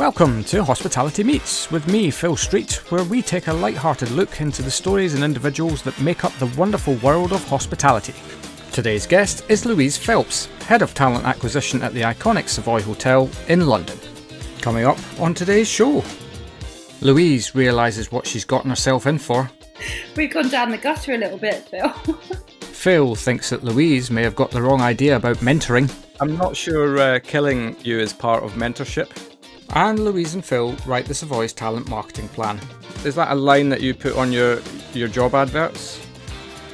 Welcome 0.00 0.44
to 0.44 0.64
Hospitality 0.64 1.22
Meets 1.22 1.70
with 1.70 1.86
me, 1.86 2.10
Phil 2.10 2.34
Street, 2.34 2.90
where 2.90 3.04
we 3.04 3.20
take 3.20 3.48
a 3.48 3.52
light-hearted 3.52 4.10
look 4.12 4.40
into 4.40 4.62
the 4.62 4.70
stories 4.70 5.12
and 5.12 5.22
individuals 5.22 5.82
that 5.82 6.00
make 6.00 6.24
up 6.24 6.32
the 6.38 6.46
wonderful 6.58 6.94
world 6.94 7.34
of 7.34 7.46
hospitality. 7.46 8.14
Today's 8.72 9.06
guest 9.06 9.44
is 9.50 9.66
Louise 9.66 9.98
Phelps, 9.98 10.46
Head 10.62 10.80
of 10.80 10.94
Talent 10.94 11.26
Acquisition 11.26 11.82
at 11.82 11.92
the 11.92 12.00
iconic 12.00 12.48
Savoy 12.48 12.80
Hotel 12.80 13.28
in 13.48 13.66
London. 13.66 13.98
Coming 14.62 14.86
up 14.86 14.96
on 15.20 15.34
today's 15.34 15.68
show, 15.68 16.02
Louise 17.02 17.54
realises 17.54 18.10
what 18.10 18.26
she's 18.26 18.46
gotten 18.46 18.70
herself 18.70 19.06
in 19.06 19.18
for. 19.18 19.50
We've 20.16 20.32
gone 20.32 20.48
down 20.48 20.70
the 20.70 20.78
gutter 20.78 21.12
a 21.12 21.18
little 21.18 21.36
bit, 21.36 21.68
Phil. 21.68 21.90
Phil 22.62 23.14
thinks 23.16 23.50
that 23.50 23.64
Louise 23.64 24.10
may 24.10 24.22
have 24.22 24.34
got 24.34 24.50
the 24.50 24.62
wrong 24.62 24.80
idea 24.80 25.16
about 25.16 25.36
mentoring. 25.36 25.94
I'm 26.20 26.38
not 26.38 26.56
sure 26.56 26.98
uh, 26.98 27.18
killing 27.22 27.76
you 27.84 27.98
is 27.98 28.14
part 28.14 28.42
of 28.42 28.52
mentorship. 28.52 29.10
And 29.72 30.00
Louise 30.00 30.34
and 30.34 30.44
Phil 30.44 30.72
write 30.84 31.06
the 31.06 31.14
Savoy's 31.14 31.52
talent 31.52 31.88
marketing 31.88 32.26
plan. 32.30 32.58
Is 33.04 33.14
that 33.14 33.30
a 33.30 33.36
line 33.36 33.68
that 33.68 33.80
you 33.80 33.94
put 33.94 34.16
on 34.16 34.32
your, 34.32 34.60
your 34.94 35.06
job 35.06 35.32
adverts? 35.32 36.04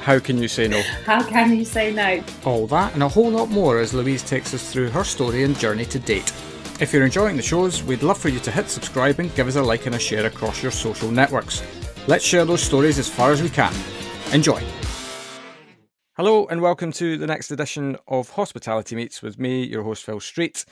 How 0.01 0.17
can 0.17 0.39
you 0.39 0.47
say 0.47 0.67
no? 0.67 0.81
How 1.05 1.21
can 1.21 1.55
you 1.55 1.63
say 1.63 1.93
no? 1.93 2.23
All 2.43 2.65
that 2.67 2.95
and 2.95 3.03
a 3.03 3.07
whole 3.07 3.29
lot 3.29 3.49
more 3.49 3.77
as 3.79 3.93
Louise 3.93 4.23
takes 4.23 4.51
us 4.55 4.73
through 4.73 4.89
her 4.89 5.03
story 5.03 5.43
and 5.43 5.55
journey 5.59 5.85
to 5.85 5.99
date. 5.99 6.33
If 6.79 6.91
you're 6.91 7.05
enjoying 7.05 7.37
the 7.37 7.43
shows, 7.43 7.83
we'd 7.83 8.01
love 8.01 8.17
for 8.17 8.29
you 8.29 8.39
to 8.39 8.51
hit 8.51 8.67
subscribe 8.67 9.19
and 9.19 9.33
give 9.35 9.47
us 9.47 9.57
a 9.57 9.61
like 9.61 9.85
and 9.85 9.93
a 9.93 9.99
share 9.99 10.25
across 10.25 10.63
your 10.63 10.71
social 10.71 11.11
networks. 11.11 11.61
Let's 12.07 12.25
share 12.25 12.45
those 12.45 12.63
stories 12.63 12.97
as 12.97 13.07
far 13.07 13.31
as 13.31 13.43
we 13.43 13.49
can. 13.49 13.73
Enjoy. 14.33 14.63
Hello, 16.15 16.47
and 16.47 16.61
welcome 16.61 16.91
to 16.93 17.15
the 17.17 17.27
next 17.27 17.51
edition 17.51 17.95
of 18.07 18.31
Hospitality 18.31 18.95
Meets 18.95 19.21
with 19.21 19.37
me, 19.37 19.63
your 19.63 19.83
host, 19.83 20.03
Phil 20.03 20.19
Street. 20.19 20.65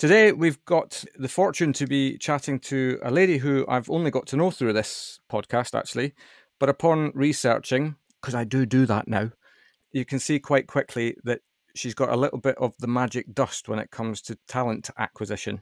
Today, 0.00 0.32
we've 0.32 0.64
got 0.64 1.04
the 1.18 1.28
fortune 1.28 1.74
to 1.74 1.86
be 1.86 2.16
chatting 2.16 2.58
to 2.60 2.98
a 3.02 3.10
lady 3.10 3.36
who 3.36 3.66
I've 3.68 3.90
only 3.90 4.10
got 4.10 4.26
to 4.28 4.36
know 4.36 4.50
through 4.50 4.72
this 4.72 5.20
podcast, 5.30 5.78
actually. 5.78 6.14
But 6.58 6.70
upon 6.70 7.12
researching, 7.14 7.96
because 8.18 8.34
I 8.34 8.44
do 8.44 8.64
do 8.64 8.86
that 8.86 9.08
now, 9.08 9.30
you 9.92 10.06
can 10.06 10.18
see 10.18 10.38
quite 10.38 10.66
quickly 10.66 11.18
that 11.24 11.42
she's 11.74 11.92
got 11.92 12.08
a 12.08 12.16
little 12.16 12.38
bit 12.38 12.56
of 12.56 12.72
the 12.78 12.86
magic 12.86 13.34
dust 13.34 13.68
when 13.68 13.78
it 13.78 13.90
comes 13.90 14.22
to 14.22 14.38
talent 14.48 14.88
acquisition. 14.96 15.60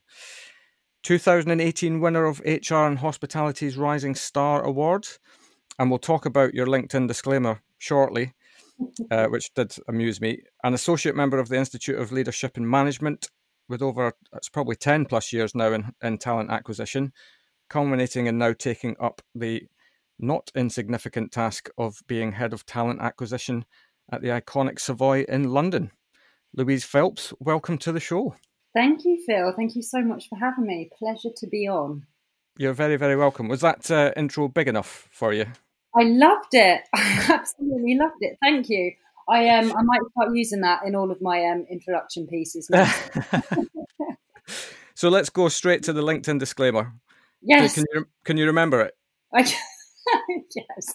2018 1.03 1.99
winner 1.99 2.25
of 2.25 2.39
HR 2.47 2.87
in 2.87 2.99
Hospitality's 2.99 3.77
Rising 3.77 4.15
Star 4.15 4.63
Award. 4.63 5.09
And 5.81 5.91
we'll 5.91 5.99
talk 5.99 6.27
about 6.27 6.55
your 6.55 6.69
LinkedIn 6.69 7.09
disclaimer 7.09 7.61
shortly, 7.79 8.35
uh, 9.11 9.27
which 9.31 9.53
did 9.55 9.75
amuse 9.89 10.21
me. 10.21 10.43
An 10.63 10.75
associate 10.75 11.17
member 11.17 11.41
of 11.41 11.49
the 11.49 11.57
Institute 11.57 11.99
of 11.99 12.13
Leadership 12.13 12.57
and 12.57 12.71
Management 12.71 13.31
with 13.69 13.83
over 13.83 14.13
it's 14.35 14.49
probably 14.49 14.77
10 14.77 15.07
plus 15.07 15.33
years 15.33 15.55
now 15.55 15.73
in, 15.73 15.93
in 16.03 16.19
talent 16.19 16.51
acquisition, 16.51 17.13
culminating 17.69 18.27
in 18.27 18.39
now 18.39 18.53
taking 18.53 18.97
up 19.01 19.23
the 19.35 19.65
not 20.19 20.51
insignificant 20.55 21.31
task 21.31 21.69
of 21.79 22.03
being 22.07 22.33
head 22.33 22.53
of 22.53 22.67
talent 22.67 23.01
acquisition 23.01 23.65
at 24.11 24.23
the 24.23 24.29
iconic 24.29 24.81
Savoy 24.81 25.25
in 25.29 25.53
London. 25.53 25.91
Louise 26.55 26.85
Phelps, 26.85 27.33
welcome 27.39 27.79
to 27.79 27.93
the 27.93 28.01
show. 28.01 28.35
Thank 28.75 29.05
you, 29.05 29.23
Phil. 29.27 29.53
Thank 29.57 29.77
you 29.77 29.83
so 29.83 30.01
much 30.03 30.29
for 30.29 30.37
having 30.39 30.67
me. 30.67 30.91
Pleasure 30.99 31.31
to 31.37 31.47
be 31.47 31.69
on. 31.69 32.07
You're 32.57 32.73
very, 32.73 32.97
very 32.97 33.17
welcome. 33.17 33.49
Was 33.49 33.61
that 33.61 33.91
uh, 33.91 34.13
intro 34.17 34.49
big 34.49 34.69
enough 34.69 35.09
for 35.11 35.33
you? 35.33 35.47
I 35.97 36.03
loved 36.03 36.53
it. 36.55 36.83
I 36.95 37.27
absolutely 37.29 37.97
loved 37.97 38.21
it. 38.21 38.37
Thank 38.43 38.69
you. 38.69 38.93
I 39.29 39.49
um 39.51 39.73
I 39.77 39.83
might 39.83 40.01
start 40.13 40.35
using 40.35 40.63
that 40.63 40.85
in 40.85 40.95
all 40.95 41.11
of 41.11 41.21
my 41.21 41.45
um 41.45 41.67
introduction 41.71 42.27
pieces. 42.27 42.71
so 44.95 45.09
let's 45.09 45.31
go 45.31 45.49
straight 45.49 45.83
to 45.85 45.93
the 45.93 46.03
LinkedIn 46.03 46.39
disclaimer. 46.39 46.95
Yes. 47.43 47.75
Can 47.75 47.85
you 47.95 48.07
can 48.25 48.37
you 48.37 48.47
remember 48.47 48.81
it? 48.81 48.95
I, 49.33 49.41
yes, 50.57 50.93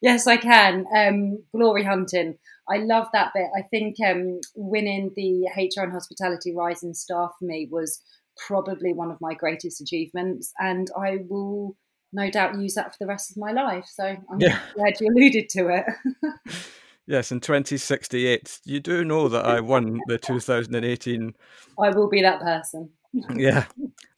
yes, 0.00 0.26
I 0.26 0.36
can. 0.36 0.86
Um, 0.94 1.42
glory 1.54 1.84
hunting. 1.84 2.38
I 2.68 2.78
love 2.78 3.08
that 3.12 3.32
bit. 3.34 3.48
I 3.56 3.62
think 3.62 3.96
um, 4.06 4.40
winning 4.54 5.10
the 5.16 5.48
HR 5.56 5.84
in 5.84 5.90
Hospitality 5.90 6.54
Rising 6.54 6.94
Star 6.94 7.32
for 7.38 7.44
me 7.44 7.68
was 7.70 8.00
probably 8.46 8.92
one 8.94 9.10
of 9.10 9.20
my 9.20 9.34
greatest 9.34 9.80
achievements, 9.80 10.52
and 10.58 10.88
I 10.96 11.18
will 11.28 11.76
no 12.12 12.30
doubt 12.30 12.58
use 12.58 12.74
that 12.74 12.92
for 12.92 12.98
the 13.00 13.06
rest 13.06 13.30
of 13.30 13.36
my 13.36 13.52
life. 13.52 13.86
So 13.92 14.04
I'm 14.04 14.38
yeah. 14.38 14.60
glad 14.74 15.00
you 15.00 15.08
alluded 15.08 15.48
to 15.50 15.68
it. 15.68 16.64
Yes, 17.06 17.32
in 17.32 17.40
2068. 17.40 18.60
You 18.64 18.80
do 18.80 19.04
know 19.04 19.28
that 19.28 19.44
I 19.44 19.60
won 19.60 20.00
the 20.06 20.18
2018. 20.18 21.34
I 21.80 21.90
will 21.90 22.08
be 22.08 22.22
that 22.22 22.40
person. 22.40 22.90
yeah. 23.36 23.66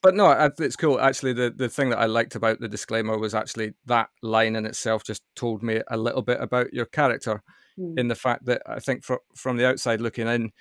But 0.02 0.14
no, 0.14 0.30
it's 0.58 0.76
cool. 0.76 1.00
Actually, 1.00 1.32
the, 1.32 1.50
the 1.50 1.68
thing 1.68 1.90
that 1.90 1.98
I 1.98 2.06
liked 2.06 2.34
about 2.34 2.60
the 2.60 2.68
disclaimer 2.68 3.18
was 3.18 3.34
actually 3.34 3.72
that 3.86 4.10
line 4.22 4.54
in 4.54 4.66
itself 4.66 5.02
just 5.02 5.22
told 5.34 5.62
me 5.62 5.80
a 5.88 5.96
little 5.96 6.22
bit 6.22 6.40
about 6.40 6.72
your 6.72 6.84
character 6.84 7.42
mm. 7.78 7.98
in 7.98 8.08
the 8.08 8.14
fact 8.14 8.44
that 8.46 8.62
I 8.66 8.80
think 8.80 9.02
for, 9.02 9.20
from 9.34 9.56
the 9.56 9.66
outside 9.66 10.00
looking 10.00 10.28
in, 10.28 10.52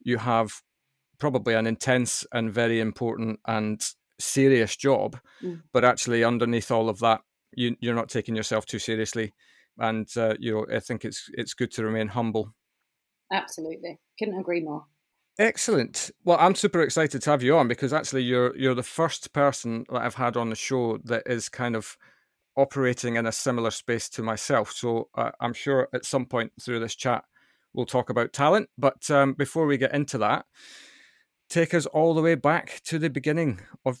you 0.00 0.18
have 0.18 0.62
probably 1.18 1.54
an 1.54 1.66
intense 1.66 2.26
and 2.32 2.52
very 2.52 2.80
important 2.80 3.40
and 3.46 3.80
serious 4.18 4.76
job. 4.76 5.18
Mm. 5.42 5.62
But 5.72 5.84
actually, 5.84 6.24
underneath 6.24 6.72
all 6.72 6.88
of 6.88 6.98
that, 6.98 7.20
you, 7.54 7.76
you're 7.80 7.94
not 7.94 8.08
taking 8.08 8.34
yourself 8.34 8.66
too 8.66 8.80
seriously 8.80 9.32
and 9.78 10.08
uh, 10.16 10.34
you 10.38 10.52
know 10.52 10.66
I 10.74 10.80
think 10.80 11.04
it's 11.04 11.30
it's 11.34 11.54
good 11.54 11.70
to 11.72 11.84
remain 11.84 12.08
humble. 12.08 12.54
Absolutely, 13.32 13.98
couldn't 14.18 14.38
agree 14.38 14.62
more. 14.62 14.84
Excellent. 15.38 16.10
Well, 16.24 16.38
I'm 16.40 16.56
super 16.56 16.82
excited 16.82 17.22
to 17.22 17.30
have 17.30 17.44
you 17.44 17.56
on 17.56 17.68
because 17.68 17.92
actually 17.92 18.22
you're 18.22 18.56
you're 18.56 18.74
the 18.74 18.82
first 18.82 19.32
person 19.32 19.84
that 19.90 20.02
I've 20.02 20.14
had 20.14 20.36
on 20.36 20.50
the 20.50 20.56
show 20.56 20.98
that 21.04 21.22
is 21.26 21.48
kind 21.48 21.76
of 21.76 21.96
operating 22.56 23.14
in 23.14 23.24
a 23.24 23.32
similar 23.32 23.70
space 23.70 24.08
to 24.08 24.22
myself. 24.22 24.72
So 24.72 25.08
uh, 25.14 25.30
I'm 25.40 25.52
sure 25.52 25.88
at 25.94 26.04
some 26.04 26.26
point 26.26 26.52
through 26.60 26.80
this 26.80 26.96
chat 26.96 27.24
we'll 27.72 27.86
talk 27.86 28.10
about 28.10 28.32
talent. 28.32 28.68
But 28.76 29.08
um, 29.10 29.34
before 29.34 29.66
we 29.66 29.78
get 29.78 29.94
into 29.94 30.18
that, 30.18 30.46
take 31.48 31.72
us 31.72 31.86
all 31.86 32.14
the 32.14 32.22
way 32.22 32.34
back 32.34 32.80
to 32.86 32.98
the 32.98 33.10
beginning 33.10 33.60
of 33.86 34.00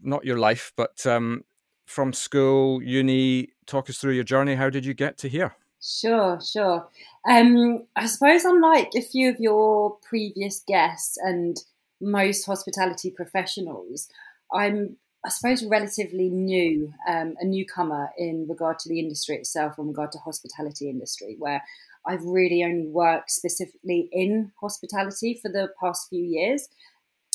not 0.00 0.24
your 0.24 0.38
life, 0.38 0.72
but 0.76 1.06
um, 1.06 1.44
from 1.86 2.12
school, 2.12 2.82
uni. 2.82 3.51
Talk 3.66 3.88
us 3.88 3.98
through 3.98 4.12
your 4.12 4.24
journey. 4.24 4.54
How 4.54 4.70
did 4.70 4.84
you 4.84 4.94
get 4.94 5.18
to 5.18 5.28
here? 5.28 5.54
Sure, 5.82 6.40
sure. 6.40 6.88
Um, 7.28 7.84
I 7.96 8.06
suppose 8.06 8.44
unlike 8.44 8.92
a 8.96 9.02
few 9.02 9.28
of 9.28 9.40
your 9.40 9.96
previous 10.08 10.62
guests 10.66 11.16
and 11.16 11.56
most 12.00 12.46
hospitality 12.46 13.10
professionals, 13.10 14.08
I'm, 14.52 14.96
I 15.24 15.30
suppose, 15.30 15.64
relatively 15.64 16.28
new, 16.28 16.92
um, 17.08 17.34
a 17.40 17.44
newcomer 17.44 18.10
in 18.16 18.46
regard 18.48 18.78
to 18.80 18.88
the 18.88 19.00
industry 19.00 19.36
itself, 19.36 19.78
in 19.78 19.88
regard 19.88 20.12
to 20.12 20.18
hospitality 20.18 20.88
industry, 20.88 21.36
where 21.38 21.62
I've 22.06 22.24
really 22.24 22.62
only 22.64 22.88
worked 22.88 23.30
specifically 23.30 24.08
in 24.12 24.52
hospitality 24.60 25.38
for 25.40 25.50
the 25.50 25.68
past 25.80 26.08
few 26.08 26.22
years 26.22 26.68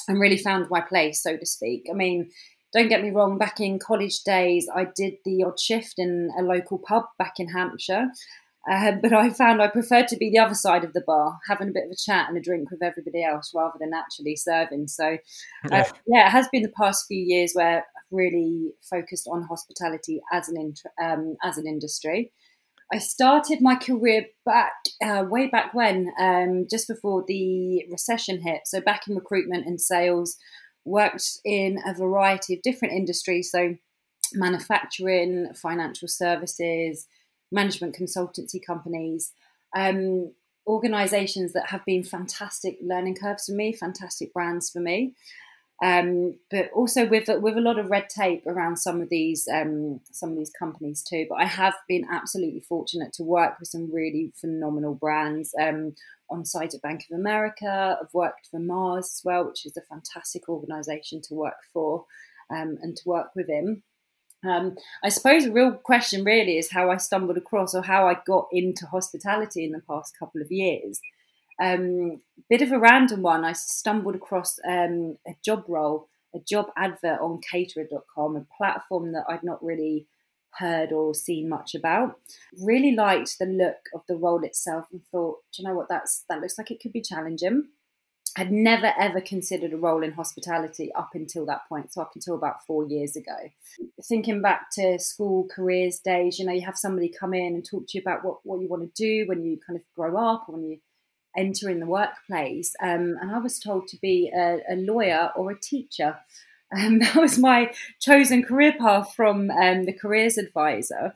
and 0.07 0.19
really 0.19 0.38
found 0.38 0.69
my 0.69 0.81
place, 0.81 1.21
so 1.21 1.35
to 1.35 1.45
speak. 1.45 1.88
I 1.91 1.94
mean, 1.94 2.31
don't 2.73 2.89
get 2.89 3.01
me 3.01 3.11
wrong, 3.11 3.38
back 3.38 3.59
in 3.59 3.79
college 3.79 4.23
days, 4.23 4.67
I 4.73 4.88
did 4.95 5.16
the 5.25 5.44
odd 5.44 5.59
shift 5.59 5.95
in 5.97 6.31
a 6.38 6.41
local 6.41 6.78
pub 6.78 7.05
back 7.17 7.39
in 7.39 7.50
Hampshire. 7.50 8.07
Uh, 8.69 8.91
but 9.01 9.13
I 9.13 9.29
found 9.29 9.61
I 9.61 9.67
preferred 9.67 10.07
to 10.09 10.17
be 10.17 10.29
the 10.29 10.39
other 10.39 10.53
side 10.53 10.83
of 10.83 10.94
the 10.94 11.03
bar, 11.06 11.39
having 11.47 11.69
a 11.69 11.72
bit 11.72 11.85
of 11.85 11.91
a 11.91 11.95
chat 11.95 12.27
and 12.27 12.38
a 12.38 12.41
drink 12.41 12.69
with 12.69 12.83
everybody 12.83 13.23
else 13.23 13.51
rather 13.56 13.77
than 13.79 13.94
actually 13.94 14.35
serving. 14.35 14.88
So, 14.88 15.06
uh, 15.06 15.17
yeah. 15.72 15.91
yeah, 16.07 16.27
it 16.27 16.31
has 16.31 16.47
been 16.50 16.63
the 16.63 16.73
past 16.77 17.06
few 17.07 17.23
years 17.23 17.53
where 17.53 17.77
I've 17.77 18.11
really 18.11 18.73
focused 18.81 19.27
on 19.31 19.44
hospitality 19.44 20.22
as 20.31 20.50
an 20.50 20.57
int- 20.57 20.81
um, 21.01 21.38
as 21.44 21.57
an 21.57 21.67
industry. 21.67 22.31
I 22.94 23.00
started 23.00 23.59
my 23.59 23.75
career 23.75 24.27
back 24.45 24.72
uh, 25.03 25.25
way 25.29 25.47
back 25.47 25.73
when, 25.73 26.13
um, 26.17 26.67
just 26.69 26.88
before 26.88 27.23
the 27.27 27.83
recession 27.91 28.41
hit. 28.41 28.61
So 28.66 28.79
back 28.79 29.07
in 29.07 29.16
recruitment 29.16 29.66
and 29.66 29.79
sales, 29.79 30.38
worked 30.87 31.39
in 31.45 31.79
a 31.85 31.94
variety 31.94 32.56
of 32.56 32.62
different 32.62 32.94
industries, 32.94 33.51
so 33.51 33.75
manufacturing, 34.33 35.53
financial 35.53 36.07
services, 36.07 37.07
management 37.51 37.95
consultancy 37.95 38.63
companies, 38.65 39.33
um, 39.75 40.31
organizations 40.65 41.53
that 41.53 41.67
have 41.67 41.83
been 41.85 42.03
fantastic 42.03 42.77
learning 42.81 43.15
curves 43.15 43.45
for 43.45 43.53
me, 43.53 43.73
fantastic 43.73 44.33
brands 44.33 44.69
for 44.69 44.79
me. 44.79 45.13
Um, 45.83 46.39
but 46.50 46.71
also 46.71 47.06
with 47.06 47.27
with 47.27 47.56
a 47.56 47.62
lot 47.62 47.77
of 47.77 47.91
red 47.91 48.09
tape 48.09 48.47
around 48.47 48.77
some 48.77 49.00
of 49.00 49.09
these 49.09 49.47
um, 49.47 50.01
some 50.12 50.31
of 50.31 50.38
these 50.38 50.50
companies 50.50 51.03
too. 51.03 51.27
But 51.29 51.35
I 51.35 51.45
have 51.45 51.75
been 51.88 52.07
absolutely 52.09 52.62
fortunate 52.62 53.13
to 53.13 53.23
work 53.23 53.59
with 53.59 53.69
some 53.69 53.94
really 53.94 54.31
phenomenal 54.35 54.95
brands. 54.95 55.53
Um, 55.62 55.94
on 56.29 56.45
site 56.45 56.74
at 56.74 56.81
Bank 56.81 57.06
of 57.09 57.19
America. 57.19 57.97
I've 58.01 58.13
worked 58.13 58.47
for 58.50 58.59
Mars 58.59 59.06
as 59.06 59.21
well, 59.24 59.45
which 59.45 59.65
is 59.65 59.77
a 59.77 59.81
fantastic 59.81 60.50
organisation 60.50 61.21
to 61.24 61.33
work 61.33 61.57
for 61.74 62.06
um, 62.50 62.77
and 62.81 62.95
to 62.97 63.09
work 63.09 63.31
with 63.35 63.50
him. 63.50 63.83
Um, 64.47 64.75
I 65.03 65.09
suppose 65.09 65.45
the 65.45 65.51
real 65.51 65.71
question 65.71 66.24
really 66.24 66.57
is 66.57 66.71
how 66.71 66.91
I 66.91 66.97
stumbled 66.97 67.38
across 67.38 67.74
or 67.74 67.81
how 67.81 68.07
I 68.07 68.18
got 68.25 68.47
into 68.51 68.85
hospitality 68.85 69.65
in 69.65 69.71
the 69.71 69.81
past 69.81 70.18
couple 70.18 70.41
of 70.41 70.51
years. 70.51 71.00
Um, 71.59 72.21
bit 72.50 72.62
of 72.62 72.71
a 72.71 72.79
random 72.79 73.24
one. 73.24 73.44
I 73.44 73.53
stumbled 73.53 74.15
across 74.15 74.59
um, 74.68 75.18
a 75.27 75.35
job 75.44 75.63
role 75.68 76.07
a 76.35 76.39
job 76.39 76.68
advert 76.75 77.19
on 77.19 77.39
caterer.com, 77.41 78.35
a 78.35 78.45
platform 78.57 79.12
that 79.13 79.25
I'd 79.29 79.44
not 79.44 79.63
really 79.63 80.06
heard 80.57 80.92
or 80.92 81.13
seen 81.13 81.50
much 81.50 81.75
about. 81.75 82.19
Really 82.62 82.95
liked 82.95 83.39
the 83.39 83.45
look 83.45 83.77
of 83.94 84.01
the 84.07 84.15
role 84.15 84.44
itself 84.44 84.86
and 84.92 85.01
thought, 85.12 85.39
do 85.54 85.62
you 85.62 85.68
know 85.68 85.75
what, 85.75 85.89
that's 85.89 86.24
that 86.30 86.42
looks 86.42 86.57
like 86.57 86.71
it 86.71 86.81
could 86.81 86.94
be 86.94 87.01
challenging. 87.01 87.69
I'd 88.39 88.51
never 88.51 88.94
ever 89.00 89.19
considered 89.19 89.74
a 89.74 89.77
role 89.77 90.04
in 90.04 90.12
hospitality 90.12 90.92
up 90.94 91.09
until 91.15 91.45
that 91.48 91.68
point, 91.68 91.92
so 91.92 92.01
up 92.01 92.12
until 92.13 92.36
about 92.36 92.63
four 92.68 92.86
years 92.88 93.15
ago. 93.15 93.36
Thinking 94.04 94.44
back 94.44 94.69
to 94.74 95.00
school 95.00 95.48
careers 95.50 96.00
days, 96.00 96.38
you 96.38 96.45
know, 96.45 96.54
you 96.54 96.62
have 96.62 96.77
somebody 96.77 97.10
come 97.10 97.33
in 97.33 97.56
and 97.56 97.65
talk 97.65 97.88
to 97.88 97.98
you 97.98 98.01
about 98.01 98.24
what, 98.24 98.38
what 98.44 98.62
you 98.62 98.68
want 98.68 98.83
to 98.83 99.03
do 99.03 99.27
when 99.27 99.44
you 99.44 99.57
kind 99.65 99.77
of 99.77 99.83
grow 99.95 100.18
up 100.18 100.45
or 100.48 100.56
when 100.56 100.65
you 100.65 100.77
enter 101.36 101.69
in 101.69 101.80
the 101.80 101.88
workplace. 101.88 102.75
Um, 102.81 103.15
and 103.21 103.31
I 103.31 103.39
was 103.39 103.60
told 103.60 103.88
to 103.88 103.98
be 104.01 104.31
a, 104.36 104.60
a 104.69 104.75
lawyer 104.75 105.31
or 105.36 105.51
a 105.51 105.60
teacher. 105.60 106.18
Um, 106.75 106.99
that 106.99 107.15
was 107.15 107.37
my 107.37 107.73
chosen 107.99 108.43
career 108.43 108.73
path 108.77 109.13
from 109.15 109.49
um, 109.51 109.85
the 109.85 109.93
careers 109.93 110.37
advisor. 110.37 111.13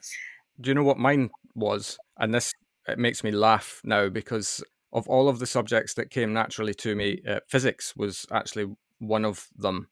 Do 0.60 0.70
you 0.70 0.74
know 0.76 0.84
what 0.84 0.98
mine 0.98 1.30
was? 1.56 1.98
And 2.18 2.34
this 2.34 2.54
it 2.88 2.98
makes 2.98 3.24
me 3.24 3.32
laugh 3.32 3.82
now 3.84 4.10
because 4.10 4.64
of 4.94 5.08
all 5.08 5.30
of 5.30 5.40
the 5.40 5.46
subjects 5.46 5.94
that 5.94 6.10
came 6.10 6.34
naturally 6.34 6.74
to 6.74 6.96
me, 6.96 7.22
uh, 7.28 7.40
physics 7.48 7.96
was 7.96 8.26
actually 8.32 8.76
one 9.00 9.24
of 9.24 9.48
them. 9.58 9.88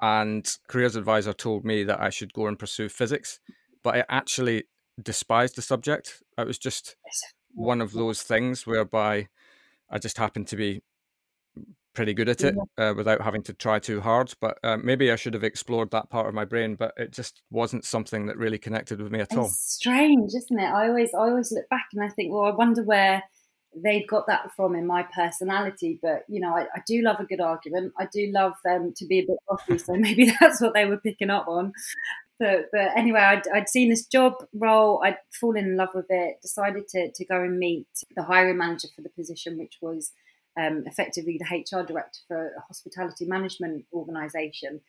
And 0.00 0.48
careers 0.68 0.96
advisor 0.96 1.32
told 1.32 1.64
me 1.64 1.82
that 1.84 2.00
I 2.00 2.10
should 2.10 2.32
go 2.32 2.46
and 2.46 2.58
pursue 2.58 2.88
physics, 2.88 3.40
but 3.82 3.96
I 3.96 4.04
actually 4.08 4.64
despised 5.02 5.56
the 5.56 5.62
subject. 5.62 6.22
It 6.38 6.46
was 6.46 6.58
just 6.58 6.96
one 7.52 7.80
of 7.80 7.92
those 7.92 8.22
things 8.22 8.66
whereby 8.66 9.28
I 9.90 9.98
just 9.98 10.18
happened 10.18 10.46
to 10.48 10.56
be 10.56 10.82
pretty 11.98 12.14
good 12.14 12.28
at 12.28 12.44
it 12.44 12.54
uh, 12.78 12.94
without 12.96 13.20
having 13.20 13.42
to 13.42 13.52
try 13.52 13.80
too 13.80 14.00
hard. 14.00 14.32
But 14.40 14.56
uh, 14.62 14.76
maybe 14.76 15.10
I 15.10 15.16
should 15.16 15.34
have 15.34 15.42
explored 15.42 15.90
that 15.90 16.08
part 16.10 16.28
of 16.28 16.34
my 16.34 16.44
brain, 16.44 16.76
but 16.76 16.94
it 16.96 17.10
just 17.12 17.42
wasn't 17.50 17.84
something 17.84 18.26
that 18.26 18.38
really 18.38 18.56
connected 18.56 19.02
with 19.02 19.10
me 19.10 19.18
at 19.18 19.32
it's 19.32 19.36
all. 19.36 19.48
Strange, 19.48 20.30
isn't 20.32 20.60
it? 20.60 20.70
I 20.70 20.86
always, 20.86 21.10
I 21.12 21.22
always 21.22 21.50
look 21.50 21.68
back 21.70 21.86
and 21.92 22.04
I 22.04 22.08
think, 22.08 22.32
well, 22.32 22.44
I 22.44 22.50
wonder 22.50 22.84
where 22.84 23.24
they'd 23.74 24.06
got 24.06 24.28
that 24.28 24.50
from 24.54 24.76
in 24.76 24.86
my 24.86 25.02
personality. 25.12 25.98
But 26.00 26.22
you 26.28 26.40
know, 26.40 26.54
I, 26.54 26.66
I 26.72 26.82
do 26.86 27.02
love 27.02 27.18
a 27.18 27.24
good 27.24 27.40
argument. 27.40 27.94
I 27.98 28.06
do 28.14 28.30
love 28.32 28.54
um, 28.70 28.94
to 28.96 29.04
be 29.04 29.18
a 29.18 29.26
bit 29.26 29.38
bossy, 29.48 29.78
so 29.78 29.94
maybe 29.96 30.32
that's 30.40 30.62
what 30.62 30.74
they 30.74 30.84
were 30.84 30.98
picking 30.98 31.30
up 31.30 31.48
on. 31.48 31.72
But, 32.38 32.66
but 32.72 32.96
anyway, 32.96 33.22
I'd, 33.22 33.48
I'd 33.52 33.68
seen 33.68 33.90
this 33.90 34.06
job 34.06 34.34
role. 34.54 35.02
I'd 35.04 35.16
fallen 35.32 35.64
in 35.64 35.76
love 35.76 35.88
with 35.96 36.06
it. 36.10 36.40
Decided 36.42 36.86
to 36.90 37.10
to 37.10 37.24
go 37.24 37.42
and 37.42 37.58
meet 37.58 37.88
the 38.14 38.22
hiring 38.22 38.58
manager 38.58 38.86
for 38.94 39.02
the 39.02 39.08
position, 39.08 39.58
which 39.58 39.78
was 39.82 40.12
um, 40.58 40.84
effectively 40.86 41.38
the 41.38 41.78
HR 41.78 41.84
director 41.84 42.20
for 42.26 42.48
a 42.48 42.60
hospitality 42.60 43.24
management 43.24 43.84
organisation, 43.92 44.80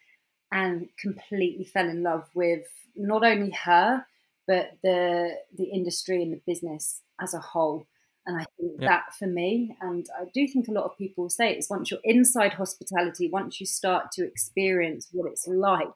and 0.52 0.90
completely 1.00 1.66
fell 1.66 1.88
in 1.88 2.04
love 2.04 2.28
with 2.34 2.66
not 2.96 3.24
only 3.24 3.52
her 3.52 4.06
but 4.50 4.72
the 4.82 5.36
the 5.56 5.66
industry 5.66 6.24
and 6.24 6.34
the 6.34 6.42
business 6.48 7.02
as 7.22 7.36
a 7.36 7.40
whole. 7.40 7.86
And 8.26 8.42
I 8.42 8.46
think 8.58 8.80
that 8.82 9.14
for 9.18 9.28
me, 9.28 9.76
and 9.80 10.06
I 10.20 10.26
do 10.34 10.48
think 10.48 10.68
a 10.68 10.72
lot 10.72 10.86
of 10.86 10.98
people 10.98 11.30
say 11.30 11.52
it's 11.52 11.70
once 11.70 11.90
you're 11.90 12.00
inside 12.04 12.54
hospitality, 12.54 13.30
once 13.32 13.60
you 13.60 13.68
start 13.68 14.12
to 14.14 14.26
experience 14.26 15.08
what 15.12 15.32
it's 15.32 15.48
like, 15.48 15.94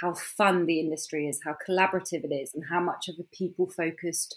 how 0.00 0.14
fun 0.14 0.66
the 0.66 0.78
industry 0.78 1.26
is, 1.26 1.40
how 1.44 1.56
collaborative 1.68 2.24
it 2.24 2.34
is, 2.34 2.54
and 2.54 2.64
how 2.70 2.80
much 2.80 3.08
of 3.08 3.16
a 3.18 3.24
people 3.36 3.66
focused 3.66 4.36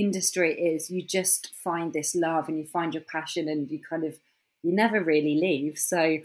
industry 0.00 0.52
it 0.52 0.62
is, 0.62 0.90
you 0.90 1.02
just 1.02 1.54
find 1.54 1.92
this 1.92 2.14
love 2.14 2.48
and 2.48 2.58
you 2.58 2.64
find 2.64 2.94
your 2.94 3.02
passion 3.02 3.48
and 3.48 3.70
you 3.70 3.80
kind 3.80 4.04
of, 4.04 4.18
you 4.62 4.72
never 4.72 5.02
really 5.02 5.34
leave. 5.34 5.78
So 5.78 6.18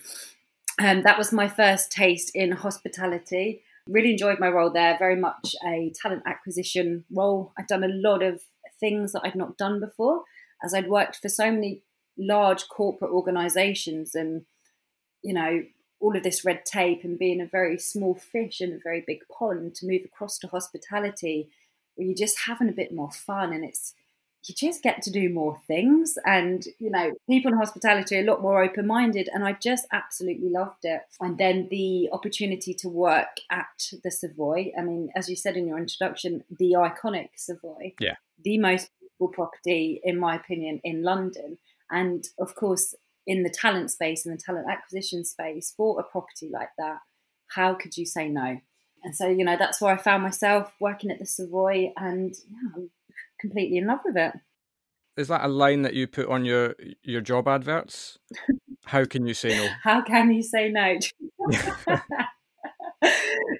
um, 0.79 1.03
that 1.03 1.17
was 1.17 1.31
my 1.31 1.47
first 1.47 1.91
taste 1.91 2.35
in 2.35 2.51
hospitality. 2.51 3.61
Really 3.87 4.11
enjoyed 4.11 4.39
my 4.39 4.49
role 4.49 4.69
there, 4.69 4.97
very 4.97 5.15
much 5.15 5.55
a 5.65 5.91
talent 6.01 6.23
acquisition 6.25 7.03
role. 7.11 7.51
I'd 7.57 7.67
done 7.67 7.83
a 7.83 7.89
lot 7.89 8.23
of 8.23 8.41
things 8.79 9.11
that 9.11 9.21
I'd 9.23 9.35
not 9.35 9.57
done 9.57 9.79
before 9.79 10.23
as 10.63 10.73
I'd 10.73 10.89
worked 10.89 11.17
for 11.17 11.29
so 11.29 11.51
many 11.51 11.81
large 12.17 12.67
corporate 12.69 13.11
organizations 13.11 14.15
and, 14.15 14.45
you 15.21 15.33
know, 15.33 15.63
all 15.99 16.17
of 16.17 16.23
this 16.23 16.43
red 16.43 16.65
tape 16.65 17.03
and 17.03 17.17
being 17.17 17.39
a 17.39 17.45
very 17.45 17.79
small 17.79 18.13
fish 18.13 18.59
in 18.61 18.73
a 18.73 18.79
very 18.83 19.03
big 19.05 19.19
pond 19.31 19.73
to 19.75 19.87
move 19.87 20.01
across 20.03 20.37
to 20.37 20.47
hospitality 20.47 21.49
where 21.95 22.07
you're 22.07 22.15
just 22.15 22.41
having 22.47 22.69
a 22.69 22.73
bit 22.73 22.93
more 22.93 23.11
fun 23.11 23.53
and 23.53 23.63
it's 23.63 23.93
you 24.45 24.53
just 24.53 24.83
get 24.83 25.01
to 25.01 25.09
do 25.09 25.29
more 25.29 25.57
things. 25.67 26.17
And 26.25 26.65
you 26.79 26.89
know 26.89 27.11
people 27.29 27.51
in 27.51 27.57
hospitality 27.57 28.17
are 28.17 28.21
a 28.21 28.25
lot 28.25 28.41
more 28.41 28.61
open-minded 28.61 29.29
and 29.33 29.45
i 29.45 29.53
just 29.53 29.87
absolutely 29.91 30.49
loved 30.49 30.83
it. 30.83 31.01
And 31.21 31.37
then 31.37 31.67
the 31.69 32.09
opportunity 32.11 32.73
to 32.75 32.89
work 32.89 33.39
at 33.49 33.91
the 34.03 34.11
savoy. 34.11 34.71
I 34.77 34.81
mean 34.81 35.09
as 35.15 35.29
you 35.29 35.35
said 35.35 35.55
in 35.55 35.67
your 35.67 35.77
introduction 35.77 36.43
the 36.49 36.73
iconic 36.73 37.29
savoy. 37.35 37.93
Yeah. 37.99 38.15
The 38.43 38.57
most 38.57 38.89
beautiful 38.99 39.29
property, 39.29 40.01
in 40.03 40.19
my 40.19 40.35
opinion, 40.35 40.81
in 40.83 41.03
London. 41.03 41.57
And 41.89 42.27
of 42.39 42.55
course, 42.55 42.95
in 43.25 43.43
the 43.43 43.49
talent 43.49 43.91
space 43.91 44.25
and 44.25 44.37
the 44.37 44.41
talent 44.41 44.67
acquisition 44.69 45.23
space 45.23 45.73
for 45.75 45.99
a 45.99 46.03
property 46.03 46.49
like 46.51 46.69
that, 46.77 46.97
how 47.47 47.73
could 47.75 47.95
you 47.95 48.05
say 48.05 48.27
no? 48.27 48.59
And 49.03 49.15
so, 49.15 49.27
you 49.27 49.43
know, 49.43 49.57
that's 49.57 49.81
where 49.81 49.93
I 49.93 49.97
found 49.97 50.23
myself 50.23 50.73
working 50.79 51.11
at 51.11 51.19
the 51.19 51.25
Savoy 51.25 51.91
and 51.97 52.33
yeah, 52.49 52.69
I'm 52.75 52.89
completely 53.39 53.77
in 53.77 53.87
love 53.87 53.99
with 54.05 54.15
it. 54.15 54.33
Is 55.15 55.27
that 55.27 55.43
a 55.43 55.47
line 55.47 55.83
that 55.83 55.93
you 55.93 56.07
put 56.07 56.27
on 56.27 56.43
your 56.43 56.75
your 57.03 57.21
job 57.21 57.47
adverts? 57.47 58.17
How 58.85 59.05
can 59.05 59.27
you 59.27 59.35
say 59.35 59.55
no? 59.55 59.67
How 59.83 60.01
can 60.01 60.33
you 60.33 60.41
say 60.41 60.69
no? 60.69 60.97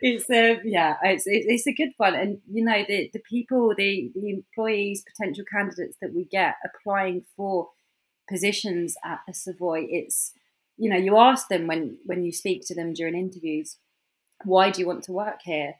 it's 0.01 0.29
a 0.31 0.59
yeah, 0.63 0.95
it's 1.03 1.25
it's 1.27 1.67
a 1.67 1.73
good 1.73 1.91
one, 1.97 2.15
and 2.15 2.39
you 2.51 2.63
know 2.65 2.83
the 2.87 3.11
the 3.13 3.19
people, 3.19 3.73
the 3.77 4.11
the 4.15 4.31
employees, 4.31 5.03
potential 5.15 5.45
candidates 5.51 5.97
that 6.01 6.13
we 6.13 6.25
get 6.25 6.55
applying 6.65 7.23
for 7.35 7.69
positions 8.27 8.95
at 9.05 9.19
the 9.27 9.33
Savoy, 9.33 9.85
it's 9.89 10.33
you 10.77 10.89
know 10.89 10.97
you 10.97 11.17
ask 11.17 11.49
them 11.49 11.67
when 11.67 11.97
when 12.05 12.23
you 12.23 12.31
speak 12.31 12.65
to 12.65 12.75
them 12.75 12.93
during 12.93 13.15
interviews, 13.15 13.77
why 14.43 14.69
do 14.69 14.81
you 14.81 14.87
want 14.87 15.03
to 15.05 15.11
work 15.11 15.41
here, 15.43 15.75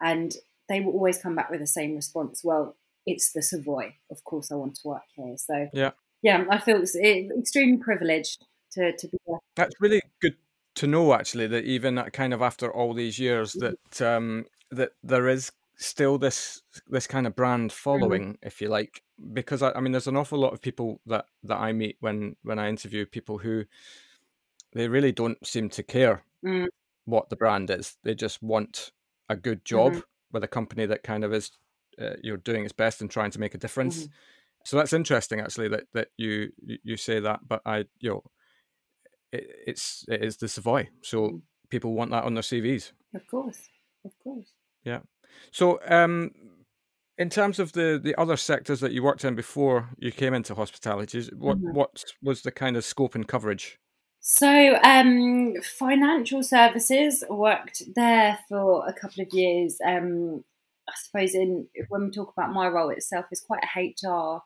and 0.00 0.32
they 0.68 0.80
will 0.80 0.92
always 0.92 1.18
come 1.18 1.34
back 1.34 1.50
with 1.50 1.60
the 1.60 1.66
same 1.66 1.94
response. 1.94 2.42
Well, 2.44 2.76
it's 3.06 3.32
the 3.32 3.42
Savoy. 3.42 3.94
Of 4.10 4.24
course, 4.24 4.50
I 4.50 4.56
want 4.56 4.76
to 4.76 4.88
work 4.88 5.02
here. 5.14 5.34
So 5.36 5.68
yeah, 5.72 5.92
yeah, 6.22 6.44
I 6.50 6.58
feel 6.58 6.82
it's 6.82 6.96
extremely 6.96 7.78
privileged 7.78 8.44
to 8.72 8.92
to 8.96 9.08
be 9.08 9.18
there. 9.26 9.38
That's 9.56 9.74
really 9.80 10.02
good 10.20 10.36
to 10.76 10.86
know 10.86 11.12
actually 11.12 11.46
that 11.48 11.64
even 11.64 11.94
that 11.96 12.12
kind 12.12 12.32
of 12.32 12.42
after 12.42 12.72
all 12.72 12.94
these 12.94 13.18
years 13.18 13.54
mm-hmm. 13.54 13.74
that 13.98 14.16
um, 14.16 14.46
that 14.70 14.92
there 15.02 15.28
is 15.28 15.52
still 15.76 16.18
this 16.18 16.62
this 16.88 17.06
kind 17.06 17.26
of 17.26 17.36
brand 17.36 17.70
mm-hmm. 17.70 17.76
following, 17.76 18.22
mm-hmm. 18.22 18.46
if 18.46 18.60
you 18.60 18.68
like, 18.68 19.02
because 19.32 19.62
I, 19.62 19.72
I, 19.72 19.80
mean, 19.80 19.92
there's 19.92 20.06
an 20.06 20.16
awful 20.16 20.38
lot 20.38 20.52
of 20.52 20.62
people 20.62 21.00
that 21.06 21.26
that 21.44 21.58
I 21.58 21.72
meet 21.72 21.96
when 22.00 22.36
when 22.42 22.58
I 22.58 22.68
interview 22.68 23.04
people 23.06 23.38
who 23.38 23.64
they 24.74 24.88
really 24.88 25.12
don't 25.12 25.44
seem 25.46 25.68
to 25.68 25.82
care 25.82 26.24
mm. 26.44 26.66
What 27.04 27.30
the 27.30 27.36
brand 27.36 27.70
is. 27.70 27.96
They 28.04 28.14
just 28.14 28.42
want 28.42 28.92
a 29.28 29.36
good 29.36 29.64
job 29.64 29.92
mm-hmm. 29.92 30.00
with 30.32 30.44
a 30.44 30.48
company 30.48 30.86
that 30.86 31.02
kind 31.02 31.24
of 31.24 31.32
is 31.32 31.50
uh, 32.00 32.14
you're 32.22 32.36
doing 32.36 32.64
its 32.64 32.72
best 32.72 33.00
and 33.00 33.10
trying 33.10 33.30
to 33.32 33.40
make 33.40 33.54
a 33.54 33.58
difference. 33.58 34.04
Mm-hmm. 34.04 34.12
So 34.64 34.76
that's 34.76 34.92
interesting, 34.92 35.40
actually, 35.40 35.68
that 35.68 35.84
that 35.92 36.08
you 36.16 36.52
you 36.62 36.96
say 36.96 37.20
that. 37.20 37.40
But 37.46 37.62
I, 37.66 37.84
you 37.98 38.10
know, 38.10 38.22
it, 39.32 39.46
it's 39.66 40.04
it 40.08 40.22
is 40.22 40.36
the 40.36 40.48
Savoy, 40.48 40.88
so 41.02 41.28
mm. 41.28 41.40
people 41.68 41.94
want 41.94 42.12
that 42.12 42.24
on 42.24 42.34
their 42.34 42.42
CVs. 42.42 42.92
Of 43.14 43.26
course, 43.28 43.58
of 44.04 44.12
course. 44.22 44.52
Yeah. 44.84 45.00
So, 45.50 45.80
um, 45.88 46.30
in 47.18 47.28
terms 47.28 47.58
of 47.58 47.72
the 47.72 48.00
the 48.02 48.18
other 48.20 48.36
sectors 48.36 48.80
that 48.80 48.92
you 48.92 49.02
worked 49.02 49.24
in 49.24 49.34
before 49.34 49.90
you 49.98 50.12
came 50.12 50.34
into 50.34 50.54
hospitality, 50.54 51.28
what 51.36 51.58
mm-hmm. 51.58 51.72
what 51.72 52.04
was 52.22 52.42
the 52.42 52.52
kind 52.52 52.76
of 52.76 52.84
scope 52.84 53.14
and 53.14 53.26
coverage? 53.26 53.78
So, 54.24 54.78
um, 54.84 55.54
financial 55.62 56.44
services 56.44 57.24
worked 57.28 57.82
there 57.96 58.38
for 58.48 58.86
a 58.86 58.92
couple 58.92 59.20
of 59.20 59.32
years. 59.32 59.78
Um, 59.84 60.44
I 60.88 60.92
suppose 60.94 61.34
in 61.34 61.66
when 61.88 62.04
we 62.04 62.10
talk 62.12 62.32
about 62.32 62.52
my 62.52 62.68
role 62.68 62.90
itself, 62.90 63.26
it's 63.32 63.40
quite 63.40 63.64
a 63.64 63.80
HR 63.80 64.42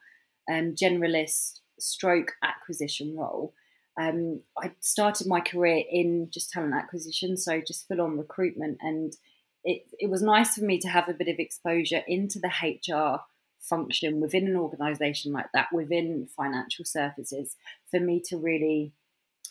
um, 0.50 0.74
generalist 0.74 1.60
stroke 1.78 2.32
acquisition 2.42 3.18
role. 3.18 3.52
Um, 4.00 4.40
I 4.56 4.72
started 4.80 5.26
my 5.26 5.40
career 5.40 5.84
in 5.90 6.30
just 6.30 6.52
talent 6.52 6.74
acquisition, 6.74 7.36
so 7.36 7.60
just 7.60 7.86
full 7.86 8.00
on 8.00 8.16
recruitment, 8.16 8.78
and 8.80 9.14
it 9.62 9.82
it 9.98 10.08
was 10.08 10.22
nice 10.22 10.54
for 10.54 10.64
me 10.64 10.78
to 10.78 10.88
have 10.88 11.10
a 11.10 11.14
bit 11.14 11.28
of 11.28 11.38
exposure 11.38 12.02
into 12.08 12.38
the 12.38 12.48
HR 12.48 13.20
function 13.60 14.22
within 14.22 14.46
an 14.46 14.56
organisation 14.56 15.32
like 15.32 15.52
that, 15.52 15.68
within 15.70 16.28
financial 16.34 16.86
services, 16.86 17.56
for 17.90 18.00
me 18.00 18.22
to 18.28 18.38
really 18.38 18.94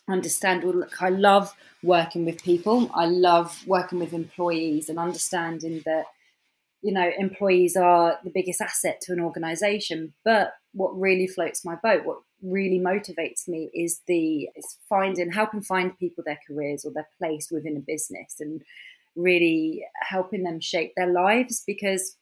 understand. 0.07 0.63
Look, 0.63 1.01
I 1.01 1.09
love 1.09 1.55
working 1.83 2.25
with 2.25 2.43
people. 2.43 2.89
I 2.93 3.05
love 3.05 3.65
working 3.67 3.99
with 3.99 4.13
employees 4.13 4.89
and 4.89 4.99
understanding 4.99 5.81
that 5.85 6.05
you 6.81 6.91
know 6.91 7.09
employees 7.17 7.75
are 7.75 8.19
the 8.23 8.29
biggest 8.29 8.61
asset 8.61 9.01
to 9.01 9.13
an 9.13 9.19
organisation. 9.19 10.13
But 10.23 10.53
what 10.73 10.99
really 10.99 11.27
floats 11.27 11.65
my 11.65 11.75
boat, 11.75 12.05
what 12.05 12.19
really 12.41 12.79
motivates 12.79 13.47
me 13.47 13.69
is 13.73 14.01
the 14.07 14.49
is 14.55 14.77
finding 14.87 15.31
helping 15.31 15.61
find 15.61 15.97
people 15.97 16.23
their 16.25 16.39
careers 16.47 16.85
or 16.85 16.91
their 16.91 17.07
place 17.17 17.49
within 17.51 17.77
a 17.77 17.79
business 17.79 18.35
and 18.39 18.61
really 19.15 19.85
helping 20.01 20.43
them 20.43 20.59
shape 20.59 20.93
their 20.95 21.11
lives 21.11 21.63
because 21.65 22.17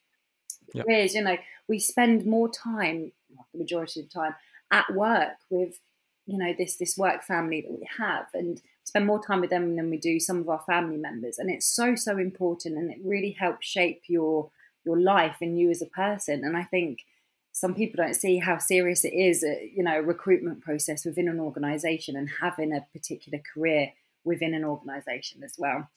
yep. 0.73 0.85
careers, 0.85 1.15
you 1.15 1.23
know, 1.23 1.37
we 1.67 1.79
spend 1.79 2.25
more 2.25 2.49
time, 2.49 3.11
the 3.51 3.59
majority 3.59 4.01
of 4.01 4.07
the 4.07 4.13
time, 4.13 4.35
at 4.71 4.93
work 4.93 5.33
with 5.49 5.79
you 6.25 6.37
know 6.37 6.53
this 6.57 6.77
this 6.77 6.97
work 6.97 7.23
family 7.23 7.61
that 7.61 7.71
we 7.71 7.87
have 7.97 8.27
and 8.33 8.61
spend 8.83 9.05
more 9.05 9.23
time 9.23 9.41
with 9.41 9.49
them 9.49 9.75
than 9.75 9.89
we 9.89 9.97
do 9.97 10.19
some 10.19 10.39
of 10.39 10.49
our 10.49 10.61
family 10.65 10.97
members 10.97 11.37
and 11.37 11.49
it's 11.49 11.65
so 11.65 11.95
so 11.95 12.17
important 12.17 12.77
and 12.77 12.91
it 12.91 12.99
really 13.03 13.31
helps 13.31 13.65
shape 13.67 14.03
your 14.07 14.49
your 14.85 14.99
life 14.99 15.37
and 15.41 15.59
you 15.59 15.69
as 15.69 15.81
a 15.81 15.87
person 15.87 16.43
and 16.43 16.55
i 16.57 16.63
think 16.63 17.05
some 17.53 17.75
people 17.75 18.03
don't 18.03 18.15
see 18.15 18.39
how 18.39 18.57
serious 18.57 19.05
it 19.05 19.13
is, 19.13 19.43
uh, 19.43 19.53
you 19.71 19.83
know, 19.83 19.99
a 19.99 20.01
recruitment 20.01 20.61
process 20.61 21.05
within 21.05 21.29
an 21.29 21.39
organization 21.39 22.15
and 22.15 22.27
having 22.41 22.73
a 22.73 22.85
particular 22.91 23.39
career 23.53 23.93
within 24.23 24.55
an 24.55 24.65
organization 24.65 25.43
as 25.43 25.53
well. 25.57 25.87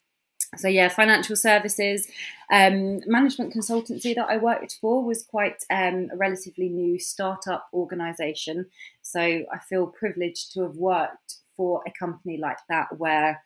So 0.55 0.67
yeah, 0.67 0.87
financial 0.87 1.35
services, 1.35 2.07
um, 2.51 3.01
management 3.05 3.53
consultancy 3.53 4.15
that 4.15 4.29
I 4.29 4.37
worked 4.37 4.77
for 4.79 5.03
was 5.03 5.23
quite 5.23 5.63
um, 5.69 6.09
a 6.11 6.17
relatively 6.17 6.69
new 6.69 6.99
startup 6.99 7.67
organisation. 7.73 8.67
So 9.01 9.19
I 9.19 9.59
feel 9.67 9.87
privileged 9.87 10.53
to 10.53 10.63
have 10.63 10.75
worked 10.75 11.35
for 11.55 11.81
a 11.85 11.91
company 11.91 12.37
like 12.37 12.59
that 12.69 12.97
where 12.97 13.43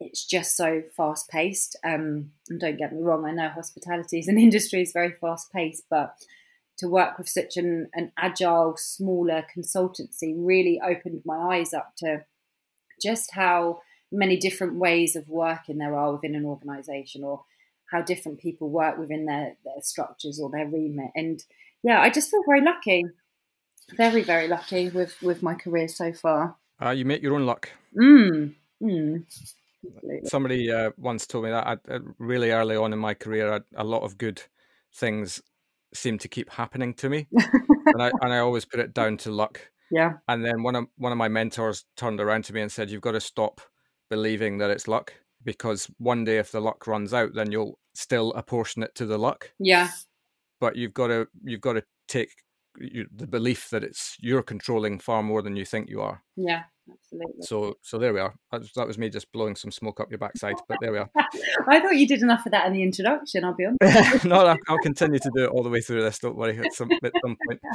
it's 0.00 0.24
just 0.24 0.56
so 0.56 0.82
fast 0.96 1.28
paced. 1.28 1.76
Um, 1.84 2.30
and 2.48 2.60
don't 2.60 2.78
get 2.78 2.92
me 2.92 3.02
wrong, 3.02 3.24
I 3.24 3.32
know 3.32 3.48
hospitality 3.48 4.18
as 4.18 4.28
an 4.28 4.38
industry 4.46 4.82
is 4.82 4.92
very 4.92 5.12
fast 5.12 5.52
paced, 5.52 5.84
but 5.90 6.14
to 6.78 6.88
work 6.88 7.18
with 7.18 7.28
such 7.28 7.56
an, 7.56 7.88
an 7.94 8.12
agile, 8.16 8.76
smaller 8.76 9.44
consultancy 9.56 10.34
really 10.36 10.80
opened 10.84 11.22
my 11.24 11.56
eyes 11.56 11.72
up 11.72 11.94
to 11.98 12.24
just 13.00 13.32
how 13.32 13.80
many 14.14 14.36
different 14.36 14.76
ways 14.76 15.16
of 15.16 15.28
working 15.28 15.78
there 15.78 15.94
are 15.94 16.12
within 16.12 16.34
an 16.34 16.44
organization 16.44 17.24
or 17.24 17.44
how 17.90 18.02
different 18.02 18.40
people 18.40 18.70
work 18.70 18.98
within 18.98 19.26
their, 19.26 19.56
their 19.64 19.82
structures 19.82 20.40
or 20.40 20.50
their 20.50 20.66
remit. 20.66 21.10
And 21.14 21.42
yeah, 21.82 22.00
I 22.00 22.10
just 22.10 22.30
feel 22.30 22.42
very 22.46 22.62
lucky, 22.62 23.04
very, 23.96 24.22
very 24.22 24.48
lucky 24.48 24.88
with, 24.88 25.20
with 25.22 25.42
my 25.42 25.54
career 25.54 25.88
so 25.88 26.12
far. 26.12 26.56
Uh, 26.82 26.90
you 26.90 27.04
make 27.04 27.22
your 27.22 27.34
own 27.34 27.46
luck. 27.46 27.68
Mm. 27.96 28.54
Mm. 28.82 29.24
Somebody 30.24 30.70
uh, 30.70 30.90
once 30.96 31.26
told 31.26 31.44
me 31.44 31.50
that 31.50 31.66
I, 31.66 31.92
uh, 31.92 31.98
really 32.18 32.50
early 32.50 32.76
on 32.76 32.92
in 32.92 32.98
my 32.98 33.14
career, 33.14 33.52
I, 33.52 33.60
a 33.76 33.84
lot 33.84 34.02
of 34.02 34.18
good 34.18 34.42
things 34.94 35.42
seem 35.92 36.18
to 36.18 36.28
keep 36.28 36.50
happening 36.50 36.94
to 36.94 37.08
me, 37.08 37.28
and 37.86 38.02
I 38.02 38.10
and 38.20 38.32
I 38.32 38.38
always 38.38 38.64
put 38.64 38.80
it 38.80 38.94
down 38.94 39.16
to 39.18 39.30
luck. 39.30 39.60
Yeah. 39.90 40.14
And 40.26 40.44
then 40.44 40.62
one 40.62 40.74
of 40.74 40.86
one 40.96 41.12
of 41.12 41.18
my 41.18 41.28
mentors 41.28 41.84
turned 41.94 42.18
around 42.18 42.46
to 42.46 42.52
me 42.52 42.62
and 42.62 42.72
said, 42.72 42.90
"You've 42.90 43.02
got 43.02 43.12
to 43.12 43.20
stop 43.20 43.60
believing 44.10 44.58
that 44.58 44.70
it's 44.70 44.88
luck 44.88 45.14
because 45.44 45.90
one 45.98 46.24
day 46.24 46.38
if 46.38 46.50
the 46.50 46.60
luck 46.60 46.86
runs 46.86 47.12
out, 47.12 47.34
then 47.34 47.52
you'll 47.52 47.78
still 47.94 48.32
apportion 48.32 48.82
it 48.82 48.94
to 48.96 49.06
the 49.06 49.18
luck. 49.18 49.50
Yeah. 49.58 49.88
But 50.60 50.76
you've 50.76 50.94
got 50.94 51.08
to 51.08 51.28
you've 51.42 51.60
got 51.60 51.74
to 51.74 51.84
take 52.08 52.30
you, 52.78 53.06
the 53.14 53.26
belief 53.26 53.70
that 53.70 53.84
it's 53.84 54.16
you're 54.20 54.42
controlling 54.42 54.98
far 54.98 55.22
more 55.22 55.42
than 55.42 55.56
you 55.56 55.64
think 55.64 55.88
you 55.88 56.00
are. 56.00 56.22
Yeah, 56.36 56.62
absolutely. 56.90 57.42
So 57.42 57.76
so 57.82 57.98
there 57.98 58.12
we 58.12 58.20
are. 58.20 58.34
That 58.50 58.60
was, 58.60 58.72
that 58.76 58.86
was 58.86 58.98
me 58.98 59.10
just 59.10 59.30
blowing 59.32 59.56
some 59.56 59.70
smoke 59.70 60.00
up 60.00 60.10
your 60.10 60.18
backside, 60.18 60.56
but 60.68 60.78
there 60.80 60.92
we 60.92 60.98
are. 60.98 61.10
I 61.68 61.80
thought 61.80 61.96
you 61.96 62.06
did 62.06 62.22
enough 62.22 62.46
of 62.46 62.52
that 62.52 62.66
in 62.66 62.72
the 62.72 62.82
introduction. 62.82 63.44
I'll 63.44 63.54
be 63.54 63.66
honest. 63.66 64.24
no, 64.24 64.46
I'll, 64.46 64.58
I'll, 64.68 64.78
continue 64.78 65.18
to 65.18 65.30
do 65.34 65.44
it 65.44 65.50
all 65.50 65.62
the 65.62 65.70
way 65.70 65.80
through 65.80 66.02
this. 66.02 66.18
Don't 66.18 66.36
worry. 66.36 66.58
At 66.58 66.72
some 66.72 66.90
at 66.90 67.12
some 67.22 67.36
point. 67.46 67.60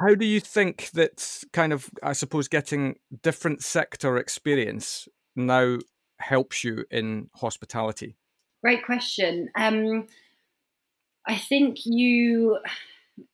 How 0.00 0.14
do 0.14 0.24
you 0.24 0.40
think 0.40 0.90
that 0.92 1.44
kind 1.52 1.72
of 1.72 1.90
I 2.02 2.12
suppose 2.12 2.48
getting 2.48 2.96
different 3.22 3.62
sector 3.62 4.16
experience 4.16 5.08
now 5.36 5.78
helps 6.18 6.64
you 6.64 6.84
in 6.90 7.30
hospitality? 7.34 8.16
Great 8.62 8.84
question. 8.84 9.48
Um, 9.56 10.06
I 11.26 11.36
think 11.36 11.78
you 11.84 12.58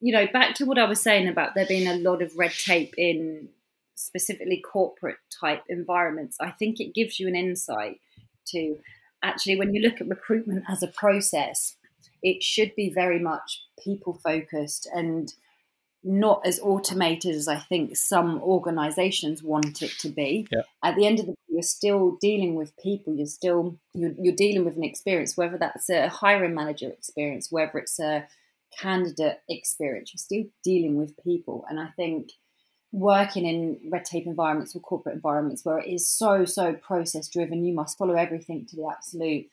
you 0.00 0.12
know, 0.12 0.27
back 0.33 0.55
to 0.57 0.65
what 0.65 0.79
I 0.79 0.87
was 0.87 1.00
saying 1.00 1.29
about 1.29 1.55
there 1.55 1.67
being 1.67 1.87
a 1.87 1.97
lot 1.97 2.23
of 2.23 2.37
red 2.37 2.53
tape 2.53 2.95
in 2.99 3.49
specifically 3.95 4.61
corporate 4.61 5.19
type 5.41 5.62
environments, 5.69 6.37
I 6.41 6.50
think 6.50 6.81
it 6.81 6.95
gives 6.95 7.19
you 7.19 7.29
an 7.29 7.37
insight 7.37 8.00
to 8.49 8.79
actually 9.23 9.57
when 9.57 9.75
you 9.75 9.83
look 9.83 10.00
at 10.00 10.09
recruitment 10.09 10.65
as 10.69 10.83
a 10.83 10.88
process, 10.88 11.77
it 12.23 12.43
should 12.43 12.75
be 12.75 12.91
very 12.91 13.19
much 13.19 13.65
people 13.83 14.21
focused 14.23 14.88
and 14.95 15.33
not 16.09 16.41
as 16.47 16.59
automated 16.61 17.35
as 17.35 17.49
I 17.49 17.59
think 17.59 17.97
some 17.97 18.41
organizations 18.43 19.43
want 19.43 19.83
it 19.83 19.93
to 20.00 20.09
be. 20.09 20.47
Yeah. 20.50 20.62
At 20.83 20.97
the 20.97 21.07
end 21.07 21.21
of 21.21 21.27
the 21.27 21.33
day, 21.33 21.38
you're 21.49 21.62
still 21.62 22.17
dealing 22.21 22.55
with 22.55 22.77
people. 22.79 23.15
You're 23.15 23.27
still 23.27 23.79
you're, 23.93 24.12
you're 24.19 24.35
dealing 24.35 24.65
with 24.65 24.77
an 24.77 24.85
experience, 24.85 25.37
whether 25.37 25.59
that's 25.59 25.91
a 25.91 26.09
hiring 26.09 26.55
manager 26.55 26.88
experience, 26.88 27.53
whether 27.53 27.79
it's 27.79 28.00
a 28.00 28.27
candidate 28.81 29.41
experience. 29.49 30.12
You're 30.12 30.19
still 30.19 30.50
dealing 30.65 30.97
with 30.97 31.23
people. 31.23 31.67
And 31.69 31.79
I 31.79 31.88
think 31.97 32.31
working 32.91 33.47
in 33.47 33.79
red 33.91 34.07
tape 34.07 34.27
environments 34.27 34.75
or 34.75 34.81
corporate 34.81 35.15
environments 35.15 35.65
where 35.65 35.79
it 35.79 35.88
is 35.88 36.09
so, 36.09 36.47
so 36.47 36.73
process 36.73 37.29
driven, 37.29 37.65
you 37.65 37.75
must 37.75 37.99
follow 37.99 38.15
everything 38.15 38.67
to 38.67 38.77
the 38.77 38.88
absolute 38.91 39.47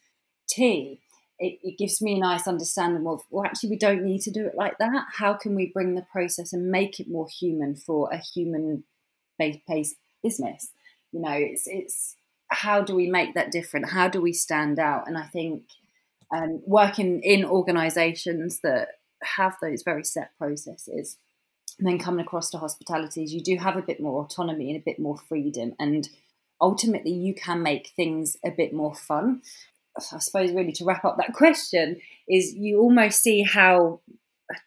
T. 0.47 1.01
It, 1.37 1.59
it, 1.63 1.77
gives 1.77 2.01
me 2.01 2.15
a 2.15 2.19
nice 2.19 2.47
understanding 2.47 3.05
of, 3.07 3.21
well, 3.29 3.45
actually, 3.45 3.71
we 3.71 3.77
don't 3.77 4.03
need 4.03 4.21
to 4.21 4.31
do 4.31 4.45
it 4.45 4.55
like 4.55 4.77
that. 4.79 5.05
How 5.17 5.33
can 5.33 5.53
we 5.53 5.71
bring 5.73 5.95
the 5.95 6.05
process 6.11 6.53
and 6.53 6.71
make 6.71 6.99
it 6.99 7.09
more 7.09 7.27
human 7.27 7.75
for 7.75 8.09
a 8.11 8.17
human 8.17 8.85
based 9.37 9.95
business? 10.23 10.69
You 11.11 11.21
know, 11.21 11.33
it's, 11.33 11.63
it's 11.67 12.15
how 12.47 12.81
do 12.81 12.95
we 12.95 13.09
make 13.09 13.33
that 13.33 13.51
different? 13.51 13.89
How 13.89 14.07
do 14.07 14.21
we 14.21 14.31
stand 14.31 14.79
out? 14.79 15.07
And 15.07 15.17
I 15.17 15.23
think 15.23 15.63
um, 16.33 16.61
working 16.65 17.21
in 17.21 17.45
organizations 17.45 18.59
that 18.61 18.89
have 19.23 19.57
those 19.61 19.83
very 19.83 20.03
set 20.03 20.31
processes. 20.37 21.17
And 21.77 21.87
then 21.87 21.99
coming 21.99 22.25
across 22.25 22.49
to 22.51 22.57
hospitalities, 22.57 23.33
you 23.33 23.41
do 23.41 23.57
have 23.57 23.75
a 23.75 23.81
bit 23.81 23.99
more 23.99 24.23
autonomy 24.23 24.71
and 24.71 24.79
a 24.79 24.83
bit 24.85 24.99
more 24.99 25.17
freedom. 25.17 25.73
And 25.79 26.07
ultimately, 26.61 27.11
you 27.11 27.33
can 27.33 27.61
make 27.61 27.91
things 27.95 28.37
a 28.45 28.51
bit 28.51 28.73
more 28.73 28.95
fun. 28.95 29.41
I 29.97 30.19
suppose, 30.19 30.51
really, 30.51 30.73
to 30.73 30.85
wrap 30.85 31.05
up 31.05 31.17
that 31.17 31.33
question, 31.33 32.01
is 32.27 32.53
you 32.53 32.79
almost 32.79 33.21
see 33.21 33.43
how 33.43 34.01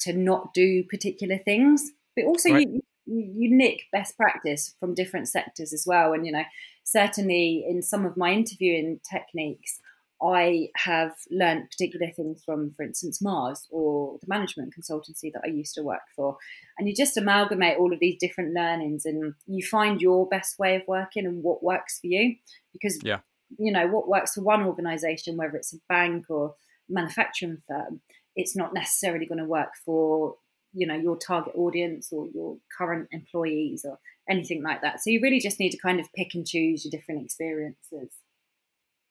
to 0.00 0.12
not 0.12 0.54
do 0.54 0.82
particular 0.84 1.38
things, 1.38 1.90
but 2.16 2.24
also 2.24 2.50
right. 2.50 2.66
you, 2.68 2.80
you 3.06 3.56
nick 3.56 3.82
best 3.92 4.16
practice 4.16 4.74
from 4.80 4.94
different 4.94 5.28
sectors 5.28 5.72
as 5.72 5.84
well. 5.86 6.12
And, 6.12 6.26
you 6.26 6.32
know, 6.32 6.44
certainly 6.84 7.64
in 7.68 7.82
some 7.82 8.06
of 8.06 8.16
my 8.16 8.32
interviewing 8.32 9.00
techniques, 9.08 9.80
I 10.20 10.70
have 10.76 11.12
learned 11.30 11.70
particular 11.70 12.10
things 12.10 12.42
from, 12.44 12.72
for 12.72 12.82
instance, 12.82 13.22
Mars 13.22 13.68
or 13.70 14.18
the 14.20 14.26
management 14.26 14.74
consultancy 14.74 15.30
that 15.32 15.42
I 15.44 15.48
used 15.48 15.74
to 15.74 15.82
work 15.82 16.00
for. 16.16 16.36
And 16.76 16.88
you 16.88 16.94
just 16.94 17.16
amalgamate 17.16 17.78
all 17.78 17.92
of 17.92 18.00
these 18.00 18.16
different 18.18 18.52
learnings 18.52 19.06
and 19.06 19.34
you 19.46 19.64
find 19.64 20.00
your 20.00 20.26
best 20.26 20.58
way 20.58 20.74
of 20.74 20.82
working 20.88 21.24
and 21.24 21.44
what 21.44 21.62
works 21.62 22.00
for 22.00 22.08
you. 22.08 22.34
Because, 22.72 22.98
yeah. 23.04 23.20
You 23.56 23.72
know, 23.72 23.86
what 23.86 24.08
works 24.08 24.34
for 24.34 24.42
one 24.42 24.62
organization, 24.62 25.36
whether 25.36 25.56
it's 25.56 25.72
a 25.72 25.78
bank 25.88 26.26
or 26.28 26.54
manufacturing 26.88 27.58
firm, 27.66 28.00
it's 28.36 28.56
not 28.56 28.74
necessarily 28.74 29.26
going 29.26 29.38
to 29.38 29.44
work 29.44 29.70
for, 29.84 30.36
you 30.72 30.86
know, 30.86 30.94
your 30.94 31.16
target 31.16 31.54
audience 31.56 32.12
or 32.12 32.26
your 32.28 32.56
current 32.76 33.08
employees 33.10 33.84
or 33.88 33.98
anything 34.28 34.62
like 34.62 34.82
that. 34.82 35.00
So 35.00 35.10
you 35.10 35.20
really 35.22 35.40
just 35.40 35.58
need 35.58 35.70
to 35.70 35.78
kind 35.78 36.00
of 36.00 36.12
pick 36.14 36.34
and 36.34 36.46
choose 36.46 36.84
your 36.84 36.90
different 36.90 37.24
experiences. 37.24 38.10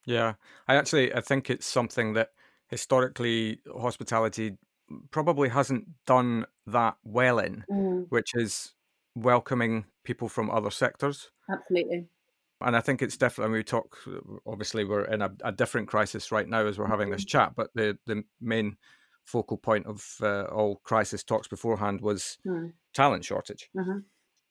Yeah, 0.06 0.34
I 0.68 0.76
actually 0.76 1.14
I 1.14 1.22
think 1.22 1.50
it's 1.50 1.66
something 1.66 2.14
that 2.14 2.30
historically 2.70 3.60
hospitality 3.80 4.58
probably 5.12 5.50
hasn't 5.50 5.86
done 6.06 6.46
that 6.66 6.96
well 7.04 7.40
in, 7.40 7.66
mm. 7.70 8.06
which 8.10 8.32
is 8.34 8.74
welcoming 9.16 9.86
people 10.06 10.30
from 10.30 10.50
other 10.50 10.72
sectors. 10.72 11.30
Absolutely. 11.52 12.08
And 12.62 12.76
I 12.76 12.82
think 12.82 13.02
it's 13.02 13.18
definitely 13.18 13.58
we 13.58 13.64
talk. 13.64 13.98
Obviously, 14.46 14.84
we're 14.84 15.06
in 15.06 15.22
a, 15.22 15.32
a 15.44 15.52
different 15.52 15.88
crisis 15.88 16.32
right 16.32 16.48
now 16.48 16.66
as 16.66 16.80
we're 16.80 16.88
having 16.88 17.12
this 17.12 17.22
mm-hmm. 17.22 17.38
chat. 17.38 17.54
But 17.56 17.70
the 17.76 17.98
the 18.08 18.24
main 18.42 18.78
focal 19.26 19.58
point 19.58 19.86
of 19.86 20.16
uh, 20.22 20.44
all 20.46 20.78
crisis 20.84 21.24
talks 21.24 21.48
beforehand 21.48 22.02
was 22.02 22.38
mm. 22.48 22.72
talent 22.94 23.26
shortage. 23.26 23.70
Uh-huh. 23.78 24.00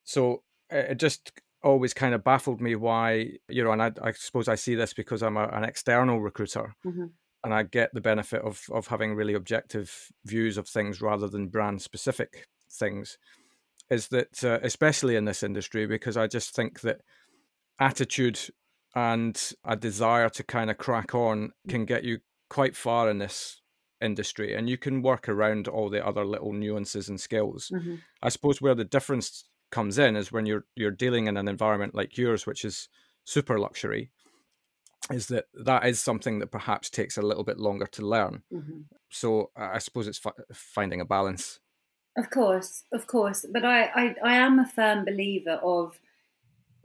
So 0.04 0.42
it 0.70 0.98
just 0.98 1.32
always 1.62 1.94
kind 1.94 2.14
of 2.14 2.22
baffled 2.22 2.60
me 2.60 2.76
why 2.76 3.30
you 3.48 3.64
know 3.64 3.72
and 3.72 3.82
i, 3.82 3.90
I 4.00 4.12
suppose 4.12 4.46
i 4.46 4.54
see 4.54 4.74
this 4.74 4.94
because 4.94 5.22
i'm 5.22 5.36
a, 5.36 5.48
an 5.48 5.64
external 5.64 6.20
recruiter 6.20 6.76
mm-hmm. 6.86 7.06
and 7.42 7.54
i 7.54 7.62
get 7.64 7.92
the 7.92 8.00
benefit 8.00 8.42
of 8.42 8.62
of 8.70 8.86
having 8.86 9.14
really 9.14 9.34
objective 9.34 10.12
views 10.24 10.58
of 10.58 10.68
things 10.68 11.00
rather 11.00 11.28
than 11.28 11.48
brand 11.48 11.82
specific 11.82 12.46
things 12.70 13.18
is 13.90 14.08
that 14.08 14.44
uh, 14.44 14.58
especially 14.62 15.16
in 15.16 15.24
this 15.24 15.42
industry 15.42 15.86
because 15.86 16.16
i 16.16 16.26
just 16.26 16.54
think 16.54 16.80
that 16.82 17.00
attitude 17.78 18.40
and 18.94 19.52
a 19.64 19.76
desire 19.76 20.28
to 20.30 20.42
kind 20.42 20.70
of 20.70 20.78
crack 20.78 21.14
on 21.14 21.52
can 21.68 21.84
get 21.84 22.04
you 22.04 22.18
quite 22.48 22.76
far 22.76 23.10
in 23.10 23.18
this 23.18 23.60
industry 24.00 24.54
and 24.54 24.68
you 24.68 24.76
can 24.76 25.02
work 25.02 25.28
around 25.28 25.68
all 25.68 25.88
the 25.88 26.06
other 26.06 26.24
little 26.24 26.52
nuances 26.52 27.08
and 27.08 27.18
skills 27.18 27.70
mm-hmm. 27.74 27.94
i 28.22 28.28
suppose 28.28 28.60
where 28.60 28.74
the 28.74 28.84
difference 28.84 29.44
comes 29.70 29.98
in 29.98 30.16
is 30.16 30.32
when 30.32 30.46
you're 30.46 30.64
you're 30.74 30.90
dealing 30.90 31.26
in 31.26 31.36
an 31.36 31.48
environment 31.48 31.94
like 31.94 32.16
yours, 32.16 32.46
which 32.46 32.64
is 32.64 32.88
super 33.24 33.58
luxury, 33.58 34.10
is 35.10 35.26
that 35.28 35.46
that 35.54 35.86
is 35.86 36.00
something 36.00 36.38
that 36.38 36.50
perhaps 36.50 36.90
takes 36.90 37.16
a 37.16 37.22
little 37.22 37.44
bit 37.44 37.58
longer 37.58 37.86
to 37.86 38.06
learn. 38.06 38.42
Mm-hmm. 38.52 38.80
So 39.10 39.50
I 39.56 39.78
suppose 39.78 40.06
it's 40.08 40.18
fi- 40.18 40.30
finding 40.52 41.00
a 41.00 41.04
balance. 41.04 41.60
Of 42.16 42.30
course, 42.30 42.84
of 42.92 43.06
course, 43.06 43.44
but 43.52 43.64
I, 43.64 43.84
I 43.84 44.14
I 44.24 44.34
am 44.36 44.58
a 44.58 44.66
firm 44.66 45.04
believer 45.04 45.60
of, 45.62 45.98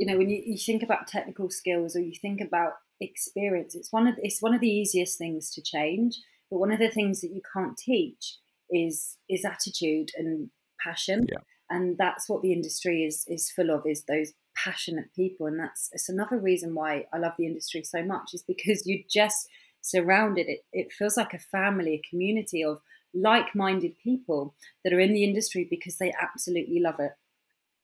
you 0.01 0.08
know, 0.08 0.17
when 0.17 0.31
you, 0.31 0.41
you 0.43 0.58
think 0.58 0.81
about 0.81 1.05
technical 1.05 1.51
skills 1.51 1.96
or 1.96 2.00
you 2.00 2.15
think 2.20 2.41
about 2.41 2.74
experience, 3.00 3.75
it's 3.75 3.93
one 3.93 4.08
of 4.08 4.15
it's 4.17 4.41
one 4.41 4.55
of 4.55 4.60
the 4.60 4.67
easiest 4.67 5.15
things 5.15 5.51
to 5.51 5.62
change. 5.62 6.17
But 6.50 6.58
one 6.58 6.72
of 6.72 6.79
the 6.79 6.89
things 6.89 7.22
that 7.22 7.29
you 7.29 7.41
can't 7.53 7.77
teach 7.77 8.39
is 8.72 9.17
is 9.29 9.46
attitude 9.46 10.10
and 10.17 10.50
passion. 10.84 11.27
Yeah. 11.29 11.43
And 11.70 12.00
that's 12.00 12.27
what 12.27 12.41
the 12.41 12.51
industry 12.51 13.03
is 13.03 13.25
is 13.27 13.51
full 13.51 13.70
of 13.70 13.84
is 13.86 14.05
those 14.05 14.34
passionate 14.55 15.13
people. 15.15 15.46
And 15.46 15.60
that's 15.60 15.89
it's 15.91 16.10
another 16.10 16.39
reason 16.39 16.74
why 16.74 17.05
I 17.13 17.20
love 17.20 17.34
the 17.38 17.46
industry 17.46 17.84
so 17.84 18.03
much, 18.03 18.34
is 18.34 18.41
because 18.41 18.88
you 18.88 19.03
just 19.08 19.50
surrounded 19.81 20.48
it 20.48 20.65
it 20.74 20.91
feels 20.91 21.15
like 21.15 21.36
a 21.36 21.39
family, 21.39 21.93
a 21.93 22.10
community 22.10 22.63
of 22.63 22.81
like-minded 23.13 23.93
people 24.03 24.55
that 24.84 24.93
are 24.93 25.00
in 25.00 25.13
the 25.13 25.24
industry 25.24 25.67
because 25.70 25.98
they 25.98 26.12
absolutely 26.20 26.79
love 26.79 27.00
it. 27.00 27.12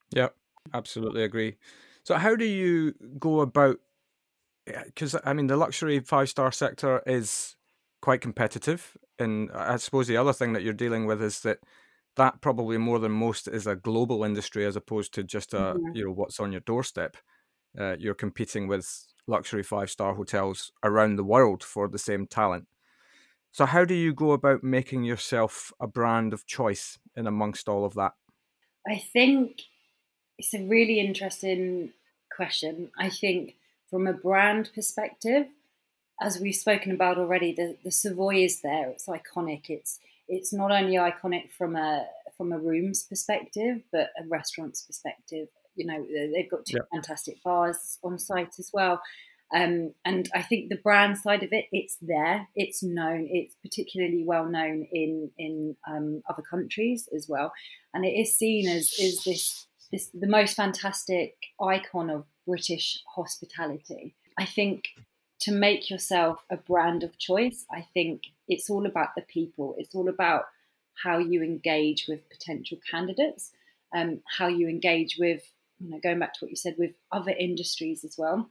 Yeah, 0.10 0.30
absolutely 0.74 1.22
agree. 1.22 1.58
So 2.08 2.16
how 2.16 2.38
do 2.38 2.46
you 2.46 2.94
go 3.20 3.42
about 3.42 3.80
because 4.66 5.14
I 5.26 5.34
mean 5.34 5.48
the 5.48 5.58
luxury 5.58 6.00
five 6.00 6.30
star 6.30 6.54
sector 6.54 7.04
is 7.06 7.58
quite 8.02 8.22
competitive, 8.22 8.96
and 9.20 9.52
I 9.52 9.76
suppose 9.76 10.08
the 10.08 10.16
other 10.16 10.32
thing 10.32 10.54
that 10.54 10.64
you're 10.64 10.72
dealing 10.72 11.06
with 11.06 11.22
is 11.22 11.42
that 11.42 11.58
that 12.16 12.40
probably 12.40 12.78
more 12.78 13.00
than 13.00 13.12
most 13.12 13.50
is 13.50 13.68
a 13.68 13.76
global 13.76 14.24
industry 14.24 14.66
as 14.66 14.78
opposed 14.78 15.14
to 15.16 15.24
just 15.24 15.54
a 15.54 15.58
mm-hmm. 15.58 15.96
you 15.96 16.06
know 16.06 16.14
what's 16.14 16.40
on 16.40 16.54
your 16.54 16.62
doorstep. 16.62 17.18
Uh, 17.78 17.98
you're 18.00 18.14
competing 18.14 18.70
with 18.70 18.90
luxury 19.28 19.62
five 19.62 19.90
star 19.90 20.16
hotels 20.16 20.72
around 20.86 21.18
the 21.18 21.26
world 21.26 21.62
for 21.62 21.90
the 21.90 22.00
same 22.00 22.26
talent. 22.26 22.68
So 23.52 23.66
how 23.66 23.84
do 23.84 23.94
you 23.94 24.14
go 24.14 24.32
about 24.32 24.64
making 24.64 25.04
yourself 25.04 25.74
a 25.78 25.88
brand 25.88 26.32
of 26.32 26.46
choice 26.46 27.00
in 27.18 27.28
amongst 27.28 27.68
all 27.68 27.84
of 27.84 27.96
that? 27.96 28.14
I 28.88 28.96
think 28.96 29.64
it's 30.38 30.54
a 30.54 30.64
really 30.64 31.00
interesting 31.00 31.92
question. 32.38 32.92
I 32.98 33.10
think 33.10 33.56
from 33.90 34.08
a 34.08 34.14
brand 34.14 34.70
perspective, 34.74 35.48
as 36.22 36.40
we've 36.40 36.56
spoken 36.56 36.92
about 36.94 37.18
already, 37.18 37.52
the, 37.52 37.76
the 37.84 37.92
Savoy 37.92 38.44
is 38.46 38.62
there. 38.62 38.90
It's 38.90 39.08
iconic. 39.08 39.70
It's 39.70 40.00
it's 40.30 40.54
not 40.54 40.72
only 40.72 40.96
iconic 40.96 41.52
from 41.58 41.76
a 41.76 42.06
from 42.38 42.52
a 42.54 42.60
room's 42.60 43.04
perspective, 43.04 43.82
but 43.92 44.10
a 44.20 44.28
restaurant's 44.28 44.82
perspective. 44.84 45.48
You 45.76 45.86
know, 45.86 46.06
they've 46.34 46.50
got 46.50 46.66
two 46.66 46.80
fantastic 46.92 47.44
bars 47.44 48.00
on 48.04 48.18
site 48.18 48.56
as 48.60 48.70
well. 48.74 49.02
Um, 49.56 49.94
and 50.04 50.30
I 50.36 50.42
think 50.42 50.70
the 50.70 50.76
brand 50.84 51.18
side 51.18 51.42
of 51.44 51.54
it, 51.54 51.66
it's 51.72 51.98
there, 52.02 52.48
it's 52.56 52.84
known, 52.84 53.28
it's 53.32 53.56
particularly 53.64 54.24
well 54.26 54.46
known 54.46 54.88
in 54.92 55.32
in 55.38 55.78
um, 55.88 56.22
other 56.30 56.42
countries 56.42 57.08
as 57.16 57.28
well, 57.30 57.54
and 57.94 58.04
it 58.04 58.10
is 58.10 58.36
seen 58.36 58.68
as 58.68 58.92
is 59.00 59.24
this 59.24 59.67
this 59.92 60.10
the 60.14 60.28
most 60.28 60.56
fantastic 60.56 61.36
icon 61.62 62.10
of 62.10 62.26
British 62.46 63.04
hospitality. 63.16 64.16
I 64.38 64.46
think 64.46 64.90
to 65.42 65.52
make 65.52 65.90
yourself 65.90 66.44
a 66.50 66.58
brand 66.58 67.04
of 67.04 67.18
choice, 67.18 67.66
I 67.72 67.88
think 67.94 68.24
it's 68.48 68.70
all 68.70 68.86
about 68.86 69.10
the 69.16 69.22
people. 69.22 69.76
It's 69.78 69.94
all 69.94 70.10
about 70.10 70.46
how 71.04 71.20
you 71.20 71.44
engage 71.44 72.08
with 72.08 72.30
potential 72.30 72.80
candidates, 72.90 73.52
um, 73.96 74.22
how 74.38 74.48
you 74.48 74.68
engage 74.68 75.18
with, 75.20 75.44
you 75.80 75.92
know, 75.92 76.00
going 76.02 76.20
back 76.20 76.34
to 76.34 76.40
what 76.42 76.50
you 76.50 76.56
said, 76.56 76.76
with 76.78 76.96
other 77.12 77.32
industries 77.32 78.04
as 78.04 78.16
well, 78.18 78.50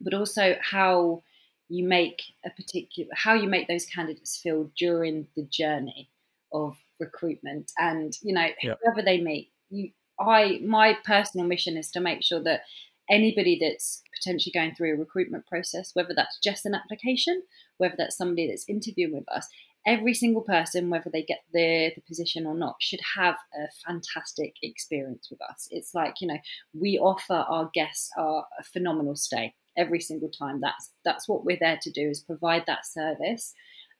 but 0.00 0.14
also 0.14 0.56
how 0.60 1.22
you 1.68 1.86
make 1.86 2.22
a 2.44 2.50
particular, 2.50 3.10
how 3.14 3.34
you 3.34 3.48
make 3.48 3.68
those 3.68 3.86
candidates 3.86 4.36
feel 4.36 4.70
during 4.76 5.28
the 5.36 5.44
journey 5.44 6.10
of 6.52 6.76
recruitment. 6.98 7.72
And, 7.78 8.16
you 8.22 8.34
know, 8.34 8.48
yep. 8.62 8.78
whoever 8.82 9.02
they 9.02 9.20
meet, 9.20 9.50
you, 9.70 9.90
I, 10.20 10.60
my 10.64 10.96
personal 11.04 11.46
mission 11.46 11.76
is 11.76 11.90
to 11.92 12.00
make 12.00 12.22
sure 12.22 12.42
that 12.42 12.62
anybody 13.10 13.58
that's 13.60 14.02
potentially 14.16 14.52
going 14.52 14.74
through 14.74 14.94
a 14.94 14.98
recruitment 14.98 15.46
process, 15.46 15.90
whether 15.94 16.14
that's 16.14 16.38
just 16.42 16.64
an 16.66 16.74
application, 16.74 17.42
whether 17.78 17.94
that's 17.98 18.16
somebody 18.16 18.48
that's 18.48 18.68
interviewing 18.68 19.14
with 19.14 19.28
us, 19.28 19.48
every 19.86 20.14
single 20.14 20.42
person, 20.42 20.88
whether 20.90 21.10
they 21.12 21.22
get 21.22 21.40
the, 21.52 21.92
the 21.94 22.02
position 22.02 22.46
or 22.46 22.54
not, 22.54 22.76
should 22.80 23.00
have 23.16 23.36
a 23.54 23.66
fantastic 23.86 24.54
experience 24.62 25.28
with 25.30 25.40
us. 25.42 25.68
It's 25.70 25.94
like, 25.94 26.20
you 26.20 26.28
know, 26.28 26.38
we 26.72 26.98
offer 26.98 27.34
our 27.34 27.70
guests 27.74 28.10
our, 28.16 28.46
a 28.58 28.62
phenomenal 28.62 29.16
stay 29.16 29.54
every 29.76 30.00
single 30.00 30.30
time. 30.30 30.60
That's 30.60 30.90
that's 31.04 31.28
what 31.28 31.44
we're 31.44 31.58
there 31.60 31.78
to 31.82 31.90
do 31.90 32.08
is 32.08 32.20
provide 32.20 32.64
that 32.66 32.86
service. 32.86 33.54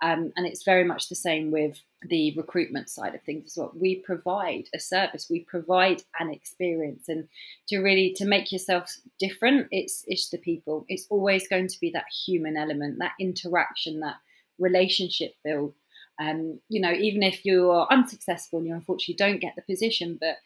Um, 0.05 0.35
and 0.37 0.47
it's 0.47 0.64
very 0.64 0.85
much 0.85 1.09
the 1.09 1.14
same 1.14 1.51
with 1.51 1.81
the 2.03 2.35
recruitment 2.37 2.90
side 2.90 3.14
of 3.14 3.23
things 3.23 3.47
as 3.47 3.57
well. 3.57 3.73
We 3.75 4.03
provide 4.05 4.64
a 4.75 4.79
service, 4.79 5.29
we 5.31 5.40
provide 5.40 6.03
an 6.21 6.31
experience, 6.31 7.09
and 7.09 7.27
to 7.69 7.79
really 7.79 8.12
to 8.19 8.27
make 8.27 8.53
yourself 8.53 8.95
different, 9.19 9.69
it's 9.71 10.05
it's 10.07 10.29
the 10.29 10.37
people. 10.37 10.85
It's 10.88 11.07
always 11.09 11.49
going 11.49 11.69
to 11.69 11.81
be 11.81 11.90
that 11.93 12.05
human 12.27 12.59
element, 12.59 12.99
that 12.99 13.12
interaction, 13.19 14.01
that 14.01 14.17
relationship 14.59 15.33
build. 15.43 15.73
Um, 16.21 16.61
you 16.69 16.83
know, 16.83 16.93
even 16.93 17.23
if 17.23 17.43
you 17.47 17.71
are 17.71 17.88
unsuccessful 17.90 18.59
and 18.59 18.69
you 18.69 18.75
unfortunately 18.75 19.14
don't 19.14 19.40
get 19.40 19.55
the 19.57 19.62
position, 19.62 20.19
but 20.21 20.37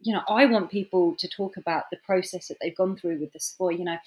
you 0.00 0.12
know, 0.12 0.22
I 0.28 0.46
want 0.46 0.72
people 0.72 1.14
to 1.20 1.28
talk 1.28 1.56
about 1.56 1.84
the 1.92 1.98
process 2.04 2.48
that 2.48 2.56
they've 2.60 2.76
gone 2.76 2.96
through 2.96 3.20
with 3.20 3.32
the 3.32 3.38
Savoy. 3.38 3.70
You 3.70 3.84
know, 3.84 3.98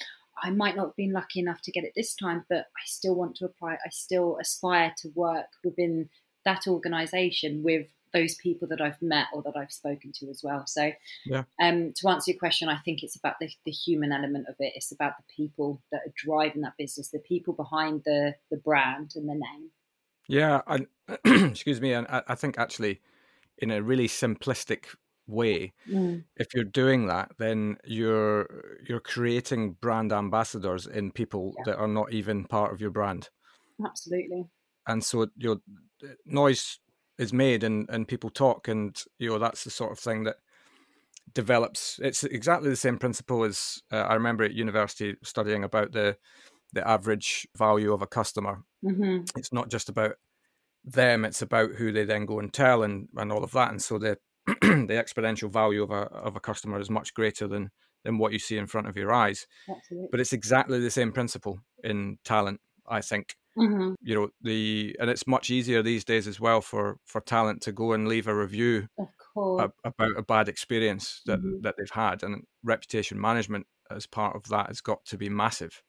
I 0.43 0.51
might 0.51 0.75
not 0.75 0.87
have 0.87 0.95
been 0.95 1.13
lucky 1.13 1.39
enough 1.39 1.61
to 1.63 1.71
get 1.71 1.83
it 1.83 1.93
this 1.95 2.15
time, 2.15 2.45
but 2.49 2.67
I 2.77 2.85
still 2.85 3.15
want 3.15 3.35
to 3.37 3.45
apply. 3.45 3.73
I 3.73 3.89
still 3.89 4.37
aspire 4.39 4.93
to 4.99 5.09
work 5.15 5.47
within 5.63 6.09
that 6.45 6.67
organisation 6.67 7.63
with 7.63 7.87
those 8.13 8.35
people 8.35 8.67
that 8.67 8.81
I've 8.81 9.01
met 9.01 9.27
or 9.33 9.43
that 9.43 9.55
I've 9.55 9.71
spoken 9.71 10.11
to 10.15 10.29
as 10.29 10.41
well. 10.43 10.65
So, 10.65 10.91
yeah. 11.25 11.43
um, 11.61 11.93
to 11.97 12.09
answer 12.09 12.31
your 12.31 12.39
question, 12.39 12.69
I 12.69 12.77
think 12.79 13.03
it's 13.03 13.15
about 13.15 13.35
the, 13.39 13.49
the 13.65 13.71
human 13.71 14.11
element 14.11 14.47
of 14.47 14.55
it. 14.59 14.73
It's 14.75 14.91
about 14.91 15.13
the 15.17 15.33
people 15.35 15.81
that 15.91 16.01
are 16.05 16.13
driving 16.15 16.61
that 16.61 16.77
business, 16.77 17.09
the 17.09 17.19
people 17.19 17.53
behind 17.53 18.01
the 18.05 18.35
the 18.49 18.57
brand 18.57 19.13
and 19.15 19.29
the 19.29 19.33
name. 19.33 19.69
Yeah, 20.27 20.61
and 20.67 20.87
excuse 21.51 21.81
me, 21.81 21.93
and 21.93 22.07
I, 22.07 22.23
I 22.29 22.35
think 22.35 22.57
actually, 22.57 23.01
in 23.57 23.71
a 23.71 23.81
really 23.81 24.07
simplistic 24.07 24.85
way 25.29 25.71
mm. 25.89 26.23
if 26.37 26.47
you're 26.53 26.63
doing 26.63 27.07
that 27.07 27.31
then 27.37 27.77
you're 27.85 28.79
you're 28.87 28.99
creating 28.99 29.73
brand 29.79 30.11
ambassadors 30.11 30.87
in 30.87 31.11
people 31.11 31.53
yeah. 31.57 31.63
that 31.65 31.77
are 31.77 31.87
not 31.87 32.11
even 32.11 32.43
part 32.45 32.73
of 32.73 32.81
your 32.81 32.89
brand 32.89 33.29
absolutely 33.85 34.45
and 34.87 35.03
so 35.03 35.27
your 35.37 35.57
noise 36.25 36.79
is 37.17 37.31
made 37.33 37.63
and 37.63 37.87
and 37.89 38.07
people 38.07 38.29
talk 38.29 38.67
and 38.67 39.03
you 39.19 39.29
know 39.29 39.39
that's 39.39 39.63
the 39.63 39.69
sort 39.69 39.91
of 39.91 39.99
thing 39.99 40.23
that 40.23 40.37
develops 41.33 41.99
it's 42.01 42.23
exactly 42.23 42.69
the 42.69 42.75
same 42.75 42.97
principle 42.97 43.43
as 43.43 43.81
uh, 43.91 43.97
i 43.97 44.13
remember 44.13 44.43
at 44.43 44.53
university 44.53 45.15
studying 45.23 45.63
about 45.63 45.91
the 45.91 46.17
the 46.73 46.87
average 46.87 47.47
value 47.57 47.93
of 47.93 48.01
a 48.01 48.07
customer 48.07 48.63
mm-hmm. 48.83 49.23
it's 49.37 49.53
not 49.53 49.69
just 49.69 49.89
about 49.89 50.15
them 50.85 51.25
it's 51.25 51.41
about 51.41 51.71
who 51.71 51.91
they 51.91 52.05
then 52.05 52.25
go 52.25 52.39
and 52.39 52.53
tell 52.53 52.83
and 52.83 53.07
and 53.17 53.31
all 53.31 53.43
of 53.43 53.51
that 53.51 53.69
and 53.69 53.81
so 53.81 53.99
the 53.99 54.17
the 54.87 54.93
exponential 54.93 55.51
value 55.51 55.83
of 55.83 55.91
a 55.91 56.03
of 56.11 56.35
a 56.35 56.39
customer 56.39 56.79
is 56.79 56.89
much 56.89 57.13
greater 57.13 57.47
than 57.47 57.71
than 58.03 58.17
what 58.17 58.33
you 58.33 58.39
see 58.39 58.57
in 58.57 58.67
front 58.67 58.87
of 58.87 58.95
your 58.95 59.11
eyes. 59.11 59.47
Absolutely. 59.69 60.07
But 60.11 60.19
it's 60.19 60.33
exactly 60.33 60.79
the 60.79 60.91
same 60.91 61.11
principle 61.11 61.59
in 61.83 62.17
talent, 62.23 62.61
I 62.87 63.01
think. 63.01 63.35
Mm-hmm. 63.57 63.93
You 64.01 64.15
know 64.15 64.29
the 64.41 64.95
and 64.99 65.09
it's 65.09 65.27
much 65.27 65.49
easier 65.49 65.81
these 65.81 66.05
days 66.05 66.27
as 66.27 66.39
well 66.39 66.61
for 66.61 66.97
for 67.05 67.19
talent 67.19 67.61
to 67.63 67.71
go 67.71 67.93
and 67.93 68.07
leave 68.07 68.27
a 68.27 68.35
review 68.35 68.87
a, 69.35 69.69
about 69.83 70.17
a 70.17 70.21
bad 70.21 70.47
experience 70.47 71.21
that 71.25 71.39
mm-hmm. 71.39 71.61
that 71.61 71.75
they've 71.77 71.89
had, 71.89 72.23
and 72.23 72.43
reputation 72.63 73.19
management 73.19 73.65
as 73.91 74.05
part 74.05 74.35
of 74.35 74.47
that 74.49 74.67
has 74.67 74.81
got 74.81 75.03
to 75.05 75.17
be 75.17 75.29
massive. 75.29 75.81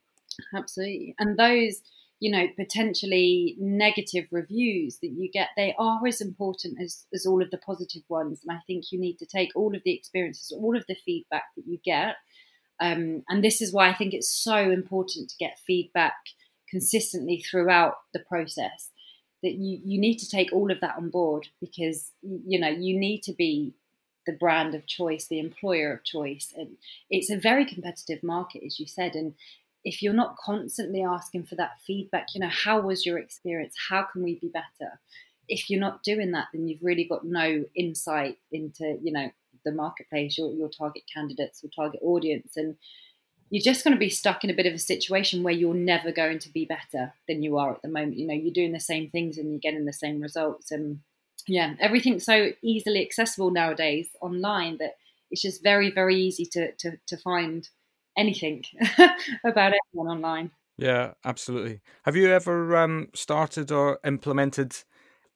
Absolutely, 0.55 1.15
and 1.19 1.39
those 1.39 1.83
you 2.21 2.31
know 2.31 2.47
potentially 2.57 3.57
negative 3.59 4.27
reviews 4.31 4.99
that 4.99 5.11
you 5.11 5.29
get 5.33 5.49
they 5.57 5.75
are 5.79 6.07
as 6.07 6.21
important 6.21 6.79
as, 6.81 7.07
as 7.13 7.27
all 7.27 7.43
of 7.43 7.51
the 7.51 7.59
positive 7.59 8.03
ones. 8.09 8.41
And 8.47 8.57
i 8.57 8.61
think 8.67 8.93
you 8.93 9.01
need 9.01 9.19
to 9.19 9.27
take 9.27 9.51
all 9.57 9.75
of 9.75 9.83
the 9.85 9.95
experiences 9.95 10.53
all 10.53 10.77
of 10.77 10.85
the 10.87 10.95
feedback 10.95 11.45
that 11.57 11.67
you 11.67 11.79
get. 11.85 12.17
Um, 12.83 13.25
and 13.29 13.45
this 13.45 13.61
is 13.61 13.73
why 13.73 13.89
i 13.89 13.95
think 13.95 14.15
it's 14.15 14.33
so 14.33 14.57
important 14.57 15.31
to 15.31 15.37
get 15.39 15.59
feedback 15.67 16.15
consistently 16.69 17.39
throughout 17.43 17.95
the 18.15 18.21
process 18.21 18.91
that 19.43 19.55
you, 19.55 19.81
you 19.85 19.99
need 19.99 20.19
to 20.19 20.29
take 20.29 20.53
all 20.53 20.71
of 20.71 20.81
that 20.81 20.97
on 20.97 21.11
board 21.11 21.49
because 21.61 22.13
you 22.23 22.61
know 22.61 22.69
you 22.69 22.99
need 22.99 23.23
to 23.25 23.33
be 23.33 23.75
the 24.27 24.33
brand 24.33 24.75
of 24.75 24.87
choice 24.87 25.27
the 25.27 25.41
employer 25.41 25.93
of 25.93 26.05
choice. 26.05 26.53
And 26.57 26.77
it's 27.09 27.31
a 27.31 27.39
very 27.39 27.65
competitive 27.65 28.23
market 28.23 28.63
as 28.65 28.79
you 28.79 28.87
said 28.87 29.15
and 29.15 29.35
if 29.85 30.03
you're 30.03 30.13
not 30.13 30.37
constantly 30.37 31.03
asking 31.03 31.45
for 31.45 31.55
that 31.57 31.79
feedback, 31.87 32.29
you 32.35 32.41
know, 32.41 32.51
how 32.51 32.81
was 32.81 33.07
your 33.07 33.19
experience? 33.19 33.75
How 33.89 34.03
can 34.03 34.23
we 34.23 34.39
be 34.39 34.49
better? 34.49 35.01
If 35.49 35.71
you're 35.71 35.81
not 35.81 36.03
doing 36.03 36.33
that, 36.33 36.49
then 36.53 36.69
you've 36.69 36.83
really 36.83 37.05
got 37.05 37.25
no 37.25 37.65
insight 37.75 38.39
into, 38.53 38.99
you 39.03 39.13
know, 39.13 39.31
the 39.65 39.73
marketplace, 39.73 40.39
your 40.39 40.53
your 40.53 40.69
target 40.69 41.03
candidates, 41.13 41.63
your 41.63 41.71
target 41.75 42.01
audience, 42.03 42.57
and 42.57 42.77
you're 43.51 43.63
just 43.63 43.85
going 43.85 43.95
to 43.95 43.99
be 43.99 44.09
stuck 44.09 44.45
in 44.45 44.51
a 44.51 44.55
bit 44.55 44.67
of 44.67 44.75
a 44.75 44.79
situation 44.79 45.43
where 45.43 45.53
you're 45.53 45.75
never 45.75 46.13
going 46.13 46.39
to 46.39 46.53
be 46.53 46.65
better 46.65 47.13
than 47.27 47.43
you 47.43 47.59
are 47.59 47.75
at 47.75 47.83
the 47.83 47.89
moment. 47.89 48.17
You 48.17 48.27
know, 48.27 48.35
you're 48.35 48.53
doing 48.53 48.73
the 48.73 48.81
same 48.81 49.11
things 49.11 49.39
and 49.39 49.51
you're 49.51 49.61
getting 49.61 49.87
the 49.87 49.93
same 49.93 50.21
results. 50.21 50.71
And 50.71 51.01
yeah, 51.49 51.75
everything's 51.81 52.25
so 52.25 52.51
easily 52.63 53.05
accessible 53.05 53.51
nowadays 53.51 54.11
online 54.21 54.79
that 54.79 54.95
it's 55.31 55.43
just 55.43 55.63
very, 55.63 55.91
very 55.91 56.17
easy 56.17 56.47
to 56.53 56.73
to, 56.73 56.93
to 57.09 57.17
find 57.17 57.69
anything 58.17 58.65
about 59.45 59.73
anyone 59.95 60.17
online. 60.17 60.51
Yeah, 60.77 61.13
absolutely. 61.25 61.81
Have 62.05 62.17
you 62.17 62.31
ever 62.31 62.77
um, 62.77 63.09
started 63.15 63.71
or 63.71 63.99
implemented 64.05 64.75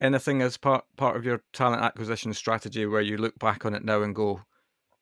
anything 0.00 0.42
as 0.42 0.56
part 0.56 0.84
part 0.96 1.16
of 1.16 1.24
your 1.24 1.42
talent 1.52 1.82
acquisition 1.82 2.32
strategy 2.32 2.86
where 2.86 3.02
you 3.02 3.16
look 3.16 3.38
back 3.38 3.66
on 3.66 3.74
it 3.74 3.84
now 3.84 4.02
and 4.02 4.14
go, 4.14 4.40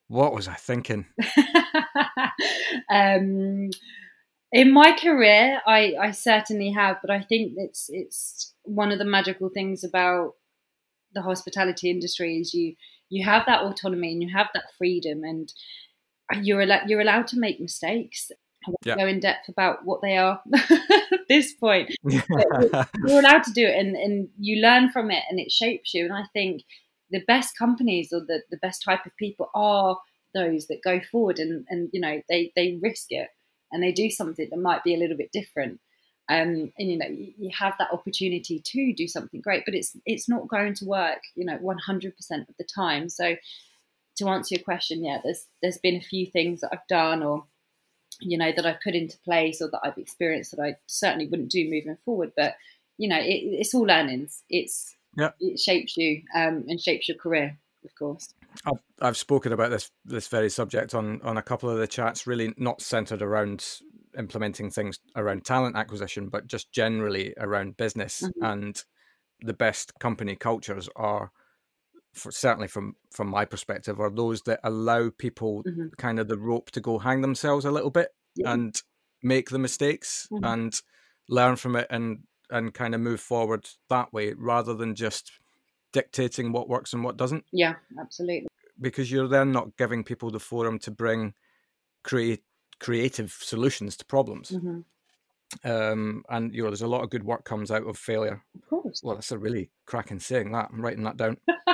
"What 0.08 0.34
was 0.34 0.48
I 0.48 0.54
thinking?" 0.54 1.06
um, 2.90 3.70
in 4.52 4.72
my 4.72 4.96
career, 4.98 5.60
I, 5.66 5.94
I 6.00 6.10
certainly 6.10 6.70
have, 6.72 6.98
but 7.00 7.10
I 7.10 7.22
think 7.22 7.54
it's 7.56 7.86
it's 7.88 8.54
one 8.64 8.92
of 8.92 8.98
the 8.98 9.04
magical 9.04 9.48
things 9.48 9.84
about 9.84 10.32
the 11.14 11.22
hospitality 11.22 11.90
industry 11.90 12.38
is 12.38 12.52
you 12.52 12.74
you 13.08 13.24
have 13.24 13.44
that 13.46 13.62
autonomy 13.62 14.12
and 14.12 14.22
you 14.22 14.30
have 14.34 14.48
that 14.54 14.72
freedom 14.76 15.22
and 15.24 15.52
you're 16.42 16.60
allowed 16.60 16.88
you're 16.88 17.00
allowed 17.00 17.26
to 17.28 17.38
make 17.38 17.60
mistakes. 17.60 18.30
I 18.66 18.70
won't 18.70 18.78
yeah. 18.84 18.96
go 18.96 19.06
in 19.06 19.20
depth 19.20 19.48
about 19.48 19.84
what 19.84 20.02
they 20.02 20.16
are 20.16 20.40
at 20.54 21.20
this 21.28 21.52
point. 21.54 21.94
you're 22.04 22.22
allowed 23.18 23.42
to 23.44 23.52
do 23.52 23.66
it 23.66 23.76
and, 23.76 23.96
and 23.96 24.28
you 24.38 24.62
learn 24.62 24.90
from 24.90 25.10
it 25.10 25.24
and 25.28 25.40
it 25.40 25.50
shapes 25.50 25.92
you. 25.94 26.04
And 26.04 26.14
I 26.14 26.24
think 26.32 26.62
the 27.10 27.24
best 27.26 27.58
companies 27.58 28.12
or 28.12 28.20
the, 28.20 28.42
the 28.50 28.56
best 28.58 28.82
type 28.84 29.04
of 29.04 29.16
people 29.16 29.50
are 29.54 29.98
those 30.34 30.66
that 30.68 30.82
go 30.82 31.00
forward 31.00 31.38
and, 31.38 31.66
and 31.68 31.90
you 31.92 32.00
know 32.00 32.22
they, 32.28 32.52
they 32.56 32.78
risk 32.82 33.06
it 33.10 33.28
and 33.70 33.82
they 33.82 33.92
do 33.92 34.10
something 34.10 34.48
that 34.50 34.60
might 34.60 34.84
be 34.84 34.94
a 34.94 34.98
little 34.98 35.16
bit 35.16 35.32
different. 35.32 35.80
Um, 36.28 36.72
and 36.78 36.90
you 36.90 36.96
know 36.96 37.08
you, 37.08 37.32
you 37.36 37.50
have 37.58 37.74
that 37.78 37.92
opportunity 37.92 38.62
to 38.64 38.94
do 38.94 39.08
something 39.08 39.40
great, 39.40 39.64
but 39.64 39.74
it's 39.74 39.96
it's 40.06 40.28
not 40.28 40.48
going 40.48 40.74
to 40.74 40.84
work, 40.84 41.18
you 41.34 41.44
know, 41.44 41.58
100% 41.58 42.06
of 42.08 42.54
the 42.58 42.64
time. 42.64 43.08
So 43.08 43.34
to 44.22 44.30
answer 44.30 44.54
your 44.54 44.64
question, 44.64 45.04
yeah, 45.04 45.20
there's 45.22 45.46
there's 45.62 45.78
been 45.78 45.96
a 45.96 46.00
few 46.00 46.26
things 46.26 46.60
that 46.60 46.70
I've 46.72 46.86
done 46.88 47.22
or 47.22 47.44
you 48.20 48.38
know 48.38 48.52
that 48.54 48.66
I've 48.66 48.80
put 48.80 48.94
into 48.94 49.18
place 49.18 49.60
or 49.60 49.70
that 49.70 49.80
I've 49.82 49.98
experienced 49.98 50.56
that 50.56 50.62
I 50.62 50.76
certainly 50.86 51.26
wouldn't 51.28 51.50
do 51.50 51.64
moving 51.64 51.96
forward. 52.04 52.32
But 52.36 52.54
you 52.98 53.08
know, 53.08 53.18
it, 53.18 53.42
it's 53.42 53.74
all 53.74 53.82
learnings. 53.82 54.42
It's 54.48 54.94
yeah. 55.16 55.30
it 55.40 55.58
shapes 55.58 55.96
you 55.96 56.22
um, 56.34 56.64
and 56.68 56.80
shapes 56.80 57.08
your 57.08 57.16
career, 57.16 57.58
of 57.84 57.94
course. 57.94 58.28
I've, 58.66 58.82
I've 59.00 59.16
spoken 59.16 59.52
about 59.52 59.70
this 59.70 59.90
this 60.04 60.28
very 60.28 60.50
subject 60.50 60.94
on 60.94 61.20
on 61.22 61.36
a 61.36 61.42
couple 61.42 61.70
of 61.70 61.78
the 61.78 61.86
chats, 61.86 62.26
really 62.26 62.54
not 62.56 62.80
centered 62.80 63.22
around 63.22 63.64
implementing 64.18 64.70
things 64.70 64.98
around 65.16 65.44
talent 65.44 65.76
acquisition, 65.76 66.28
but 66.28 66.46
just 66.46 66.70
generally 66.72 67.34
around 67.38 67.76
business. 67.76 68.22
Mm-hmm. 68.22 68.44
And 68.44 68.84
the 69.40 69.54
best 69.54 69.98
company 69.98 70.36
cultures 70.36 70.88
are, 70.96 71.32
for, 72.12 72.30
certainly 72.30 72.68
from 72.68 72.96
from 73.10 73.28
my 73.28 73.44
perspective, 73.44 74.00
are 74.00 74.10
those 74.10 74.42
that 74.42 74.60
allow 74.64 75.10
people 75.16 75.62
mm-hmm. 75.64 75.88
kind 75.98 76.18
of 76.18 76.28
the 76.28 76.38
rope 76.38 76.70
to 76.72 76.80
go 76.80 76.98
hang 76.98 77.20
themselves 77.20 77.64
a 77.64 77.70
little 77.70 77.90
bit 77.90 78.08
yeah. 78.34 78.52
and 78.52 78.82
make 79.22 79.50
the 79.50 79.58
mistakes 79.58 80.28
mm-hmm. 80.32 80.44
and 80.44 80.80
learn 81.28 81.56
from 81.56 81.76
it 81.76 81.86
and 81.90 82.20
and 82.50 82.74
kind 82.74 82.94
of 82.94 83.00
move 83.00 83.20
forward 83.20 83.68
that 83.88 84.12
way 84.12 84.34
rather 84.36 84.74
than 84.74 84.94
just 84.94 85.32
dictating 85.92 86.52
what 86.52 86.68
works 86.68 86.92
and 86.92 87.02
what 87.04 87.16
doesn't. 87.16 87.44
Yeah, 87.52 87.74
absolutely. 87.98 88.48
Because 88.80 89.10
you're 89.10 89.28
then 89.28 89.52
not 89.52 89.76
giving 89.76 90.04
people 90.04 90.30
the 90.30 90.40
forum 90.40 90.78
to 90.80 90.90
bring 90.90 91.34
create 92.02 92.42
creative 92.78 93.32
solutions 93.40 93.96
to 93.96 94.04
problems. 94.04 94.50
Mm-hmm. 94.50 94.80
Um, 95.64 96.24
and 96.28 96.54
you 96.54 96.62
know, 96.62 96.70
there's 96.70 96.82
a 96.82 96.86
lot 96.86 97.02
of 97.02 97.10
good 97.10 97.24
work 97.24 97.44
comes 97.44 97.70
out 97.70 97.86
of 97.86 97.98
failure. 97.98 98.42
Of 98.54 98.68
course. 98.68 99.00
Well, 99.02 99.14
that's 99.14 99.32
a 99.32 99.38
really 99.38 99.70
cracking 99.86 100.20
saying 100.20 100.52
that. 100.52 100.70
I'm 100.72 100.82
writing 100.82 101.04
that 101.04 101.16
down. 101.16 101.36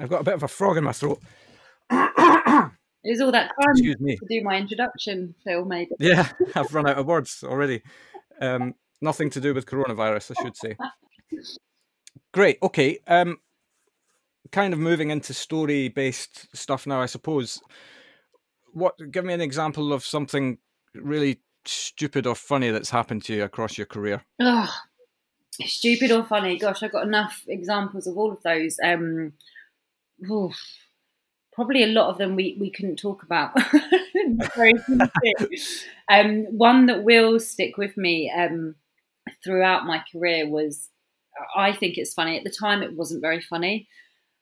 I've 0.00 0.08
got 0.08 0.20
a 0.20 0.24
bit 0.24 0.34
of 0.34 0.42
a 0.42 0.48
frog 0.48 0.76
in 0.76 0.84
my 0.84 0.92
throat. 0.92 1.20
Is 3.04 3.20
all 3.20 3.32
that 3.32 3.52
time 3.60 3.70
Excuse 3.70 4.00
me. 4.00 4.16
to 4.16 4.26
do 4.28 4.42
my 4.42 4.56
introduction, 4.56 5.34
Phil? 5.44 5.64
Maybe. 5.64 5.92
Yeah, 5.98 6.28
I've 6.54 6.74
run 6.74 6.86
out 6.86 6.98
of 6.98 7.06
words 7.06 7.42
already. 7.44 7.82
Um, 8.40 8.74
nothing 9.00 9.30
to 9.30 9.40
do 9.40 9.54
with 9.54 9.66
coronavirus, 9.66 10.32
I 10.36 10.42
should 10.42 10.56
say. 10.56 10.76
Great. 12.34 12.58
Okay. 12.62 12.98
Um, 13.06 13.38
kind 14.52 14.72
of 14.72 14.78
moving 14.80 15.10
into 15.10 15.32
story-based 15.32 16.54
stuff 16.56 16.86
now, 16.86 17.00
I 17.00 17.06
suppose. 17.06 17.60
What? 18.72 18.94
Give 19.10 19.24
me 19.24 19.32
an 19.32 19.40
example 19.40 19.92
of 19.92 20.04
something 20.04 20.58
really 20.94 21.40
stupid 21.64 22.26
or 22.26 22.34
funny 22.34 22.70
that's 22.70 22.90
happened 22.90 23.24
to 23.24 23.34
you 23.34 23.44
across 23.44 23.78
your 23.78 23.86
career. 23.86 24.24
Oh, 24.40 24.68
stupid 25.66 26.10
or 26.10 26.24
funny? 26.24 26.58
Gosh, 26.58 26.82
I've 26.82 26.92
got 26.92 27.06
enough 27.06 27.44
examples 27.48 28.06
of 28.06 28.16
all 28.16 28.32
of 28.32 28.42
those. 28.42 28.76
Um, 28.82 29.32
oof, 30.30 30.56
probably 31.52 31.82
a 31.82 31.88
lot 31.88 32.10
of 32.10 32.18
them 32.18 32.36
we, 32.36 32.56
we 32.60 32.70
couldn't 32.70 32.96
talk 32.96 33.22
about. 33.22 33.52
um, 36.08 36.44
one 36.56 36.86
that 36.86 37.02
will 37.02 37.40
stick 37.40 37.76
with 37.76 37.96
me 37.96 38.32
um, 38.36 38.76
throughout 39.44 39.86
my 39.86 40.02
career 40.12 40.48
was 40.48 40.88
I 41.54 41.72
think 41.72 41.98
it's 41.98 42.14
funny. 42.14 42.36
At 42.36 42.44
the 42.44 42.50
time, 42.50 42.82
it 42.82 42.94
wasn't 42.94 43.22
very 43.22 43.40
funny. 43.40 43.88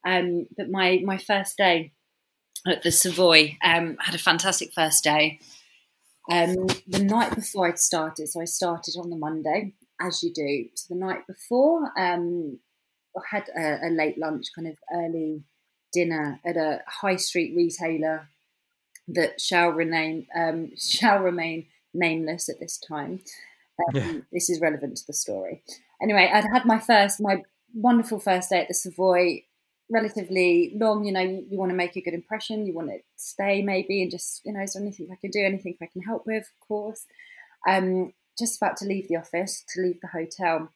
Um, 0.06 0.46
but 0.56 0.70
my 0.70 1.02
my 1.04 1.18
first 1.18 1.56
day 1.56 1.92
at 2.66 2.82
the 2.82 2.92
Savoy 2.92 3.56
um, 3.62 3.96
had 3.98 4.14
a 4.14 4.18
fantastic 4.18 4.72
first 4.72 5.04
day. 5.04 5.40
Um, 6.30 6.66
the 6.86 7.02
night 7.02 7.34
before 7.34 7.68
I'd 7.68 7.78
started, 7.78 8.28
so 8.28 8.40
I 8.40 8.46
started 8.46 8.96
on 8.98 9.10
the 9.10 9.16
Monday, 9.16 9.74
as 10.00 10.22
you 10.22 10.32
do. 10.32 10.66
So 10.74 10.94
the 10.94 11.00
night 11.00 11.26
before, 11.26 11.92
um, 11.98 12.58
I 13.16 13.20
had 13.30 13.48
a, 13.56 13.88
a, 13.88 13.90
late 13.90 14.18
lunch, 14.18 14.46
kind 14.54 14.68
of 14.68 14.76
early 14.92 15.42
dinner 15.92 16.40
at 16.44 16.56
a 16.56 16.82
high 16.86 17.16
street 17.16 17.54
retailer 17.56 18.28
that 19.08 19.40
shall 19.40 19.70
remain 19.70 20.26
um, 20.36 20.72
shall 20.78 21.20
remain 21.20 21.66
nameless 21.94 22.48
at 22.48 22.60
this 22.60 22.78
time. 22.78 23.20
Um, 23.88 23.96
yeah. 23.96 24.12
This 24.32 24.50
is 24.50 24.60
relevant 24.60 24.96
to 24.98 25.06
the 25.06 25.12
story 25.12 25.62
anyway, 26.00 26.30
I'd 26.32 26.44
had 26.44 26.64
my 26.64 26.78
first, 26.78 27.20
my 27.20 27.42
wonderful 27.74 28.18
first 28.18 28.50
day 28.50 28.60
at 28.60 28.68
the 28.68 28.74
Savoy, 28.74 29.42
relatively 29.90 30.72
long. 30.74 31.04
You 31.04 31.12
know, 31.12 31.20
you, 31.20 31.46
you 31.50 31.58
want 31.58 31.70
to 31.70 31.76
make 31.76 31.96
a 31.96 32.00
good 32.00 32.14
impression, 32.14 32.66
you 32.66 32.74
want 32.74 32.88
to 32.88 32.98
stay 33.16 33.62
maybe, 33.62 34.02
and 34.02 34.10
just, 34.10 34.42
you 34.44 34.52
know, 34.52 34.60
is 34.60 34.74
there 34.74 34.82
anything 34.82 35.08
I 35.10 35.16
can 35.16 35.30
do, 35.30 35.44
anything 35.44 35.76
I 35.80 35.86
can 35.86 36.02
help 36.02 36.26
with, 36.26 36.44
of 36.44 36.68
course. 36.68 37.04
Um, 37.68 38.12
just 38.38 38.56
about 38.56 38.76
to 38.78 38.86
leave 38.86 39.08
the 39.08 39.16
office, 39.16 39.64
to 39.74 39.82
leave 39.82 40.00
the 40.00 40.08
hotel, 40.08 40.70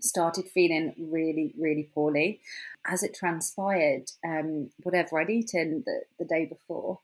started 0.00 0.46
feeling 0.48 0.94
really, 0.98 1.54
really 1.58 1.90
poorly. 1.94 2.40
As 2.86 3.02
it 3.02 3.14
transpired, 3.14 4.10
um, 4.24 4.70
whatever 4.82 5.20
I'd 5.20 5.30
eaten 5.30 5.82
the, 5.86 6.00
the 6.18 6.24
day 6.24 6.46
before 6.46 7.00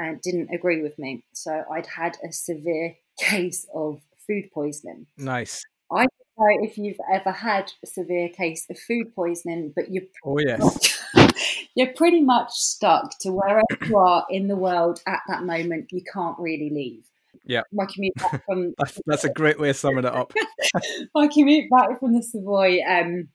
uh, 0.00 0.12
didn't 0.22 0.50
agree 0.52 0.82
with 0.82 0.98
me. 0.98 1.24
So 1.32 1.64
I'd 1.70 1.86
had 1.86 2.16
a 2.26 2.32
severe 2.32 2.96
case 3.18 3.66
of 3.74 4.00
food 4.26 4.50
poisoning. 4.52 5.06
Nice. 5.16 5.62
I 5.90 6.06
don't 6.06 6.10
know 6.38 6.66
if 6.66 6.78
you've 6.78 7.00
ever 7.12 7.30
had 7.30 7.70
a 7.82 7.86
severe 7.86 8.28
case 8.30 8.66
of 8.70 8.78
food 8.78 9.14
poisoning, 9.14 9.72
but 9.76 9.90
you're 9.90 10.04
oh 10.24 10.38
yes, 10.38 10.98
you're 11.74 11.92
pretty 11.92 12.22
much 12.22 12.52
stuck 12.52 13.18
to 13.20 13.30
wherever 13.30 13.60
you 13.86 13.98
are 13.98 14.24
in 14.30 14.48
the 14.48 14.56
world 14.56 15.02
at 15.06 15.20
that 15.28 15.44
moment. 15.44 15.92
You 15.92 16.02
can't 16.02 16.38
really 16.38 16.70
leave. 16.70 17.04
Yeah, 17.44 17.62
my 17.72 17.86
commute 17.92 18.14
back 18.16 18.44
from 18.46 18.74
that's, 18.78 19.00
that's, 19.06 19.24
a 19.24 19.32
great 19.32 19.58
way 19.58 19.70
of 19.70 19.76
summing 19.76 20.04
it 20.04 20.12
up. 20.12 20.32
my 21.14 21.28
commute 21.28 21.68
back 21.70 21.98
from 21.98 22.14
the 22.14 22.22
Savoy, 22.22 22.78
um, 22.88 23.28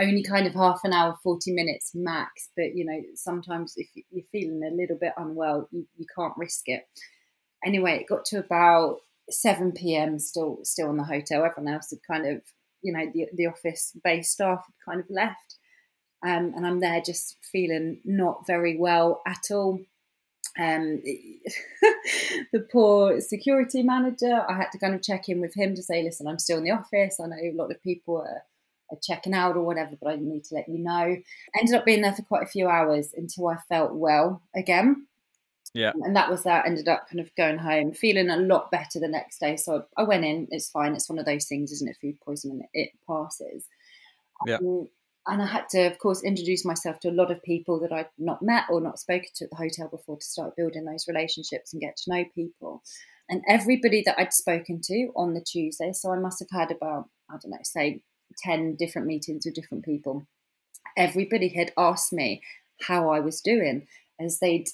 only 0.00 0.22
kind 0.22 0.46
of 0.46 0.54
half 0.54 0.80
an 0.84 0.92
hour, 0.92 1.16
forty 1.22 1.52
minutes 1.52 1.92
max. 1.94 2.50
But 2.56 2.74
you 2.74 2.84
know, 2.84 3.00
sometimes 3.14 3.74
if 3.76 3.88
you're 4.10 4.24
feeling 4.30 4.62
a 4.62 4.74
little 4.74 4.98
bit 5.00 5.12
unwell, 5.16 5.68
you, 5.72 5.86
you 5.96 6.06
can't 6.16 6.34
risk 6.36 6.62
it. 6.66 6.86
Anyway, 7.64 7.98
it 7.98 8.08
got 8.08 8.24
to 8.26 8.38
about 8.38 8.98
7 9.30 9.72
p.m. 9.72 10.18
still 10.18 10.58
still 10.62 10.90
in 10.90 10.96
the 10.96 11.04
hotel. 11.04 11.44
Everyone 11.44 11.74
else 11.74 11.90
had 11.90 12.00
kind 12.06 12.26
of, 12.26 12.42
you 12.82 12.92
know, 12.92 13.10
the 13.12 13.26
the 13.34 13.46
office 13.46 13.96
based 14.04 14.32
staff 14.32 14.64
had 14.66 14.92
kind 14.92 15.00
of 15.00 15.10
left, 15.10 15.56
um, 16.24 16.52
and 16.56 16.66
I'm 16.66 16.80
there 16.80 17.00
just 17.00 17.36
feeling 17.50 18.00
not 18.04 18.46
very 18.46 18.76
well 18.78 19.22
at 19.26 19.50
all. 19.50 19.80
Um, 20.58 21.02
the 22.52 22.66
poor 22.70 23.20
security 23.20 23.82
manager, 23.82 24.44
I 24.48 24.56
had 24.56 24.70
to 24.72 24.78
kind 24.78 24.94
of 24.94 25.02
check 25.02 25.28
in 25.28 25.40
with 25.40 25.54
him 25.54 25.74
to 25.74 25.82
say, 25.82 26.02
listen, 26.02 26.26
I'm 26.26 26.38
still 26.38 26.58
in 26.58 26.64
the 26.64 26.70
office. 26.70 27.18
I 27.20 27.26
know 27.26 27.36
a 27.36 27.52
lot 27.54 27.70
of 27.70 27.82
people 27.82 28.18
are, 28.18 28.42
are 28.90 28.98
checking 29.02 29.34
out 29.34 29.56
or 29.56 29.62
whatever, 29.62 29.96
but 30.00 30.10
I 30.10 30.16
need 30.16 30.44
to 30.44 30.54
let 30.54 30.68
you 30.68 30.78
know. 30.78 31.16
Ended 31.58 31.74
up 31.74 31.84
being 31.84 32.02
there 32.02 32.14
for 32.14 32.22
quite 32.22 32.44
a 32.44 32.48
few 32.48 32.68
hours 32.68 33.12
until 33.16 33.48
I 33.48 33.56
felt 33.68 33.94
well 33.94 34.42
again. 34.54 35.06
Yeah. 35.74 35.90
And 36.02 36.14
that 36.14 36.30
was 36.30 36.44
that. 36.44 36.66
Ended 36.66 36.86
up 36.86 37.08
kind 37.08 37.18
of 37.18 37.34
going 37.34 37.58
home, 37.58 37.92
feeling 37.92 38.30
a 38.30 38.36
lot 38.36 38.70
better 38.70 39.00
the 39.00 39.08
next 39.08 39.40
day. 39.40 39.56
So 39.56 39.86
I 39.96 40.04
went 40.04 40.24
in. 40.24 40.46
It's 40.52 40.70
fine. 40.70 40.94
It's 40.94 41.08
one 41.08 41.18
of 41.18 41.26
those 41.26 41.46
things, 41.46 41.72
isn't 41.72 41.88
it? 41.88 41.96
Food 42.00 42.20
poisoning. 42.20 42.62
It 42.72 42.90
passes. 43.08 43.66
Yeah. 44.46 44.58
Um, 44.58 44.88
and 45.26 45.42
I 45.42 45.46
had 45.46 45.68
to, 45.70 45.86
of 45.86 45.98
course, 45.98 46.22
introduce 46.22 46.64
myself 46.64 47.00
to 47.00 47.08
a 47.08 47.12
lot 47.12 47.30
of 47.30 47.42
people 47.42 47.80
that 47.80 47.92
I'd 47.92 48.08
not 48.18 48.42
met 48.42 48.64
or 48.70 48.80
not 48.80 48.98
spoken 48.98 49.28
to 49.36 49.44
at 49.44 49.50
the 49.50 49.56
hotel 49.56 49.88
before 49.88 50.18
to 50.18 50.24
start 50.24 50.56
building 50.56 50.84
those 50.84 51.08
relationships 51.08 51.72
and 51.72 51.80
get 51.80 51.96
to 51.96 52.10
know 52.10 52.24
people. 52.34 52.82
And 53.28 53.42
everybody 53.48 54.02
that 54.04 54.18
I'd 54.18 54.34
spoken 54.34 54.80
to 54.84 55.12
on 55.16 55.32
the 55.32 55.40
Tuesday, 55.40 55.92
so 55.92 56.12
I 56.12 56.18
must 56.18 56.40
have 56.40 56.50
had 56.50 56.70
about, 56.70 57.08
I 57.30 57.36
don't 57.40 57.52
know, 57.52 57.58
say 57.62 58.02
10 58.42 58.76
different 58.76 59.06
meetings 59.06 59.46
with 59.46 59.54
different 59.54 59.84
people. 59.84 60.26
Everybody 60.96 61.48
had 61.48 61.72
asked 61.78 62.12
me 62.12 62.42
how 62.82 63.08
I 63.08 63.20
was 63.20 63.40
doing 63.40 63.86
as 64.20 64.38
they'd 64.40 64.68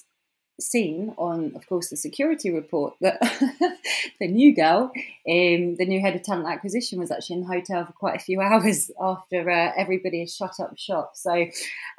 seen 0.61 1.13
on, 1.17 1.53
of 1.55 1.67
course, 1.67 1.89
the 1.89 1.97
security 1.97 2.51
report 2.51 2.93
that 3.01 3.19
the 4.19 4.27
new 4.27 4.55
girl, 4.55 4.91
um, 5.29 5.75
the 5.75 5.85
new 5.85 6.01
head 6.01 6.15
of 6.15 6.23
talent 6.23 6.47
acquisition, 6.47 6.99
was 6.99 7.11
actually 7.11 7.37
in 7.37 7.41
the 7.41 7.47
hotel 7.47 7.85
for 7.85 7.93
quite 7.93 8.15
a 8.15 8.23
few 8.23 8.41
hours 8.41 8.91
after 8.99 9.49
uh, 9.49 9.71
everybody 9.75 10.19
had 10.19 10.29
shut 10.29 10.59
up 10.59 10.77
shop. 10.77 11.11
So, 11.15 11.47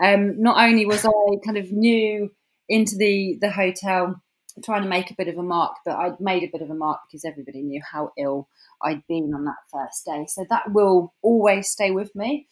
um, 0.02 0.40
not 0.40 0.62
only 0.62 0.86
was 0.86 1.04
I 1.04 1.10
kind 1.44 1.58
of 1.58 1.72
new 1.72 2.30
into 2.68 2.96
the 2.96 3.38
the 3.40 3.50
hotel, 3.50 4.22
trying 4.64 4.82
to 4.82 4.88
make 4.88 5.10
a 5.10 5.14
bit 5.14 5.28
of 5.28 5.38
a 5.38 5.42
mark, 5.42 5.76
but 5.84 5.96
I'd 5.96 6.20
made 6.20 6.42
a 6.42 6.50
bit 6.52 6.62
of 6.62 6.70
a 6.70 6.74
mark 6.74 7.00
because 7.06 7.24
everybody 7.24 7.62
knew 7.62 7.82
how 7.82 8.12
ill 8.18 8.48
I'd 8.82 9.06
been 9.06 9.32
on 9.34 9.44
that 9.44 9.56
first 9.72 10.04
day. 10.04 10.26
So 10.28 10.44
that 10.50 10.72
will 10.72 11.14
always 11.22 11.68
stay 11.68 11.90
with 11.90 12.14
me. 12.14 12.48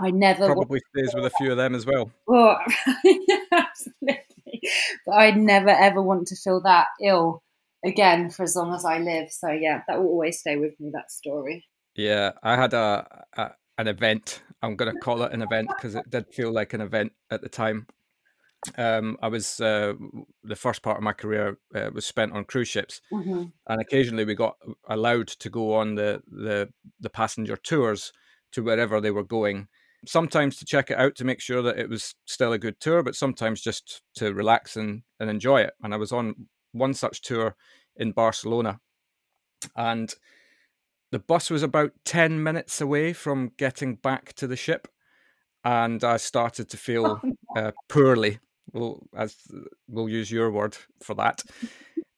I 0.00 0.10
never 0.10 0.46
probably 0.46 0.80
stays 0.96 1.14
with 1.14 1.26
a 1.26 1.30
few 1.30 1.50
of 1.52 1.58
them 1.58 1.74
as 1.74 1.86
well. 1.86 2.10
Well, 2.26 2.58
absolutely 3.52 4.31
but 5.06 5.14
I'd 5.14 5.36
never 5.36 5.70
ever 5.70 6.02
want 6.02 6.28
to 6.28 6.36
feel 6.36 6.62
that 6.62 6.86
ill 7.02 7.42
again 7.84 8.30
for 8.30 8.42
as 8.42 8.56
long 8.56 8.74
as 8.74 8.84
I 8.84 8.98
live. 8.98 9.28
So 9.30 9.50
yeah, 9.50 9.82
that 9.88 9.98
will 9.98 10.08
always 10.08 10.38
stay 10.38 10.56
with 10.56 10.78
me. 10.78 10.90
That 10.92 11.10
story. 11.10 11.66
Yeah, 11.94 12.32
I 12.42 12.56
had 12.56 12.74
a, 12.74 13.24
a 13.36 13.50
an 13.78 13.88
event. 13.88 14.42
I'm 14.62 14.76
going 14.76 14.92
to 14.94 15.00
call 15.00 15.22
it 15.22 15.32
an 15.32 15.42
event 15.42 15.68
because 15.68 15.94
it 15.94 16.08
did 16.08 16.26
feel 16.32 16.52
like 16.52 16.72
an 16.72 16.80
event 16.80 17.12
at 17.30 17.42
the 17.42 17.48
time. 17.48 17.86
Um, 18.78 19.16
I 19.20 19.26
was 19.26 19.60
uh, 19.60 19.94
the 20.44 20.54
first 20.54 20.82
part 20.82 20.96
of 20.96 21.02
my 21.02 21.12
career 21.12 21.58
uh, 21.74 21.90
was 21.92 22.06
spent 22.06 22.32
on 22.32 22.44
cruise 22.44 22.68
ships, 22.68 23.00
mm-hmm. 23.12 23.44
and 23.66 23.80
occasionally 23.80 24.24
we 24.24 24.36
got 24.36 24.56
allowed 24.88 25.28
to 25.28 25.50
go 25.50 25.74
on 25.74 25.96
the 25.96 26.22
the, 26.30 26.68
the 27.00 27.10
passenger 27.10 27.56
tours 27.56 28.12
to 28.52 28.62
wherever 28.62 29.00
they 29.00 29.10
were 29.10 29.24
going 29.24 29.66
sometimes 30.06 30.56
to 30.56 30.64
check 30.64 30.90
it 30.90 30.98
out 30.98 31.14
to 31.16 31.24
make 31.24 31.40
sure 31.40 31.62
that 31.62 31.78
it 31.78 31.88
was 31.88 32.14
still 32.26 32.52
a 32.52 32.58
good 32.58 32.80
tour, 32.80 33.02
but 33.02 33.14
sometimes 33.14 33.60
just 33.60 34.02
to 34.16 34.32
relax 34.32 34.76
and, 34.76 35.02
and 35.20 35.30
enjoy 35.30 35.60
it. 35.60 35.74
And 35.82 35.94
I 35.94 35.96
was 35.96 36.12
on 36.12 36.34
one 36.72 36.94
such 36.94 37.22
tour 37.22 37.54
in 37.96 38.12
Barcelona, 38.12 38.80
and 39.76 40.14
the 41.10 41.18
bus 41.18 41.50
was 41.50 41.62
about 41.62 41.92
10 42.04 42.42
minutes 42.42 42.80
away 42.80 43.12
from 43.12 43.52
getting 43.58 43.96
back 43.96 44.32
to 44.34 44.46
the 44.46 44.56
ship. 44.56 44.88
And 45.64 46.02
I 46.02 46.16
started 46.16 46.68
to 46.70 46.76
feel 46.76 47.20
oh, 47.22 47.32
uh, 47.56 47.72
poorly. 47.88 48.40
We'll, 48.72 49.06
as 49.14 49.36
we'll 49.86 50.08
use 50.08 50.30
your 50.30 50.50
word 50.50 50.76
for 51.02 51.14
that. 51.16 51.44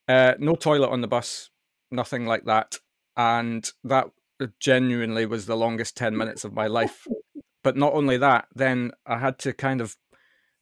Uh, 0.07 0.35
no 0.39 0.55
toilet 0.55 0.91
on 0.91 1.01
the 1.01 1.09
bus, 1.09 1.51
nothing 1.91 2.25
like 2.25 2.45
that. 2.45 2.79
And 3.17 3.69
that 3.83 4.07
genuinely 4.61 5.27
was 5.27 5.47
the 5.47 5.57
longest 5.57 5.97
10 5.97 6.17
minutes 6.17 6.45
of 6.45 6.55
my 6.55 6.67
life 6.69 7.07
but 7.65 7.77
not 7.77 7.95
only 7.95 8.17
that, 8.19 8.47
then 8.55 8.93
I 9.07 9.19
had 9.19 9.41
to 9.41 9.53
kind 9.53 9.81
of 9.81 9.97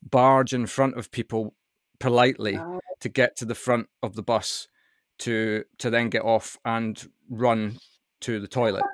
barge 0.02 0.54
in 0.54 0.66
front 0.66 0.96
of 0.96 1.10
people 1.10 1.54
politely 2.00 2.56
oh. 2.58 2.80
to 3.00 3.08
get 3.10 3.36
to 3.36 3.44
the 3.44 3.54
front 3.54 3.88
of 4.02 4.14
the 4.14 4.22
bus 4.22 4.68
to 5.18 5.64
to 5.78 5.90
then 5.90 6.08
get 6.08 6.22
off 6.22 6.56
and 6.64 7.06
run 7.28 7.78
to 8.22 8.40
the 8.40 8.48
toilet. 8.48 8.84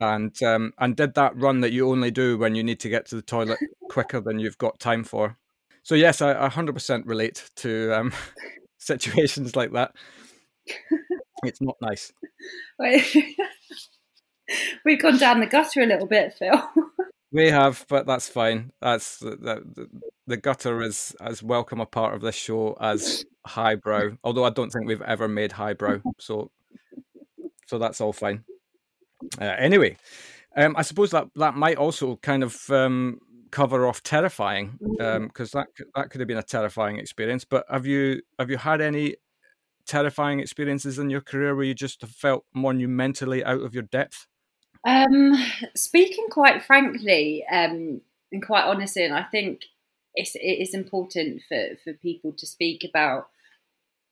and 0.00 0.42
um, 0.42 0.72
and 0.78 0.96
did 0.96 1.14
that 1.14 1.36
run 1.36 1.60
that 1.60 1.72
you 1.72 1.90
only 1.90 2.10
do 2.10 2.36
when 2.36 2.54
you 2.54 2.62
need 2.62 2.80
to 2.80 2.88
get 2.88 3.06
to 3.06 3.16
the 3.16 3.22
toilet 3.22 3.58
quicker 3.88 4.20
than 4.20 4.38
you've 4.38 4.58
got 4.58 4.78
time 4.78 5.04
for. 5.04 5.38
So 5.82 5.94
yes, 5.94 6.20
I, 6.20 6.48
100% 6.48 7.02
relate 7.06 7.50
to 7.56 7.92
um, 7.94 8.12
situations 8.78 9.56
like 9.56 9.72
that. 9.72 9.92
It's 11.44 11.62
not 11.62 11.76
nice. 11.80 12.12
We've 14.84 15.00
gone 15.00 15.18
down 15.18 15.40
the 15.40 15.46
gutter 15.46 15.80
a 15.80 15.86
little 15.86 16.06
bit, 16.06 16.34
Phil. 16.34 16.52
We 17.30 17.50
have, 17.50 17.84
but 17.88 18.06
that's 18.06 18.28
fine. 18.28 18.72
That's 18.80 19.18
the, 19.18 19.36
the, 19.36 19.88
the 20.26 20.36
gutter 20.36 20.82
is 20.82 21.14
as 21.20 21.42
welcome 21.42 21.80
a 21.80 21.86
part 21.86 22.14
of 22.14 22.22
this 22.22 22.34
show 22.34 22.76
as 22.80 23.24
highbrow. 23.46 24.16
Although 24.24 24.44
I 24.44 24.50
don't 24.50 24.70
think 24.70 24.86
we've 24.86 25.02
ever 25.02 25.28
made 25.28 25.52
highbrow, 25.52 26.00
so 26.18 26.50
so 27.66 27.78
that's 27.78 28.00
all 28.00 28.14
fine. 28.14 28.44
Uh, 29.38 29.44
anyway, 29.44 29.96
um, 30.56 30.74
I 30.76 30.82
suppose 30.82 31.10
that 31.10 31.28
that 31.36 31.54
might 31.54 31.76
also 31.76 32.16
kind 32.16 32.42
of 32.42 32.58
um, 32.70 33.20
cover 33.50 33.86
off 33.86 34.02
terrifying 34.02 34.78
because 34.80 35.54
um, 35.54 35.64
that 35.64 35.86
that 35.94 36.10
could 36.10 36.20
have 36.20 36.28
been 36.28 36.38
a 36.38 36.42
terrifying 36.42 36.98
experience. 36.98 37.44
But 37.44 37.66
have 37.70 37.86
you 37.86 38.22
have 38.38 38.50
you 38.50 38.56
had 38.56 38.80
any 38.80 39.16
terrifying 39.86 40.40
experiences 40.40 40.98
in 40.98 41.10
your 41.10 41.20
career 41.20 41.54
where 41.54 41.64
you 41.64 41.74
just 41.74 42.06
felt 42.06 42.44
monumentally 42.54 43.44
out 43.44 43.60
of 43.60 43.74
your 43.74 43.84
depth? 43.84 44.26
Um, 44.86 45.34
speaking 45.74 46.28
quite 46.30 46.62
frankly 46.62 47.44
um, 47.50 48.00
and 48.32 48.44
quite 48.44 48.64
honestly, 48.64 49.04
and 49.04 49.14
I 49.14 49.24
think 49.24 49.62
it's, 50.14 50.34
it 50.34 50.40
is 50.40 50.74
important 50.74 51.42
for, 51.48 51.76
for 51.82 51.92
people 51.92 52.32
to 52.32 52.46
speak 52.46 52.84
about 52.84 53.28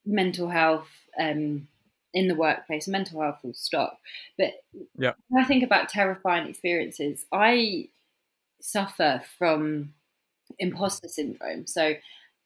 mental 0.05 0.49
health 0.49 0.89
um, 1.19 1.67
in 2.13 2.27
the 2.27 2.35
workplace, 2.35 2.87
mental 2.87 3.21
health 3.21 3.39
full 3.41 3.53
stop. 3.53 3.99
But 4.37 4.53
yeah. 4.97 5.13
when 5.29 5.43
I 5.43 5.47
think 5.47 5.63
about 5.63 5.89
terrifying 5.89 6.47
experiences, 6.47 7.25
I 7.31 7.89
suffer 8.61 9.21
from 9.37 9.93
imposter 10.59 11.07
syndrome. 11.07 11.67
So 11.67 11.95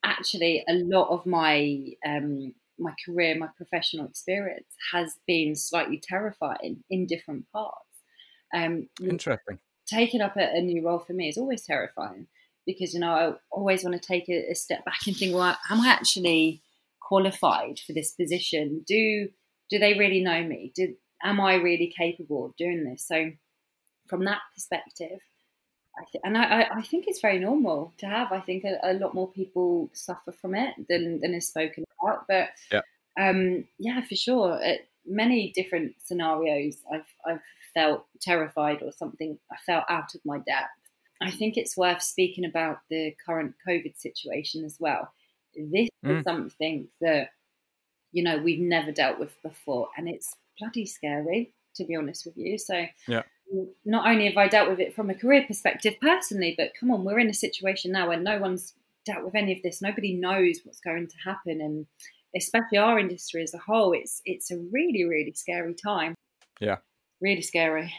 actually, 0.04 0.64
a 0.68 0.74
lot 0.74 1.08
of 1.08 1.26
my 1.26 1.94
um, 2.04 2.54
my 2.78 2.92
career, 3.04 3.36
my 3.36 3.48
professional 3.56 4.06
experience 4.06 4.66
has 4.92 5.18
been 5.26 5.54
slightly 5.54 6.02
terrifying 6.02 6.82
in 6.90 7.06
different 7.06 7.50
parts. 7.52 7.91
Um, 8.52 8.88
Interesting. 9.00 9.58
Taking 9.86 10.20
up 10.20 10.36
a, 10.36 10.56
a, 10.56 10.60
new 10.60 10.86
role 10.86 11.00
for 11.00 11.12
me 11.12 11.28
is 11.28 11.36
always 11.36 11.62
terrifying 11.62 12.26
because 12.66 12.94
you 12.94 13.00
know 13.00 13.12
I 13.12 13.32
always 13.50 13.82
want 13.84 14.00
to 14.00 14.06
take 14.06 14.28
a, 14.28 14.50
a 14.50 14.54
step 14.54 14.84
back 14.84 15.06
and 15.06 15.16
think, 15.16 15.34
well, 15.34 15.56
am 15.70 15.80
I 15.80 15.88
actually 15.88 16.62
qualified 17.00 17.78
for 17.78 17.92
this 17.92 18.12
position? 18.12 18.84
Do 18.86 19.28
do 19.70 19.78
they 19.78 19.94
really 19.94 20.22
know 20.22 20.42
me? 20.42 20.72
Do 20.74 20.94
am 21.22 21.40
I 21.40 21.54
really 21.54 21.92
capable 21.96 22.46
of 22.46 22.56
doing 22.56 22.84
this? 22.84 23.06
So 23.06 23.32
from 24.08 24.24
that 24.24 24.40
perspective, 24.54 25.20
I 25.98 26.04
th- 26.10 26.22
and 26.24 26.38
I, 26.38 26.68
I, 26.74 26.82
think 26.82 27.04
it's 27.06 27.20
very 27.20 27.38
normal 27.38 27.92
to 27.98 28.06
have. 28.06 28.32
I 28.32 28.40
think 28.40 28.64
a, 28.64 28.78
a, 28.82 28.94
lot 28.94 29.14
more 29.14 29.30
people 29.30 29.90
suffer 29.92 30.32
from 30.32 30.54
it 30.54 30.74
than, 30.88 31.20
than 31.20 31.34
is 31.34 31.48
spoken 31.48 31.84
about. 32.02 32.24
But 32.28 32.48
yeah, 32.70 32.80
um, 33.18 33.64
yeah, 33.78 34.00
for 34.00 34.14
sure. 34.14 34.62
At 34.62 34.80
many 35.04 35.52
different 35.54 35.94
scenarios, 36.04 36.76
I've 36.92 37.06
I've 37.26 37.40
felt 37.74 38.06
terrified 38.20 38.82
or 38.82 38.92
something, 38.92 39.38
I 39.50 39.56
felt 39.66 39.84
out 39.88 40.14
of 40.14 40.20
my 40.24 40.38
depth. 40.38 40.70
I 41.20 41.30
think 41.30 41.56
it's 41.56 41.76
worth 41.76 42.02
speaking 42.02 42.44
about 42.44 42.78
the 42.90 43.14
current 43.24 43.54
COVID 43.66 43.96
situation 43.98 44.64
as 44.64 44.76
well. 44.80 45.12
This 45.54 45.88
mm. 46.04 46.18
is 46.18 46.24
something 46.24 46.88
that, 47.00 47.30
you 48.10 48.24
know, 48.24 48.38
we've 48.38 48.60
never 48.60 48.90
dealt 48.90 49.18
with 49.18 49.40
before, 49.42 49.88
and 49.96 50.08
it's 50.08 50.34
bloody 50.58 50.86
scary, 50.86 51.52
to 51.76 51.84
be 51.84 51.94
honest 51.94 52.26
with 52.26 52.36
you. 52.36 52.58
So, 52.58 52.86
yeah. 53.06 53.22
not 53.84 54.08
only 54.08 54.26
have 54.26 54.36
I 54.36 54.48
dealt 54.48 54.68
with 54.68 54.80
it 54.80 54.94
from 54.94 55.10
a 55.10 55.14
career 55.14 55.44
perspective 55.46 55.94
personally, 56.00 56.54
but 56.56 56.72
come 56.78 56.90
on, 56.90 57.04
we're 57.04 57.20
in 57.20 57.30
a 57.30 57.34
situation 57.34 57.92
now 57.92 58.08
where 58.08 58.18
no 58.18 58.38
one's 58.38 58.74
dealt 59.04 59.24
with 59.24 59.34
any 59.34 59.52
of 59.52 59.62
this. 59.62 59.82
Nobody 59.82 60.14
knows 60.14 60.60
what's 60.64 60.80
going 60.80 61.06
to 61.08 61.16
happen, 61.24 61.60
and 61.60 61.86
especially 62.36 62.78
our 62.78 62.98
industry 62.98 63.42
as 63.42 63.54
a 63.54 63.58
whole, 63.58 63.92
it's 63.92 64.22
it's 64.24 64.50
a 64.50 64.58
really 64.72 65.04
really 65.04 65.32
scary 65.34 65.74
time. 65.74 66.14
Yeah, 66.60 66.78
really 67.22 67.42
scary. 67.42 67.94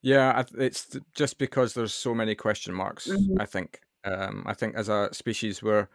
Yeah, 0.00 0.44
it's 0.56 0.96
just 1.14 1.38
because 1.38 1.74
there's 1.74 1.94
so 1.94 2.14
many 2.14 2.34
question 2.34 2.74
marks. 2.74 3.08
Mm-hmm. 3.08 3.40
I 3.40 3.46
think. 3.46 3.80
Um, 4.04 4.44
I 4.46 4.54
think 4.54 4.76
as 4.76 4.88
a 4.88 5.08
species, 5.12 5.62
we're 5.62 5.88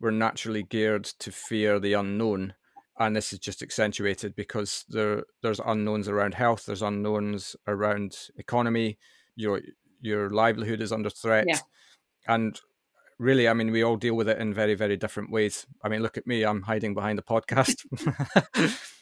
we're 0.00 0.12
naturally 0.12 0.62
geared 0.62 1.04
to 1.04 1.30
fear 1.30 1.78
the 1.78 1.94
unknown, 1.94 2.54
and 2.98 3.14
this 3.14 3.32
is 3.32 3.38
just 3.38 3.62
accentuated 3.62 4.34
because 4.36 4.84
there 4.88 5.24
there's 5.42 5.60
unknowns 5.60 6.08
around 6.08 6.34
health, 6.34 6.64
there's 6.66 6.82
unknowns 6.82 7.56
around 7.66 8.16
economy, 8.36 8.98
your 9.36 9.60
your 10.00 10.30
livelihood 10.30 10.80
is 10.80 10.92
under 10.92 11.10
threat, 11.10 11.44
yeah. 11.48 11.58
and 12.28 12.60
really, 13.18 13.48
I 13.48 13.52
mean, 13.52 13.70
we 13.70 13.82
all 13.82 13.96
deal 13.96 14.14
with 14.14 14.28
it 14.28 14.38
in 14.38 14.54
very 14.54 14.74
very 14.74 14.96
different 14.96 15.30
ways. 15.32 15.66
I 15.82 15.88
mean, 15.88 16.02
look 16.02 16.16
at 16.16 16.26
me, 16.26 16.44
I'm 16.44 16.62
hiding 16.62 16.94
behind 16.94 17.18
the 17.18 17.22
podcast. 17.22 17.84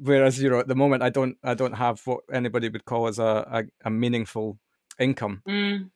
whereas 0.00 0.40
you 0.40 0.50
know 0.50 0.58
at 0.58 0.68
the 0.68 0.74
moment 0.74 1.02
I 1.02 1.10
don't 1.10 1.36
I 1.42 1.54
don't 1.54 1.74
have 1.74 2.00
what 2.06 2.20
anybody 2.32 2.68
would 2.68 2.84
call 2.84 3.08
as 3.08 3.18
a 3.18 3.46
a, 3.50 3.64
a 3.84 3.90
meaningful 3.90 4.58
income. 4.98 5.42
Mm. 5.48 5.90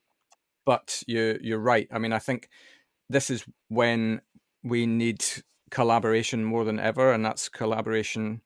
But 0.65 1.03
you 1.07 1.39
you're 1.43 1.59
right. 1.59 1.89
I 1.91 1.99
mean, 1.99 2.13
I 2.13 2.19
think 2.19 2.49
this 3.09 3.31
is 3.31 3.45
when 3.69 4.21
we 4.63 4.87
need 4.87 5.25
collaboration 5.71 6.45
more 6.45 6.65
than 6.65 6.79
ever, 6.79 7.13
and 7.13 7.25
that's 7.25 7.49
collaboration 7.49 8.43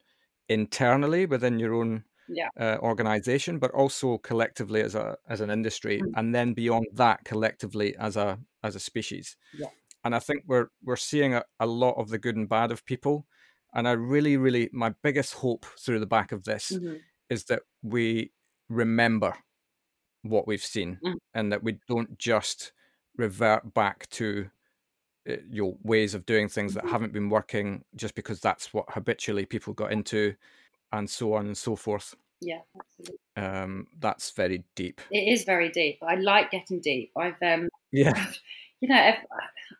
internally 0.48 1.26
within 1.26 1.58
your 1.58 1.74
own 1.74 2.04
yeah. 2.28 2.48
uh, 2.58 2.78
organization, 2.80 3.58
but 3.58 3.70
also 3.72 4.18
collectively 4.18 4.80
as 4.82 4.94
a 4.94 5.16
as 5.28 5.40
an 5.40 5.50
industry, 5.50 6.00
Mm. 6.00 6.12
and 6.16 6.34
then 6.34 6.54
beyond 6.54 6.86
that, 6.94 7.24
collectively 7.24 7.94
as 7.98 8.16
a 8.16 8.38
as 8.62 8.76
a 8.76 8.80
species. 8.80 9.36
Yeah. 9.58 9.68
And 10.04 10.14
I 10.14 10.20
think 10.20 10.44
we're 10.46 10.68
we're 10.82 10.96
seeing 10.96 11.34
a, 11.34 11.44
a 11.58 11.66
lot 11.66 11.94
of 11.98 12.08
the 12.08 12.18
good 12.18 12.36
and 12.36 12.48
bad 12.48 12.70
of 12.70 12.84
people. 12.84 13.26
And 13.76 13.86
I 13.86 13.92
really, 13.92 14.38
really, 14.38 14.70
my 14.72 14.94
biggest 15.02 15.34
hope 15.34 15.66
through 15.78 16.00
the 16.00 16.06
back 16.06 16.32
of 16.32 16.44
this 16.44 16.70
Mhm. 16.70 17.04
is 17.30 17.44
that 17.44 17.62
we 17.82 18.32
remember 18.70 19.36
what 20.22 20.46
we've 20.46 20.64
seen 20.64 21.00
Mm. 21.02 21.18
and 21.34 21.52
that 21.52 21.62
we 21.62 21.78
don't 21.88 22.18
just 22.18 22.72
revert 23.16 23.74
back 23.74 24.08
to 24.10 24.50
uh, 25.28 25.36
your 25.50 25.76
ways 25.82 26.14
of 26.14 26.26
doing 26.26 26.48
things 26.48 26.74
that 26.74 26.84
Mhm. 26.84 26.90
haven't 26.90 27.12
been 27.12 27.28
working 27.30 27.84
just 27.96 28.14
because 28.14 28.40
that's 28.40 28.74
what 28.74 28.86
habitually 28.90 29.46
people 29.46 29.74
got 29.74 29.92
into 29.92 30.34
and 30.92 31.10
so 31.10 31.34
on 31.34 31.46
and 31.46 31.58
so 31.58 31.76
forth 31.76 32.16
Yeah, 32.40 32.62
absolutely. 32.78 33.18
um 33.36 33.86
that's 33.98 34.30
very 34.30 34.64
deep 34.74 35.00
It 35.10 35.28
is 35.32 35.44
very 35.44 35.70
deep. 35.70 35.98
I 36.02 36.16
like 36.16 36.50
getting 36.50 36.80
deep. 36.80 37.12
I've 37.16 37.40
um 37.42 37.68
yeah 37.92 38.26
you 38.80 38.88
know, 38.88 38.96
I've, 38.96 39.24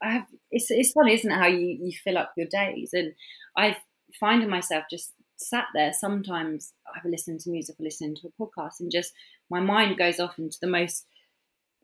I 0.03 0.11
have. 0.13 0.27
It's 0.51 0.71
it's 0.71 0.93
funny, 0.93 1.15
isn't 1.15 1.31
it, 1.31 1.35
how 1.35 1.47
you 1.47 1.79
you 1.81 1.93
fill 2.05 2.19
up 2.19 2.33
your 2.37 2.47
days? 2.47 2.91
And 2.93 3.15
I 3.57 3.77
find 4.19 4.47
myself 4.49 4.85
just 4.91 5.13
sat 5.37 5.67
there. 5.75 5.93
Sometimes 5.93 6.73
I've 6.95 7.05
listened 7.11 7.41
to 7.41 7.51
music, 7.51 7.77
or 7.79 7.85
listening 7.85 8.17
to 8.17 8.29
a 8.29 8.43
podcast, 8.43 8.81
and 8.81 8.91
just 8.91 9.13
my 9.51 9.61
mind 9.61 9.99
goes 9.99 10.19
off 10.21 10.39
into 10.39 10.59
the 10.61 10.67
most 10.67 11.07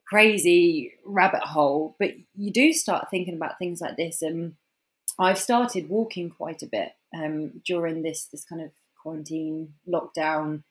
crazy 0.07 0.93
rabbit 1.05 1.43
hole. 1.43 1.97
But 1.99 2.13
you 2.37 2.53
do 2.53 2.73
start 2.73 3.09
thinking 3.11 3.35
about 3.35 3.59
things 3.59 3.81
like 3.81 3.97
this, 3.97 4.23
and 4.23 4.55
I've 5.19 5.39
started 5.39 5.89
walking 5.89 6.31
quite 6.31 6.63
a 6.63 6.67
bit 6.67 6.91
um, 7.15 7.63
during 7.65 8.03
this 8.03 8.27
this 8.27 8.45
kind 8.45 8.63
of 8.63 8.71
quarantine 9.03 9.75
lockdown 9.89 10.63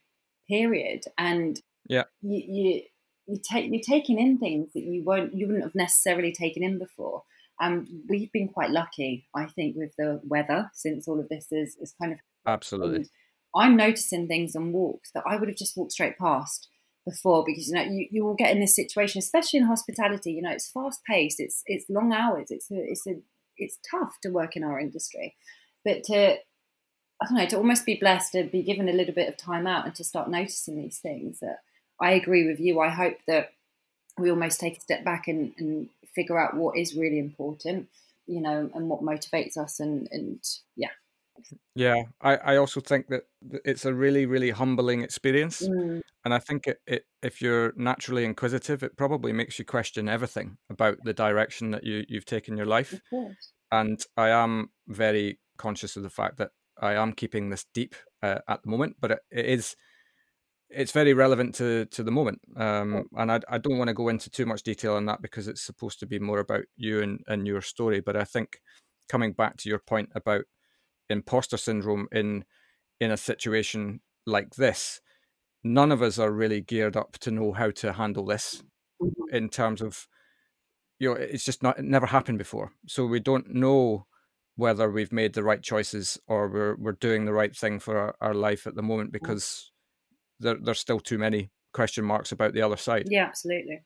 period, 0.48 1.04
and 1.18 1.62
Yeah. 1.88 2.04
you, 2.22 2.44
you 2.48 2.82
you 3.28 3.40
take 3.42 3.72
you're 3.72 3.82
taking 3.82 4.20
in 4.20 4.38
things 4.38 4.74
that 4.74 4.84
you 4.84 5.04
won't 5.04 5.34
you 5.34 5.48
wouldn't 5.48 5.64
have 5.64 5.76
necessarily 5.76 6.32
taken 6.32 6.64
in 6.64 6.80
before. 6.80 7.24
Um, 7.62 7.88
we've 8.10 8.32
been 8.32 8.48
quite 8.48 8.72
lucky, 8.72 9.28
I 9.36 9.46
think, 9.46 9.76
with 9.76 9.92
the 9.98 10.20
weather 10.24 10.72
since 10.74 11.08
all 11.08 11.20
of 11.20 11.30
this 11.30 11.48
is, 11.52 11.78
is 11.80 11.94
kind 12.02 12.12
of. 12.12 12.20
absolutely 12.48 12.96
And 12.96 13.10
I'm 13.56 13.76
noticing 13.76 14.28
things 14.28 14.56
on 14.56 14.72
walks 14.72 15.12
that 15.14 15.24
I 15.28 15.36
would 15.36 15.48
have 15.48 15.58
just 15.58 15.78
walked 15.78 15.92
straight 15.92 16.18
past 16.18 16.68
before 17.06 17.44
because 17.46 17.68
you 17.68 17.76
know 17.76 17.84
you, 17.84 18.08
you 18.12 18.26
will 18.26 18.36
get 18.36 18.52
in 18.52 18.60
this 18.60 18.76
situation, 18.76 19.20
especially 19.20 19.60
in 19.60 19.66
hospitality. 19.66 20.34
You 20.34 20.42
know, 20.42 20.52
it's 20.52 20.70
fast 20.70 21.02
paced, 21.06 21.40
it's 21.40 21.64
it's 21.66 21.86
long 21.90 22.14
hours, 22.14 22.48
it's 22.50 22.70
a, 22.72 22.76
it's 22.76 23.08
a 23.08 23.16
it's 23.58 23.78
tough 23.90 24.14
to 24.24 24.30
work 24.30 24.56
in 24.56 24.64
our 24.64 24.80
industry, 24.80 25.36
but 25.84 26.04
to 26.06 26.36
I 26.36 27.26
don't 27.26 27.38
know 27.38 27.46
to 27.48 27.58
almost 27.58 27.86
be 27.86 27.98
blessed 28.00 28.34
to 28.34 28.44
be 28.46 28.64
given 28.64 28.90
a 28.90 28.94
little 28.94 29.14
bit 29.14 29.30
of 29.30 29.38
time 29.38 29.68
out 29.68 29.86
and 29.86 29.96
to 29.96 30.04
start 30.04 30.30
noticing 30.30 30.78
these 30.78 31.00
things. 31.00 31.40
That 31.40 31.60
I 32.00 32.12
agree 32.12 32.48
with 32.48 32.60
you. 32.60 32.80
I 32.80 32.90
hope 32.90 33.18
that 33.28 33.50
we 34.18 34.30
almost 34.30 34.60
take 34.60 34.78
a 34.78 34.82
step 34.82 35.04
back 35.04 35.28
and, 35.28 35.54
and 35.58 35.90
figure 36.14 36.40
out 36.40 36.56
what 36.56 36.78
is 36.78 36.96
really 36.96 37.20
important, 37.20 37.88
you 38.28 38.42
know, 38.42 38.70
and 38.74 38.90
what 38.90 39.02
motivates 39.02 39.58
us, 39.58 39.80
and 39.80 40.08
and 40.12 40.40
yeah. 40.76 40.90
yeah 41.76 42.04
i 42.22 42.36
i 42.36 42.56
also 42.58 42.80
think 42.80 43.08
that 43.08 43.24
it's 43.66 43.86
a 43.86 43.94
really 43.94 44.26
really 44.26 44.52
humbling 44.52 45.02
experience. 45.02 45.68
Mm, 45.68 46.02
and 46.24 46.34
i 46.34 46.40
think 46.40 46.68
it, 46.68 46.80
it 46.86 47.06
if 47.24 47.42
you're 47.42 47.74
naturally 47.76 48.26
inquisitive 48.26 48.84
it 48.84 48.96
probably 48.96 49.34
makes 49.34 49.58
you 49.58 49.66
question 49.66 50.08
everything 50.08 50.58
about 50.70 50.98
the 51.04 51.14
direction 51.14 51.72
that 51.72 51.84
you 51.84 52.04
you've 52.08 52.26
taken 52.26 52.58
your 52.58 52.68
life. 52.68 53.00
And 53.72 54.04
I 54.18 54.30
am 54.30 54.72
very 54.88 55.40
conscious 55.58 55.96
of 55.96 56.04
the 56.04 56.10
fact 56.10 56.38
that 56.38 56.52
I 56.82 56.94
am 56.94 57.14
keeping 57.14 57.50
this 57.50 57.66
deep 57.74 57.96
uh, 58.22 58.40
at 58.48 58.64
the 58.64 58.70
moment, 58.70 58.98
but 59.00 59.12
it, 59.12 59.20
it 59.32 59.46
is 59.46 59.76
it's 60.74 60.92
very 60.92 61.14
relevant 61.14 61.56
to 61.56 61.86
to 61.86 62.04
the 62.04 62.12
moment, 62.12 62.42
um, 62.56 63.06
and 63.16 63.32
I, 63.32 63.40
I 63.50 63.58
don't 63.58 63.78
want 63.78 63.90
to 63.90 63.94
go 63.94 64.10
into 64.10 64.30
too 64.30 64.46
much 64.46 64.64
detail 64.64 64.96
on 64.96 65.06
that 65.06 65.22
because 65.22 65.48
it's 65.48 65.62
supposed 65.62 66.00
to 66.00 66.06
be 66.08 66.20
more 66.20 66.40
about 66.40 66.64
you 66.78 67.02
and, 67.02 67.22
and 67.28 67.48
your 67.48 67.62
story. 67.62 68.00
But 68.02 68.16
I 68.16 68.24
think 68.24 68.60
coming 69.10 69.34
back 69.34 69.58
to 69.58 69.70
your 69.70 69.80
point 69.80 70.10
about 70.16 70.46
imposter 71.10 71.58
syndrome 71.58 72.08
in 72.12 72.46
in 73.00 73.12
a 73.12 73.18
situation 73.18 74.02
like 74.26 74.56
this, 74.56 75.02
none 75.64 75.92
of 75.92 76.02
us 76.02 76.20
are 76.20 76.32
really 76.32 76.62
geared 76.62 76.98
up 76.98 77.18
to 77.20 77.32
know 77.32 77.52
how 77.54 77.72
to 77.72 77.94
handle 77.94 78.26
this 78.26 78.64
Mhm. 79.02 79.30
in 79.32 79.50
terms 79.50 79.82
of 79.82 80.08
you 81.00 81.10
know 81.10 81.16
it's 81.16 81.44
just 81.44 81.64
not 81.64 81.80
it 81.80 81.86
never 81.86 82.06
happened 82.06 82.38
before 82.38 82.72
so 82.88 83.06
we 83.06 83.20
don't 83.20 83.50
know 83.50 84.06
whether 84.56 84.92
we've 84.92 85.12
made 85.12 85.34
the 85.34 85.44
right 85.44 85.64
choices 85.64 86.20
or 86.28 86.48
we're 86.50 86.76
we're 86.78 86.92
doing 86.92 87.26
the 87.26 87.34
right 87.34 87.56
thing 87.56 87.80
for 87.80 87.98
our, 87.98 88.16
our 88.22 88.34
life 88.36 88.68
at 88.68 88.76
the 88.76 88.84
moment 88.84 89.12
because 89.12 89.72
there, 90.42 90.58
there's 90.62 90.80
still 90.80 91.00
too 91.00 91.18
many 91.18 91.52
question 91.74 92.06
marks 92.06 92.32
about 92.32 92.54
the 92.54 92.62
other 92.62 92.78
side 92.78 93.10
Yeah, 93.10 93.26
absolutely, 93.26 93.82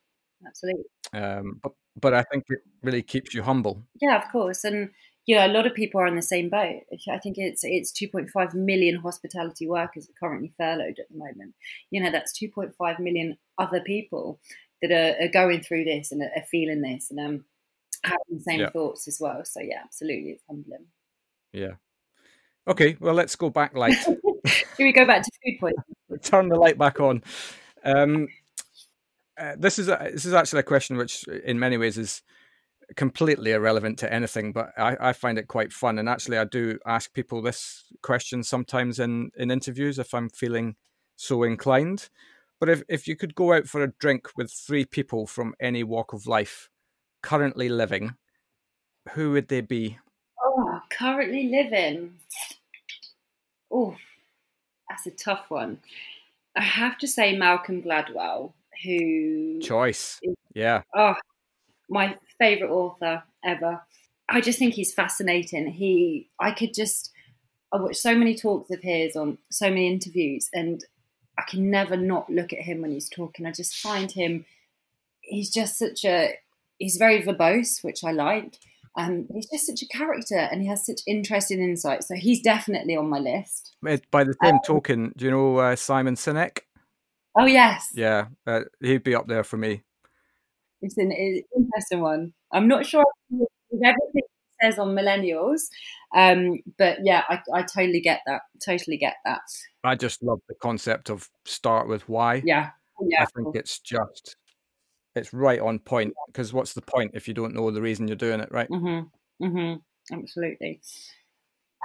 absolutely. 0.45 0.85
um 1.13 1.59
but 1.63 1.73
but 2.01 2.13
i 2.13 2.23
think 2.31 2.43
it 2.49 2.59
really 2.83 3.01
keeps 3.03 3.33
you 3.33 3.43
humble 3.43 3.85
Yeah, 4.01 4.21
of 4.23 4.31
course, 4.31 4.63
and 4.63 4.91
yeah, 5.25 5.45
a 5.47 5.51
lot 5.51 5.65
of 5.65 5.73
people 5.73 5.99
are 6.01 6.07
in 6.07 6.15
the 6.15 6.21
same 6.21 6.49
boat. 6.49 6.83
I 7.09 7.17
think 7.17 7.37
it's 7.37 7.63
it's 7.63 7.91
2.5 7.91 8.53
million 8.53 8.97
hospitality 8.97 9.67
workers 9.67 10.09
are 10.09 10.13
currently 10.19 10.53
furloughed 10.57 10.99
at 10.99 11.09
the 11.09 11.17
moment. 11.17 11.55
You 11.91 12.01
know, 12.03 12.11
that's 12.11 12.33
2.5 12.37 12.99
million 12.99 13.37
other 13.57 13.81
people 13.81 14.39
that 14.81 14.91
are, 14.91 15.23
are 15.25 15.29
going 15.29 15.61
through 15.61 15.85
this 15.85 16.11
and 16.11 16.21
are, 16.21 16.31
are 16.35 16.43
feeling 16.51 16.81
this 16.81 17.09
and 17.11 17.19
um 17.19 17.45
having 18.03 18.37
the 18.37 18.41
same 18.41 18.61
Yeah. 18.61 18.69
thoughts 18.69 19.07
as 19.07 19.19
well. 19.21 19.45
So 19.45 19.61
yeah, 19.61 19.81
absolutely, 19.85 20.31
it's 20.31 20.43
humbling. 20.49 20.87
yeah 21.53 21.75
okay 22.67 22.97
well 22.99 23.13
let's 23.13 23.35
go 23.35 23.49
back 23.49 23.75
light 23.75 23.97
Should 24.45 24.83
we 24.83 24.93
go 24.93 25.05
back 25.05 25.23
to 25.23 25.31
food 25.43 25.57
poisoning? 25.59 26.19
turn 26.21 26.49
the 26.49 26.55
light 26.55 26.77
back 26.77 26.99
on. 26.99 27.23
Um, 27.83 28.27
uh, 29.37 29.53
this 29.57 29.79
is 29.79 29.89
a, 29.89 30.09
this 30.11 30.25
is 30.25 30.33
actually 30.33 30.61
a 30.61 30.63
question 30.63 30.97
which, 30.97 31.23
in 31.27 31.59
many 31.59 31.77
ways, 31.77 31.97
is 31.97 32.21
completely 32.95 33.51
irrelevant 33.51 33.97
to 33.99 34.13
anything, 34.13 34.53
but 34.53 34.71
I, 34.77 34.97
I 34.99 35.13
find 35.13 35.37
it 35.37 35.47
quite 35.47 35.73
fun. 35.73 35.99
And 35.99 36.07
actually, 36.07 36.37
I 36.37 36.45
do 36.45 36.77
ask 36.85 37.13
people 37.13 37.41
this 37.41 37.85
question 38.01 38.43
sometimes 38.43 38.99
in 38.99 39.31
in 39.37 39.51
interviews 39.51 39.99
if 39.99 40.13
I'm 40.13 40.29
feeling 40.29 40.75
so 41.15 41.43
inclined. 41.43 42.09
But 42.59 42.69
if 42.69 42.83
if 42.87 43.07
you 43.07 43.15
could 43.15 43.35
go 43.35 43.53
out 43.53 43.67
for 43.67 43.83
a 43.83 43.91
drink 43.99 44.29
with 44.37 44.51
three 44.51 44.85
people 44.85 45.27
from 45.27 45.55
any 45.59 45.83
walk 45.83 46.13
of 46.13 46.27
life 46.27 46.69
currently 47.21 47.69
living, 47.69 48.15
who 49.13 49.31
would 49.31 49.49
they 49.49 49.61
be? 49.61 49.97
Oh, 50.57 50.81
currently 50.89 51.49
living. 51.49 52.13
Oh, 53.71 53.95
that's 54.89 55.05
a 55.05 55.11
tough 55.11 55.49
one. 55.49 55.79
I 56.55 56.61
have 56.61 56.97
to 56.99 57.07
say 57.07 57.35
Malcolm 57.35 57.81
Gladwell, 57.81 58.53
who 58.83 59.59
Choice. 59.61 60.21
Yeah. 60.53 60.83
oh, 60.95 61.15
my 61.89 62.15
favorite 62.39 62.71
author 62.71 63.23
ever. 63.43 63.81
I 64.29 64.39
just 64.39 64.57
think 64.57 64.73
he's 64.73 64.93
fascinating. 64.93 65.67
He, 65.67 66.29
I 66.39 66.51
could 66.51 66.73
just, 66.73 67.11
I 67.73 67.77
watch 67.77 67.97
so 67.97 68.15
many 68.15 68.35
talks 68.35 68.71
of 68.71 68.81
his 68.81 69.15
on 69.15 69.37
so 69.49 69.69
many 69.69 69.91
interviews, 69.91 70.49
and 70.53 70.83
I 71.37 71.43
can 71.43 71.69
never 71.69 71.97
not 71.97 72.29
look 72.29 72.53
at 72.53 72.59
him 72.59 72.81
when 72.81 72.91
he's 72.91 73.09
talking. 73.09 73.45
I 73.45 73.51
just 73.51 73.75
find 73.75 74.09
him, 74.09 74.45
he's 75.19 75.51
just 75.51 75.77
such 75.77 76.05
a, 76.05 76.35
he's 76.79 76.95
very 76.95 77.21
verbose, 77.21 77.83
which 77.83 78.03
I 78.05 78.11
like. 78.11 78.57
Um, 78.97 79.27
he's 79.33 79.49
just 79.49 79.67
such 79.67 79.81
a 79.81 79.87
character, 79.87 80.37
and 80.37 80.61
he 80.61 80.67
has 80.67 80.85
such 80.85 81.01
interesting 81.05 81.61
insights. 81.61 82.07
So 82.07 82.15
he's 82.15 82.41
definitely 82.41 82.95
on 82.95 83.09
my 83.09 83.19
list. 83.19 83.75
By 83.81 84.23
the 84.23 84.35
same 84.43 84.59
token, 84.65 85.13
do 85.17 85.25
you 85.25 85.31
know 85.31 85.57
uh, 85.57 85.75
Simon 85.75 86.15
Sinek? 86.15 86.59
Oh 87.37 87.45
yes, 87.45 87.91
Yeah, 87.93 88.27
uh, 88.47 88.61
he'd 88.79 89.03
be 89.03 89.13
up 89.15 89.27
there 89.27 89.43
for 89.43 89.57
me. 89.57 89.83
It's 90.81 90.97
an, 90.97 91.11
it's 91.11 91.47
an 91.53 91.63
interesting 91.63 91.99
one. 92.01 92.33
I'm 92.53 92.67
not 92.67 92.85
sure 92.85 93.03
with 93.29 93.49
everything 93.83 93.97
it 94.15 94.25
says 94.61 94.79
on 94.79 94.95
millennials, 94.95 95.63
um, 96.15 96.59
but 96.77 96.99
yeah, 97.03 97.23
I, 97.27 97.41
I 97.53 97.61
totally 97.63 97.99
get 97.99 98.21
that. 98.25 98.43
Totally 98.63 98.97
get 98.97 99.15
that. 99.25 99.41
I 99.83 99.95
just 99.95 100.23
love 100.23 100.39
the 100.47 100.55
concept 100.55 101.09
of 101.09 101.29
start 101.43 101.89
with 101.89 102.07
why. 102.07 102.41
Yeah, 102.45 102.69
yeah. 103.01 103.23
I 103.23 103.25
think 103.35 103.55
it's 103.55 103.79
just 103.79 104.37
it's 105.15 105.33
right 105.33 105.59
on 105.59 105.79
point 105.79 106.13
because 106.27 106.53
what's 106.53 106.73
the 106.73 106.81
point 106.81 107.11
if 107.13 107.27
you 107.27 107.33
don't 107.33 107.53
know 107.53 107.71
the 107.71 107.81
reason 107.81 108.07
you're 108.07 108.17
doing 108.17 108.39
it, 108.39 108.49
right? 108.51 108.69
Mm-hmm. 108.69 109.45
Mm-hmm. 109.45 110.15
Absolutely. 110.15 110.81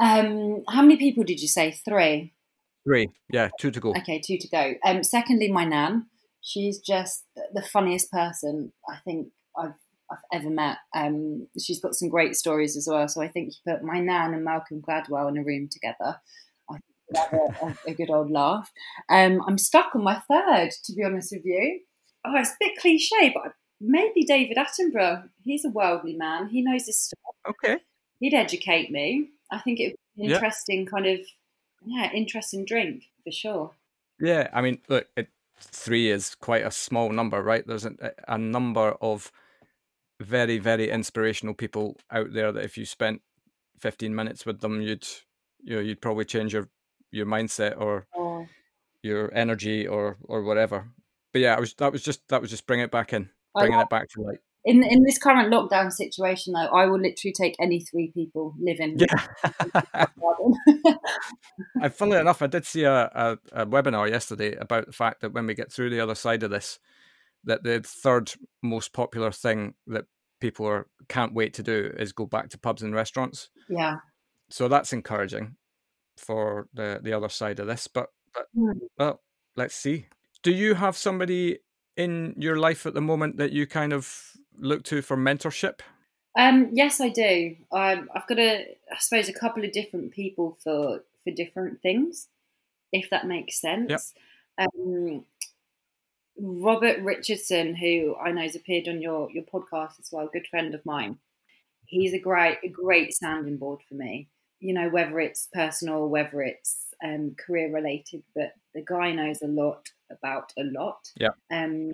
Um, 0.00 0.62
how 0.68 0.82
many 0.82 0.96
people 0.96 1.24
did 1.24 1.40
you 1.40 1.48
say? 1.48 1.72
Three. 1.72 2.34
Three, 2.84 3.08
yeah, 3.32 3.50
two 3.60 3.70
to 3.70 3.80
go. 3.80 3.90
Okay, 3.90 4.20
two 4.20 4.38
to 4.38 4.48
go. 4.48 4.74
Um, 4.84 5.02
secondly, 5.02 5.50
my 5.50 5.64
nan. 5.64 6.06
She's 6.42 6.78
just 6.78 7.24
the 7.52 7.60
funniest 7.62 8.10
person 8.10 8.72
I 8.88 8.96
think 9.04 9.28
I've 9.56 9.74
I've 10.10 10.18
ever 10.32 10.50
met. 10.50 10.78
Um, 10.94 11.46
she's 11.58 11.80
got 11.80 11.94
some 11.94 12.08
great 12.08 12.34
stories 12.34 12.76
as 12.76 12.88
well. 12.90 13.06
So 13.08 13.20
I 13.20 13.28
think 13.28 13.52
you 13.52 13.72
put 13.72 13.84
my 13.84 14.00
nan 14.00 14.34
and 14.34 14.44
Malcolm 14.44 14.82
Gladwell 14.82 15.28
in 15.28 15.36
a 15.36 15.44
room 15.44 15.68
together. 15.70 16.18
I 16.68 16.72
think 16.72 16.82
we'd 17.08 17.18
have 17.18 17.32
a, 17.32 17.66
a, 17.66 17.92
a 17.92 17.94
good 17.94 18.10
old 18.10 18.30
laugh. 18.30 18.72
Um, 19.08 19.42
I'm 19.46 19.58
stuck 19.58 19.94
on 19.94 20.02
my 20.02 20.20
third, 20.28 20.70
to 20.84 20.92
be 20.94 21.04
honest 21.04 21.32
with 21.32 21.44
you. 21.44 21.80
Oh, 22.24 22.36
it's 22.36 22.50
a 22.50 22.56
bit 22.60 22.78
cliche, 22.78 23.32
but 23.34 23.54
maybe 23.80 24.24
David 24.24 24.56
Attenborough. 24.56 25.28
He's 25.42 25.64
a 25.64 25.70
worldly 25.70 26.16
man. 26.16 26.48
He 26.48 26.62
knows 26.62 26.86
his 26.86 27.02
stuff. 27.02 27.34
Okay. 27.48 27.78
He'd 28.18 28.34
educate 28.34 28.90
me. 28.90 29.30
I 29.50 29.58
think 29.58 29.80
it 29.80 29.92
would 29.92 29.96
be 30.16 30.22
an 30.24 30.30
Yeah. 30.30 30.36
interesting 30.36 30.86
kind 30.86 31.06
of 31.06 31.20
yeah, 31.84 32.10
interesting 32.12 32.64
drink 32.64 33.04
for 33.24 33.30
sure. 33.30 33.70
Yeah, 34.18 34.48
I 34.52 34.60
mean, 34.60 34.80
look, 34.88 35.06
it, 35.16 35.28
three 35.58 36.10
is 36.10 36.34
quite 36.34 36.64
a 36.64 36.70
small 36.70 37.10
number, 37.10 37.42
right? 37.42 37.66
There's 37.66 37.86
a, 37.86 37.94
a 38.28 38.38
number 38.38 38.92
of 39.00 39.32
very, 40.20 40.58
very 40.58 40.90
inspirational 40.90 41.54
people 41.54 41.96
out 42.10 42.32
there 42.32 42.52
that 42.52 42.64
if 42.64 42.76
you 42.76 42.84
spent 42.84 43.22
15 43.80 44.14
minutes 44.14 44.44
with 44.44 44.60
them, 44.60 44.82
you'd 44.82 45.06
you 45.62 45.76
know 45.76 45.80
you'd 45.80 46.00
probably 46.02 46.24
change 46.24 46.52
your 46.52 46.68
your 47.10 47.26
mindset 47.26 47.78
or 47.78 48.06
oh. 48.16 48.46
your 49.02 49.32
energy 49.34 49.86
or 49.86 50.18
or 50.22 50.42
whatever. 50.42 50.90
But 51.32 51.42
yeah, 51.42 51.54
I 51.54 51.60
was 51.60 51.74
that 51.74 51.92
was 51.92 52.02
just 52.02 52.26
that 52.28 52.40
was 52.40 52.50
just 52.50 52.66
bring 52.66 52.80
it 52.80 52.90
back 52.90 53.12
in, 53.12 53.28
bringing 53.54 53.78
it 53.78 53.88
back 53.88 54.08
to 54.10 54.22
like 54.22 54.40
In 54.64 54.82
in 54.82 55.02
this 55.04 55.18
current 55.18 55.52
lockdown 55.52 55.92
situation, 55.92 56.52
though, 56.54 56.66
I 56.66 56.86
will 56.86 57.00
literally 57.00 57.32
take 57.32 57.56
any 57.60 57.80
three 57.80 58.10
people 58.12 58.54
living. 58.60 58.98
Yeah. 58.98 60.06
I, 61.82 61.88
funnily 61.88 62.18
enough, 62.18 62.42
I 62.42 62.46
did 62.46 62.66
see 62.66 62.84
a, 62.84 63.04
a, 63.04 63.38
a 63.52 63.66
webinar 63.66 64.08
yesterday 64.10 64.54
about 64.56 64.86
the 64.86 64.92
fact 64.92 65.20
that 65.20 65.32
when 65.32 65.46
we 65.46 65.54
get 65.54 65.72
through 65.72 65.90
the 65.90 66.00
other 66.00 66.14
side 66.14 66.42
of 66.42 66.50
this, 66.50 66.78
that 67.44 67.62
the 67.62 67.80
third 67.80 68.32
most 68.62 68.92
popular 68.92 69.30
thing 69.30 69.74
that 69.86 70.06
people 70.40 70.66
are 70.66 70.86
can't 71.08 71.34
wait 71.34 71.54
to 71.54 71.62
do 71.62 71.92
is 71.96 72.12
go 72.12 72.26
back 72.26 72.48
to 72.50 72.58
pubs 72.58 72.82
and 72.82 72.94
restaurants. 72.94 73.50
Yeah. 73.68 73.96
So 74.48 74.68
that's 74.68 74.92
encouraging 74.92 75.56
for 76.16 76.68
the 76.74 77.00
the 77.02 77.12
other 77.12 77.28
side 77.28 77.60
of 77.60 77.66
this. 77.66 77.86
But 77.86 78.08
but 78.34 78.46
mm. 78.56 78.72
well, 78.98 79.20
let's 79.56 79.74
see. 79.74 80.06
Do 80.42 80.52
you 80.52 80.74
have 80.74 80.96
somebody 80.96 81.58
in 81.96 82.34
your 82.38 82.56
life 82.56 82.86
at 82.86 82.94
the 82.94 83.00
moment 83.00 83.36
that 83.36 83.52
you 83.52 83.66
kind 83.66 83.92
of 83.92 84.32
look 84.58 84.84
to 84.84 85.02
for 85.02 85.16
mentorship? 85.16 85.80
Um, 86.38 86.70
yes, 86.72 87.00
I 87.00 87.08
do. 87.08 87.56
Um, 87.72 88.08
I've 88.14 88.26
got 88.26 88.38
a, 88.38 88.76
I 88.90 88.98
suppose, 88.98 89.28
a 89.28 89.32
couple 89.32 89.64
of 89.64 89.72
different 89.72 90.12
people 90.12 90.56
for 90.62 91.02
for 91.24 91.30
different 91.30 91.82
things, 91.82 92.28
if 92.92 93.10
that 93.10 93.26
makes 93.26 93.60
sense. 93.60 93.90
Yep. 94.58 94.68
Um, 94.74 95.24
Robert 96.38 97.00
Richardson, 97.02 97.74
who 97.74 98.16
I 98.16 98.32
know 98.32 98.42
has 98.42 98.56
appeared 98.56 98.88
on 98.88 99.02
your 99.02 99.30
your 99.30 99.44
podcast 99.44 99.98
as 99.98 100.08
well, 100.12 100.26
a 100.26 100.30
good 100.30 100.46
friend 100.46 100.74
of 100.74 100.86
mine. 100.86 101.18
He's 101.86 102.14
a 102.14 102.18
great 102.18 102.58
a 102.64 102.68
great 102.68 103.12
sounding 103.12 103.56
board 103.56 103.80
for 103.88 103.94
me. 103.94 104.28
You 104.60 104.74
know, 104.74 104.88
whether 104.88 105.18
it's 105.20 105.48
personal, 105.52 106.08
whether 106.08 106.42
it's 106.42 106.86
um, 107.04 107.34
career 107.34 107.72
related, 107.72 108.22
but 108.34 108.52
the 108.74 108.84
guy 108.86 109.12
knows 109.12 109.42
a 109.42 109.46
lot 109.46 109.88
about 110.10 110.52
a 110.58 110.62
lot. 110.62 111.10
Yeah. 111.16 111.30
Um, 111.52 111.92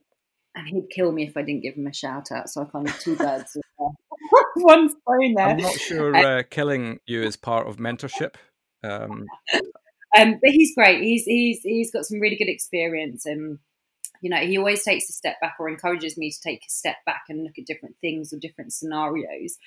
and 0.55 0.67
he'd 0.69 0.89
kill 0.91 1.13
me 1.13 1.25
if 1.25 1.37
I 1.37 1.43
didn't 1.43 1.63
give 1.63 1.75
him 1.75 1.87
a 1.87 1.93
shout 1.93 2.33
out. 2.33 2.49
So 2.49 2.63
I 2.63 2.65
kind 2.65 2.89
of 2.89 2.99
two 2.99 3.17
birds 3.17 3.53
with 3.55 3.65
one 4.57 4.89
stone 4.89 5.35
there. 5.35 5.49
I'm 5.49 5.57
not 5.59 5.75
sure 5.75 6.17
uh, 6.17 6.43
killing 6.49 7.01
you 7.07 7.23
is 7.23 7.37
part 7.37 7.69
of 7.69 7.77
mentorship. 7.77 8.35
Um, 8.83 9.27
um, 10.19 10.39
but 10.43 10.51
he's 10.51 10.75
great. 10.75 11.03
He's 11.03 11.25
he's 11.25 11.61
he's 11.63 11.93
got 11.93 12.07
some 12.07 12.21
really 12.21 12.37
good 12.37 12.49
experience, 12.49 13.27
and 13.27 13.59
you 14.23 14.31
know 14.31 14.39
he 14.39 14.59
always 14.59 14.83
takes 14.83 15.09
a 15.09 15.13
step 15.13 15.41
back 15.41 15.57
or 15.59 15.69
encourages 15.69 16.17
me 16.17 16.31
to 16.31 16.41
take 16.41 16.61
a 16.67 16.71
step 16.71 16.97
back 17.05 17.25
and 17.29 17.45
look 17.45 17.59
at 17.59 17.67
different 17.67 17.97
things 18.01 18.33
or 18.33 18.39
different 18.39 18.73
scenarios, 18.73 19.59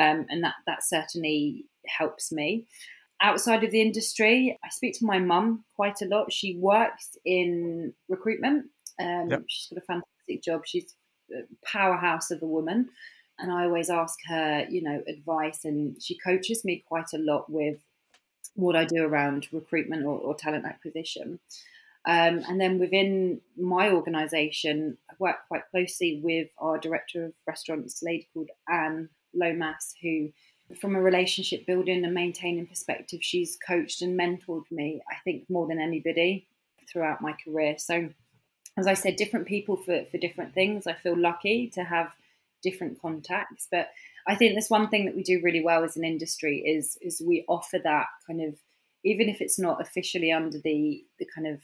um, 0.00 0.26
and 0.28 0.42
that 0.42 0.54
that 0.66 0.82
certainly 0.82 1.66
helps 1.86 2.32
me 2.32 2.66
outside 3.22 3.64
of 3.64 3.70
the 3.70 3.80
industry, 3.80 4.58
I 4.62 4.68
speak 4.68 4.98
to 4.98 5.06
my 5.06 5.18
mum 5.18 5.64
quite 5.76 6.02
a 6.02 6.06
lot. 6.06 6.32
She 6.32 6.56
works 6.56 7.16
in 7.24 7.94
recruitment. 8.08 8.66
Um, 9.00 9.28
yep. 9.30 9.44
She's 9.48 9.68
got 9.68 9.82
a 9.82 9.86
fantastic 9.86 10.42
job. 10.42 10.62
She's 10.66 10.94
a 11.32 11.42
powerhouse 11.64 12.30
of 12.30 12.42
a 12.42 12.46
woman. 12.46 12.88
And 13.38 13.50
I 13.50 13.64
always 13.64 13.88
ask 13.88 14.18
her, 14.28 14.66
you 14.68 14.82
know, 14.82 15.02
advice, 15.08 15.64
and 15.64 16.00
she 16.00 16.18
coaches 16.18 16.64
me 16.64 16.84
quite 16.86 17.12
a 17.14 17.18
lot 17.18 17.50
with 17.50 17.80
what 18.54 18.76
I 18.76 18.84
do 18.84 19.02
around 19.02 19.48
recruitment 19.52 20.04
or, 20.04 20.18
or 20.18 20.34
talent 20.34 20.66
acquisition. 20.66 21.40
Um, 22.04 22.42
and 22.48 22.60
then 22.60 22.78
within 22.78 23.40
my 23.56 23.90
organisation, 23.90 24.98
I 25.10 25.14
work 25.18 25.36
quite 25.48 25.62
closely 25.70 26.20
with 26.22 26.50
our 26.58 26.78
director 26.78 27.24
of 27.24 27.32
restaurants, 27.46 28.02
a 28.02 28.06
lady 28.06 28.28
called 28.34 28.50
Anne 28.68 29.08
Lomas, 29.34 29.94
who 30.02 30.30
from 30.80 30.94
a 30.94 31.00
relationship 31.00 31.66
building 31.66 32.04
and 32.04 32.14
maintaining 32.14 32.66
perspective, 32.66 33.20
she's 33.22 33.58
coached 33.66 34.02
and 34.02 34.18
mentored 34.18 34.70
me, 34.70 35.02
I 35.10 35.16
think, 35.24 35.44
more 35.48 35.66
than 35.66 35.78
anybody 35.78 36.46
throughout 36.90 37.20
my 37.20 37.32
career. 37.44 37.76
So, 37.78 38.10
as 38.76 38.86
I 38.86 38.94
said, 38.94 39.16
different 39.16 39.46
people 39.46 39.76
for, 39.76 40.04
for 40.10 40.18
different 40.18 40.54
things. 40.54 40.86
I 40.86 40.94
feel 40.94 41.18
lucky 41.18 41.70
to 41.74 41.84
have 41.84 42.12
different 42.62 43.00
contacts. 43.00 43.68
But 43.70 43.90
I 44.26 44.34
think 44.34 44.54
that's 44.54 44.70
one 44.70 44.88
thing 44.88 45.04
that 45.06 45.16
we 45.16 45.22
do 45.22 45.40
really 45.42 45.62
well 45.62 45.84
as 45.84 45.96
an 45.96 46.04
industry 46.04 46.58
is 46.60 46.96
is 47.02 47.22
we 47.26 47.44
offer 47.48 47.78
that 47.82 48.06
kind 48.26 48.40
of 48.40 48.54
even 49.04 49.28
if 49.28 49.40
it's 49.40 49.58
not 49.58 49.80
officially 49.80 50.32
under 50.32 50.58
the 50.58 51.04
the 51.18 51.26
kind 51.34 51.46
of 51.46 51.60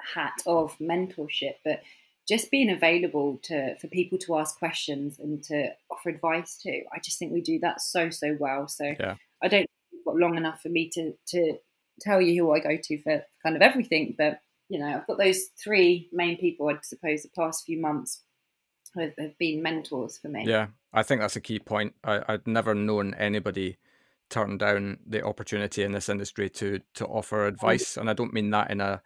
hat 0.00 0.34
of 0.46 0.76
mentorship, 0.78 1.54
but 1.64 1.80
just 2.28 2.50
being 2.50 2.70
available 2.70 3.38
to 3.44 3.76
for 3.76 3.88
people 3.88 4.18
to 4.18 4.36
ask 4.36 4.58
questions 4.58 5.18
and 5.18 5.42
to 5.44 5.68
offer 5.90 6.08
advice 6.08 6.56
to. 6.62 6.70
I 6.92 6.98
just 7.02 7.18
think 7.18 7.32
we 7.32 7.40
do 7.40 7.58
that 7.60 7.80
so 7.80 8.10
so 8.10 8.36
well. 8.38 8.68
So 8.68 8.94
yeah. 8.98 9.16
I 9.42 9.48
don't 9.48 9.66
got 10.04 10.16
long 10.16 10.36
enough 10.36 10.60
for 10.60 10.68
me 10.68 10.88
to 10.90 11.14
to 11.28 11.58
tell 12.00 12.20
you 12.20 12.42
who 12.42 12.52
I 12.52 12.60
go 12.60 12.76
to 12.82 13.02
for 13.02 13.24
kind 13.42 13.56
of 13.56 13.62
everything, 13.62 14.14
but 14.16 14.40
you 14.68 14.78
know 14.78 14.86
I've 14.86 15.06
got 15.06 15.18
those 15.18 15.44
three 15.62 16.08
main 16.12 16.38
people. 16.38 16.68
I 16.68 16.78
suppose 16.82 17.22
the 17.22 17.28
past 17.36 17.64
few 17.64 17.80
months 17.80 18.22
have, 18.96 19.12
have 19.18 19.38
been 19.38 19.62
mentors 19.62 20.18
for 20.18 20.28
me. 20.28 20.44
Yeah, 20.46 20.68
I 20.92 21.02
think 21.02 21.20
that's 21.20 21.36
a 21.36 21.40
key 21.40 21.58
point. 21.58 21.94
I, 22.04 22.22
I'd 22.28 22.46
never 22.46 22.74
known 22.74 23.14
anybody 23.14 23.78
turn 24.30 24.56
down 24.56 24.98
the 25.06 25.22
opportunity 25.22 25.82
in 25.82 25.92
this 25.92 26.08
industry 26.08 26.48
to 26.50 26.80
to 26.94 27.06
offer 27.06 27.46
advice, 27.46 27.96
and 27.96 28.08
I 28.08 28.14
don't 28.14 28.32
mean 28.32 28.50
that 28.50 28.70
in 28.70 28.80
a 28.80 29.02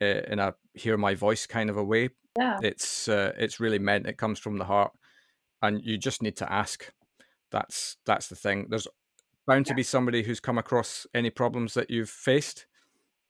eh, 0.00 0.22
in 0.28 0.38
a 0.38 0.54
hear 0.74 0.96
my 0.96 1.14
voice 1.14 1.46
kind 1.46 1.70
of 1.70 1.76
a 1.76 1.84
way, 1.84 2.10
yeah. 2.38 2.58
It's 2.62 3.08
uh, 3.08 3.32
it's 3.36 3.60
really 3.60 3.78
meant. 3.78 4.06
It 4.06 4.16
comes 4.16 4.38
from 4.38 4.58
the 4.58 4.64
heart, 4.64 4.92
and 5.62 5.82
you 5.82 5.98
just 5.98 6.22
need 6.22 6.36
to 6.36 6.52
ask. 6.52 6.92
That's 7.50 7.96
that's 8.04 8.28
the 8.28 8.36
thing. 8.36 8.66
There's 8.68 8.88
bound 9.46 9.66
yeah. 9.66 9.72
to 9.72 9.76
be 9.76 9.82
somebody 9.82 10.22
who's 10.22 10.40
come 10.40 10.58
across 10.58 11.06
any 11.14 11.30
problems 11.30 11.74
that 11.74 11.90
you've 11.90 12.10
faced. 12.10 12.66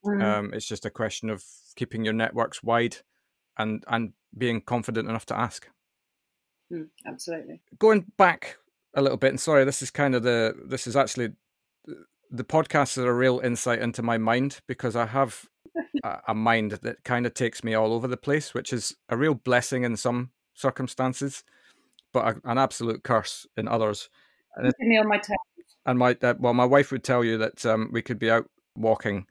Mm. 0.04 0.22
Um, 0.22 0.54
it's 0.54 0.66
just 0.66 0.86
a 0.86 0.90
question 0.90 1.30
of 1.30 1.44
keeping 1.76 2.04
your 2.04 2.14
networks 2.14 2.62
wide, 2.62 2.98
and 3.58 3.84
and 3.88 4.12
being 4.36 4.60
confident 4.60 5.08
enough 5.08 5.26
to 5.26 5.38
ask. 5.38 5.68
Mm, 6.72 6.88
absolutely. 7.06 7.60
Going 7.78 8.06
back 8.16 8.56
a 8.94 9.02
little 9.02 9.18
bit, 9.18 9.30
and 9.30 9.40
sorry, 9.40 9.64
this 9.64 9.82
is 9.82 9.90
kind 9.90 10.14
of 10.14 10.22
the 10.22 10.54
this 10.66 10.86
is 10.86 10.96
actually 10.96 11.32
the 12.30 12.44
podcast 12.44 12.98
is 12.98 13.04
a 13.04 13.12
real 13.12 13.40
insight 13.40 13.80
into 13.80 14.02
my 14.02 14.18
mind 14.18 14.60
because 14.66 14.96
I 14.96 15.06
have 15.06 15.46
a, 16.04 16.34
mind 16.34 16.72
that 16.72 17.04
kind 17.04 17.26
of 17.26 17.34
takes 17.34 17.64
me 17.64 17.74
all 17.74 17.92
over 17.92 18.08
the 18.08 18.16
place, 18.16 18.54
which 18.54 18.72
is 18.72 18.94
a 19.08 19.16
real 19.16 19.34
blessing 19.34 19.84
in 19.84 19.96
some 19.96 20.30
circumstances, 20.54 21.44
but 22.12 22.36
a, 22.36 22.50
an 22.50 22.58
absolute 22.58 23.02
curse 23.02 23.46
in 23.56 23.68
others. 23.68 24.08
And 24.56 24.72
me 24.80 24.98
on 24.98 25.08
my 25.08 25.18
toes. 25.18 25.36
And 25.84 25.98
my 25.98 26.16
uh, 26.22 26.34
well, 26.38 26.54
my 26.54 26.64
wife 26.64 26.90
would 26.90 27.04
tell 27.04 27.24
you 27.24 27.38
that 27.38 27.64
um, 27.64 27.90
we 27.92 28.02
could 28.02 28.18
be 28.18 28.30
out 28.30 28.48
walking 28.76 29.26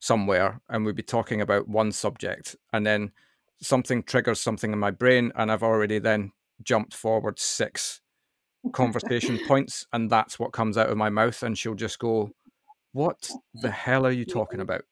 somewhere 0.00 0.60
and 0.68 0.84
we'd 0.84 0.96
be 0.96 1.02
talking 1.02 1.40
about 1.40 1.68
one 1.68 1.92
subject, 1.92 2.56
and 2.72 2.86
then 2.86 3.12
something 3.60 4.02
triggers 4.02 4.40
something 4.40 4.72
in 4.72 4.78
my 4.78 4.90
brain, 4.90 5.32
and 5.34 5.50
I've 5.50 5.62
already 5.62 5.98
then 5.98 6.32
jumped 6.62 6.94
forward 6.94 7.38
six 7.38 8.00
conversation 8.72 9.38
points, 9.46 9.86
and 9.92 10.10
that's 10.10 10.38
what 10.38 10.52
comes 10.52 10.76
out 10.76 10.90
of 10.90 10.96
my 10.96 11.10
mouth, 11.10 11.42
and 11.42 11.56
she'll 11.56 11.74
just 11.74 11.98
go, 11.98 12.30
"What 12.92 13.30
the 13.54 13.70
hell 13.70 14.06
are 14.06 14.10
you 14.10 14.24
talking 14.24 14.60
about?" 14.66 14.82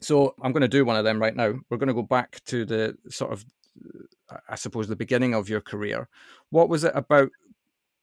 So 0.00 0.34
I'm 0.42 0.52
going 0.52 0.62
to 0.62 0.68
do 0.68 0.84
one 0.84 0.96
of 0.96 1.04
them 1.04 1.20
right 1.20 1.34
now. 1.34 1.54
We're 1.68 1.76
going 1.76 1.88
to 1.88 1.94
go 1.94 2.02
back 2.02 2.40
to 2.46 2.64
the 2.64 2.96
sort 3.10 3.32
of, 3.32 3.44
I 4.48 4.54
suppose, 4.54 4.88
the 4.88 4.96
beginning 4.96 5.34
of 5.34 5.48
your 5.48 5.60
career. 5.60 6.08
What 6.50 6.68
was 6.68 6.84
it 6.84 6.92
about 6.94 7.30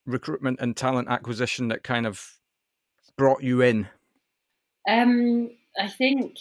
recruitment 0.06 0.60
and 0.60 0.76
talent 0.76 1.10
acquisition 1.10 1.70
that 1.70 1.84
kind 1.84 2.06
of 2.06 2.38
brought 3.18 3.44
you 3.44 3.62
in? 3.62 3.88
Um, 4.88 5.52
I 5.80 5.88
think 5.88 6.38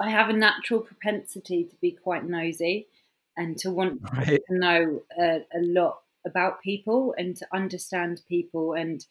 I 0.00 0.10
have 0.10 0.28
a 0.28 0.32
natural 0.32 0.80
propensity 0.80 1.64
to 1.64 1.76
be 1.80 1.92
quite 1.92 2.24
nosy 2.24 2.86
and 3.36 3.56
to 3.58 3.70
want 3.70 4.00
right. 4.12 4.40
to 4.48 4.58
know 4.58 5.02
a, 5.18 5.44
a 5.54 5.60
lot 5.60 6.00
about 6.26 6.62
people 6.62 7.14
and 7.18 7.36
to 7.36 7.46
understand 7.52 8.20
people 8.28 8.74
and 8.74 9.04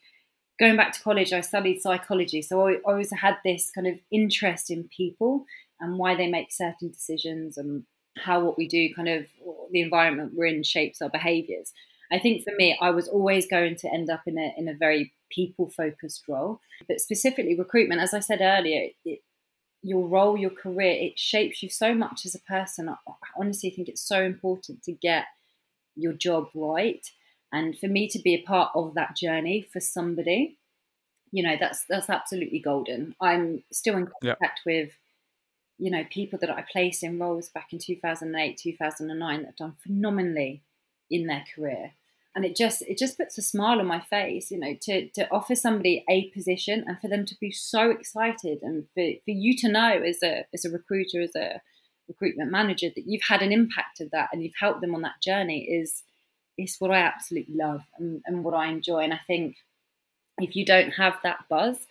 going 0.60 0.76
back 0.76 0.94
to 0.94 1.02
college, 1.02 1.34
I 1.34 1.42
studied 1.42 1.82
psychology, 1.82 2.42
so 2.42 2.68
I 2.68 2.78
always 2.86 3.12
had 3.12 3.38
this 3.44 3.72
kind 3.72 3.88
of 3.88 4.00
interest 4.12 4.70
in 4.70 4.90
people 4.96 5.46
and 5.80 5.98
why 5.98 6.16
they 6.16 6.28
make 6.28 6.52
certain 6.52 6.90
decisions 6.90 7.58
and 7.58 7.84
how 8.18 8.44
what 8.44 8.58
we 8.58 8.68
do, 8.68 8.94
kind 8.94 9.10
of 9.10 9.28
the 9.72 9.82
environment 9.82 10.34
we're 10.36 10.46
in, 10.46 10.64
shapes 10.64 11.02
our 11.02 11.10
behaviours. 11.10 11.72
I 12.12 12.20
think 12.20 12.44
for 12.44 12.54
me, 12.58 12.78
I 12.82 12.90
was 12.90 13.08
always 13.08 13.48
going 13.48 13.76
to 13.78 13.94
end 13.94 14.10
up 14.10 14.22
in 14.26 14.38
a 14.38 14.54
in 14.58 14.68
a 14.68 14.74
very 14.74 15.14
people 15.30 15.70
focused 15.70 16.24
role, 16.28 16.62
but 16.88 17.02
specifically 17.02 17.56
recruitment. 17.58 18.02
As 18.02 18.14
I 18.14 18.20
said 18.20 18.40
earlier, 18.42 18.90
it, 19.06 19.20
your 19.84 20.08
role, 20.08 20.38
your 20.38 20.50
career, 20.50 20.92
it 20.92 21.20
shapes 21.20 21.62
you 21.62 21.70
so 21.70 21.94
much 21.94 22.26
as 22.26 22.34
a 22.34 22.40
person. 22.40 22.90
I 22.90 22.96
honestly 23.38 23.70
think 23.70 23.88
it's 23.88 24.08
so 24.08 24.24
important 24.24 24.84
to 24.84 24.92
get 24.92 25.26
your 25.96 26.14
job 26.14 26.48
right 26.56 27.06
and 27.52 27.78
for 27.78 27.88
me 27.88 28.08
to 28.10 28.20
be 28.20 28.36
a 28.36 28.42
part 28.42 28.72
of 28.76 28.94
that 28.96 29.16
journey 29.16 29.68
for 29.72 29.80
somebody, 29.80 30.58
you 31.32 31.44
know, 31.44 31.56
that's 31.60 31.86
that's 31.90 32.10
absolutely 32.10 32.60
golden. 32.60 33.16
I'm 33.22 33.64
still 33.72 33.98
in 33.98 34.08
contact 34.22 34.62
with 34.66 34.92
you 35.78 35.92
know, 35.92 36.04
people 36.10 36.40
that 36.40 36.50
I 36.50 36.64
placed 36.70 37.04
in 37.04 37.20
roles 37.20 37.50
back 37.50 37.72
in 37.72 37.80
2008, 37.80 38.58
2009 38.58 39.40
that 39.40 39.46
have 39.46 39.56
done 39.56 39.76
phenomenally 39.84 40.64
in 41.10 41.28
their 41.28 41.44
career. 41.54 41.94
And 42.36 42.46
it 42.46 42.56
just 42.56 42.84
it 42.84 43.00
just 43.00 43.18
puts 43.18 43.38
a 43.38 43.42
smile 43.42 43.80
on 43.80 43.88
my 43.88 44.00
face, 44.00 44.52
you 44.52 44.60
know, 44.60 44.76
to, 44.82 45.10
to 45.10 45.30
offer 45.32 45.56
somebody 45.56 46.04
a 46.08 46.30
position 46.30 46.84
and 46.86 47.00
for 47.00 47.08
them 47.08 47.26
to 47.26 47.36
be 47.40 47.52
so 47.52 47.90
excited 47.90 48.60
and 48.62 48.86
for, 48.94 49.04
for 49.26 49.32
you 49.32 49.56
to 49.58 49.70
know 49.70 50.02
as 50.06 50.22
a 50.24 50.46
as 50.54 50.64
a 50.64 50.70
recruiter, 50.70 51.22
as 51.22 51.36
a 51.36 51.62
recruitment 52.08 52.52
manager 52.52 52.90
that 52.96 53.08
you've 53.08 53.24
had 53.28 53.42
an 53.42 53.52
impact 53.52 54.00
of 54.02 54.12
that 54.12 54.30
and 54.32 54.44
you've 54.44 54.54
helped 54.60 54.82
them 54.82 54.94
on 54.94 55.02
that 55.02 55.22
journey 55.22 55.64
is 55.64 56.04
is 56.58 56.78
what 56.80 56.92
I 56.92 56.98
absolutely 57.00 57.56
love 57.56 57.84
and, 57.98 58.22
and 58.26 58.44
what 58.44 58.54
I 58.54 58.68
enjoy. 58.68 59.04
And 59.04 59.14
I 59.14 59.20
think 59.28 59.58
if 60.40 60.56
you 60.56 60.66
don't 60.66 60.92
have 60.92 61.16
that 61.24 61.46
buzz 61.50 61.88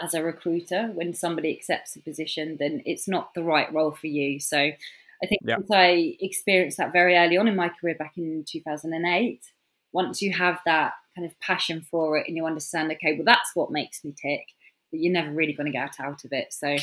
as 0.00 0.14
a 0.14 0.22
recruiter 0.22 0.88
when 0.94 1.14
somebody 1.14 1.56
accepts 1.56 1.96
a 1.96 2.00
position, 2.00 2.56
then 2.58 2.82
it's 2.84 3.08
not 3.08 3.32
the 3.34 3.44
right 3.44 3.72
role 3.72 3.92
for 3.92 4.08
you. 4.08 4.40
So 4.40 4.58
I 4.58 5.26
think 5.26 5.40
yeah. 5.44 5.56
I 5.72 6.16
experienced 6.20 6.78
that 6.78 6.92
very 6.92 7.16
early 7.16 7.36
on 7.36 7.48
in 7.48 7.56
my 7.56 7.68
career 7.68 7.94
back 7.94 8.14
in 8.16 8.44
2008, 8.46 9.40
once 9.92 10.20
you 10.20 10.32
have 10.32 10.58
that 10.66 10.94
kind 11.14 11.26
of 11.26 11.38
passion 11.40 11.80
for 11.80 12.18
it 12.18 12.26
and 12.26 12.36
you 12.36 12.46
understand, 12.46 12.90
okay, 12.92 13.14
well, 13.14 13.24
that's 13.24 13.54
what 13.54 13.70
makes 13.70 14.04
me 14.04 14.12
tick, 14.20 14.44
but 14.90 15.00
you're 15.00 15.12
never 15.12 15.30
really 15.30 15.52
going 15.52 15.70
to 15.70 15.72
get 15.72 16.00
out 16.00 16.24
of 16.24 16.32
it. 16.32 16.52
So 16.52 16.76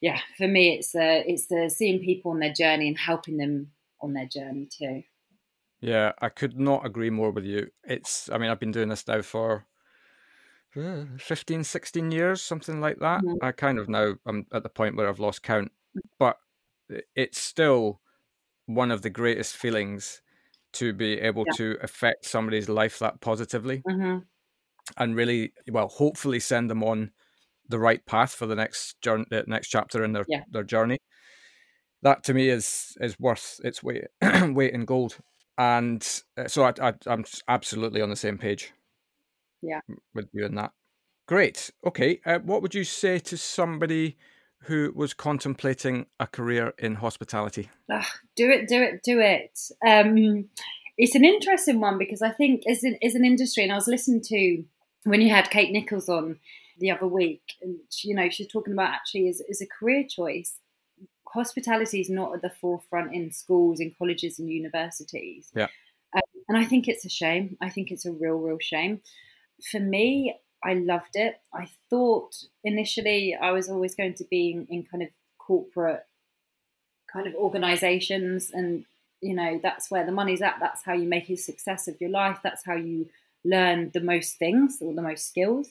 yeah, 0.00 0.18
for 0.38 0.48
me, 0.48 0.74
it's 0.76 0.92
the 0.92 1.30
it's 1.30 1.46
the 1.46 1.70
seeing 1.74 2.00
people 2.00 2.30
on 2.30 2.40
their 2.40 2.52
journey 2.52 2.88
and 2.88 2.98
helping 2.98 3.36
them 3.36 3.70
on 4.00 4.14
their 4.14 4.26
journey 4.26 4.68
too. 4.70 5.02
Yeah, 5.80 6.12
I 6.20 6.28
could 6.28 6.58
not 6.58 6.84
agree 6.84 7.10
more 7.10 7.30
with 7.30 7.44
you. 7.44 7.68
It's, 7.84 8.28
I 8.30 8.38
mean, 8.38 8.50
I've 8.50 8.60
been 8.60 8.72
doing 8.72 8.90
this 8.90 9.06
now 9.08 9.22
for 9.22 9.66
uh, 10.76 11.04
15, 11.18 11.64
16 11.64 12.12
years, 12.12 12.42
something 12.42 12.80
like 12.80 12.98
that. 12.98 13.22
Mm-hmm. 13.22 13.44
I 13.44 13.52
kind 13.52 13.78
of 13.78 13.88
now, 13.88 14.14
I'm 14.26 14.46
at 14.52 14.62
the 14.62 14.68
point 14.68 14.96
where 14.96 15.08
I've 15.08 15.20
lost 15.20 15.42
count, 15.42 15.72
but 16.18 16.36
it's 17.16 17.40
still 17.40 18.00
one 18.66 18.90
of 18.90 19.02
the 19.02 19.10
greatest 19.10 19.56
feelings 19.56 20.20
to 20.72 20.92
be 20.92 21.18
able 21.18 21.44
yeah. 21.48 21.56
to 21.56 21.78
affect 21.82 22.24
somebody's 22.26 22.68
life 22.68 22.98
that 23.00 23.20
positively 23.20 23.82
mm-hmm. 23.88 24.18
and 24.98 25.16
really, 25.16 25.52
well, 25.70 25.88
hopefully 25.88 26.40
send 26.40 26.70
them 26.70 26.84
on 26.84 27.10
the 27.68 27.78
right 27.78 28.04
path 28.04 28.34
for 28.34 28.46
the 28.46 28.54
next 28.54 29.00
journey, 29.00 29.24
the 29.30 29.44
next 29.46 29.68
chapter 29.68 30.04
in 30.04 30.12
their, 30.12 30.26
yeah. 30.28 30.42
their 30.50 30.64
journey. 30.64 30.98
That 32.02 32.24
to 32.24 32.34
me 32.34 32.48
is 32.48 32.96
is 33.00 33.18
worth 33.20 33.60
its 33.62 33.82
weight 33.82 34.04
weight 34.22 34.72
in 34.72 34.86
gold 34.86 35.18
and 35.60 36.22
uh, 36.38 36.48
so 36.48 36.64
I, 36.64 36.72
I, 36.80 36.94
I'm 37.06 37.24
absolutely 37.46 38.00
on 38.00 38.08
the 38.08 38.16
same 38.16 38.38
page. 38.38 38.72
Yeah, 39.60 39.80
with 40.14 40.28
you 40.32 40.46
in 40.46 40.54
that. 40.54 40.72
Great. 41.26 41.70
Okay. 41.86 42.18
Uh, 42.24 42.38
what 42.38 42.62
would 42.62 42.74
you 42.74 42.82
say 42.82 43.18
to 43.18 43.36
somebody 43.36 44.16
who 44.62 44.90
was 44.96 45.12
contemplating 45.12 46.06
a 46.18 46.26
career 46.26 46.72
in 46.78 46.94
hospitality? 46.94 47.68
Ugh, 47.92 48.04
do 48.36 48.50
it, 48.50 48.68
do 48.68 48.82
it, 48.82 49.02
do 49.02 49.20
it. 49.20 49.60
Um, 49.86 50.48
it's 50.96 51.14
an 51.14 51.26
interesting 51.26 51.78
one 51.78 51.98
because 51.98 52.22
I 52.22 52.30
think 52.30 52.62
as 52.66 52.82
an, 52.82 52.98
as 53.02 53.14
an 53.14 53.26
industry, 53.26 53.62
and 53.62 53.70
I 53.70 53.76
was 53.76 53.86
listening 53.86 54.22
to 54.22 54.64
when 55.04 55.20
you 55.20 55.28
had 55.28 55.50
Kate 55.50 55.72
Nicholls 55.72 56.08
on 56.08 56.38
the 56.78 56.90
other 56.90 57.06
week, 57.06 57.42
and 57.60 57.76
she, 57.90 58.08
you 58.08 58.14
know 58.14 58.30
she's 58.30 58.48
talking 58.48 58.72
about 58.72 58.94
actually 58.94 59.28
as, 59.28 59.42
as 59.50 59.60
a 59.60 59.66
career 59.66 60.04
choice 60.08 60.54
hospitality 61.32 62.00
is 62.00 62.10
not 62.10 62.34
at 62.34 62.42
the 62.42 62.50
forefront 62.50 63.14
in 63.14 63.32
schools, 63.32 63.80
in 63.80 63.94
colleges, 63.96 64.38
and 64.38 64.50
universities. 64.50 65.50
Yeah. 65.54 65.68
Um, 66.14 66.22
and 66.48 66.58
I 66.58 66.64
think 66.64 66.88
it's 66.88 67.04
a 67.04 67.10
shame. 67.10 67.56
I 67.60 67.70
think 67.70 67.90
it's 67.90 68.06
a 68.06 68.12
real, 68.12 68.36
real 68.36 68.58
shame. 68.60 69.00
For 69.70 69.80
me, 69.80 70.36
I 70.64 70.74
loved 70.74 71.14
it. 71.14 71.36
I 71.54 71.68
thought 71.88 72.34
initially 72.64 73.36
I 73.40 73.52
was 73.52 73.68
always 73.68 73.94
going 73.94 74.14
to 74.14 74.24
be 74.30 74.50
in, 74.50 74.66
in 74.68 74.84
kind 74.84 75.02
of 75.02 75.08
corporate 75.38 76.04
kind 77.12 77.26
of 77.26 77.34
organizations 77.34 78.50
and 78.52 78.84
you 79.20 79.34
know 79.34 79.58
that's 79.62 79.90
where 79.90 80.06
the 80.06 80.12
money's 80.12 80.40
at 80.42 80.56
that's 80.60 80.84
how 80.84 80.92
you 80.92 81.08
make 81.08 81.28
a 81.28 81.36
success 81.36 81.88
of 81.88 82.00
your 82.00 82.10
life 82.10 82.38
that's 82.44 82.64
how 82.64 82.74
you 82.74 83.08
learn 83.44 83.90
the 83.92 84.00
most 84.00 84.38
things 84.38 84.78
or 84.80 84.94
the 84.94 85.02
most 85.02 85.26
skills 85.26 85.68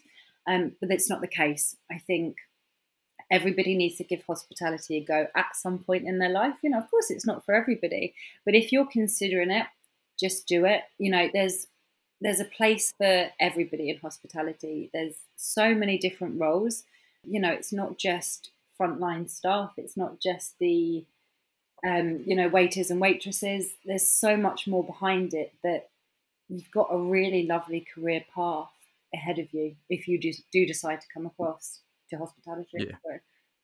um, 0.50 0.74
but 0.82 0.92
it's 0.92 1.10
not 1.10 1.22
the 1.22 1.28
case 1.28 1.78
i 1.90 1.98
think 1.98 2.36
everybody 3.32 3.76
needs 3.76 3.98
to 3.98 4.04
give 4.04 4.24
hospitality 4.26 4.98
a 4.98 5.04
go 5.04 5.28
at 5.36 5.56
some 5.56 5.80
point 5.80 6.08
in 6.08 6.20
their 6.20 6.30
life. 6.30 6.56
You 6.62 6.72
know, 6.72 6.80
of 6.80 6.90
course, 6.90 7.12
it's 7.12 7.26
not 7.26 7.46
for 7.46 7.54
everybody, 7.54 8.14
but 8.46 8.56
if 8.56 8.72
you're 8.72 8.86
considering 8.86 9.52
it, 9.52 9.68
just 10.20 10.48
do 10.48 10.66
it. 10.66 10.82
You 10.98 11.12
know, 11.12 11.30
there's 11.32 11.68
there's 12.22 12.40
a 12.40 12.46
place 12.46 12.94
for 12.98 13.30
everybody 13.40 13.90
in 13.90 13.98
hospitality. 13.98 14.90
There's 14.94 15.16
so 15.38 15.74
many 15.74 15.98
different 15.98 16.40
roles. 16.40 16.84
You 17.24 17.40
know, 17.40 17.52
it's 17.52 17.72
not 17.72 17.98
just 17.98 18.52
frontline 18.80 19.30
staff. 19.30 19.74
It's 19.78 19.96
not 19.96 20.20
just 20.20 20.60
the 20.60 21.06
um, 21.88 22.22
you 22.26 22.36
know 22.36 22.50
waiters 22.50 22.92
and 22.92 23.00
waitresses. 23.00 23.76
There's 23.86 24.08
so 24.08 24.36
much 24.36 24.68
more 24.68 24.84
behind 24.84 25.34
it 25.34 25.54
that 25.64 25.90
you've 26.50 26.72
got 26.72 26.90
a 26.92 26.98
really 26.98 27.46
lovely 27.46 27.86
career 27.94 28.26
path 28.34 28.70
ahead 29.14 29.40
of 29.40 29.54
you 29.54 29.76
if 29.90 30.08
you 30.08 30.20
do, 30.20 30.32
do 30.52 30.66
decide 30.66 31.02
to 31.02 31.08
come 31.12 31.26
across 31.26 31.80
to 32.10 32.18
hospitality. 32.18 32.70
Yeah. 32.78 32.96
So, 33.04 33.18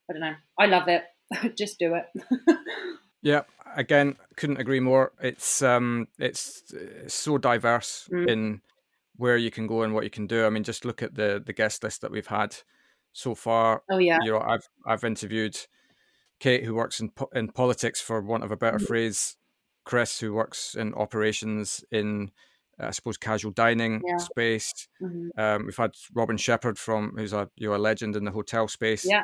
I 0.08 0.12
don't 0.12 0.20
know. 0.20 0.34
I 0.58 0.66
love 0.66 0.88
it. 0.88 1.04
Just 1.56 1.78
do 1.78 1.94
it. 1.94 2.06
yeah. 3.22 3.42
Again, 3.76 4.16
couldn't 4.36 4.60
agree 4.60 4.80
more. 4.80 5.12
It's 5.20 5.62
um, 5.62 6.08
it's, 6.18 6.62
it's 6.72 7.14
so 7.14 7.38
diverse 7.38 8.08
mm. 8.12 8.28
in 8.28 8.60
where 9.16 9.36
you 9.36 9.50
can 9.50 9.66
go 9.66 9.82
and 9.82 9.94
what 9.94 10.04
you 10.04 10.10
can 10.10 10.26
do. 10.26 10.46
I 10.46 10.50
mean, 10.50 10.62
just 10.62 10.84
look 10.84 11.02
at 11.02 11.14
the 11.14 11.42
the 11.44 11.52
guest 11.52 11.82
list 11.82 12.00
that 12.02 12.10
we've 12.10 12.26
had 12.26 12.56
so 13.12 13.34
far. 13.34 13.82
Oh 13.90 13.98
yeah. 13.98 14.18
You 14.22 14.32
know, 14.32 14.40
I've 14.40 14.68
I've 14.86 15.04
interviewed 15.04 15.58
Kate, 16.38 16.64
who 16.64 16.74
works 16.74 17.00
in 17.00 17.10
in 17.34 17.48
politics, 17.48 18.00
for 18.00 18.20
want 18.20 18.44
of 18.44 18.52
a 18.52 18.56
better 18.56 18.78
mm. 18.78 18.86
phrase. 18.86 19.36
Chris, 19.84 20.18
who 20.18 20.32
works 20.32 20.74
in 20.74 20.92
operations 20.94 21.84
in 21.92 22.32
I 22.78 22.90
suppose 22.90 23.16
casual 23.16 23.52
dining 23.52 24.02
yeah. 24.06 24.18
space. 24.18 24.88
Mm-hmm. 25.02 25.40
Um, 25.40 25.66
we've 25.66 25.76
had 25.76 25.92
Robin 26.14 26.36
Sheppard 26.36 26.78
from 26.78 27.14
who's 27.16 27.32
a 27.32 27.48
you 27.56 27.68
know 27.68 27.76
a 27.76 27.78
legend 27.78 28.16
in 28.16 28.24
the 28.24 28.30
hotel 28.30 28.68
space. 28.68 29.04
Yeah. 29.04 29.22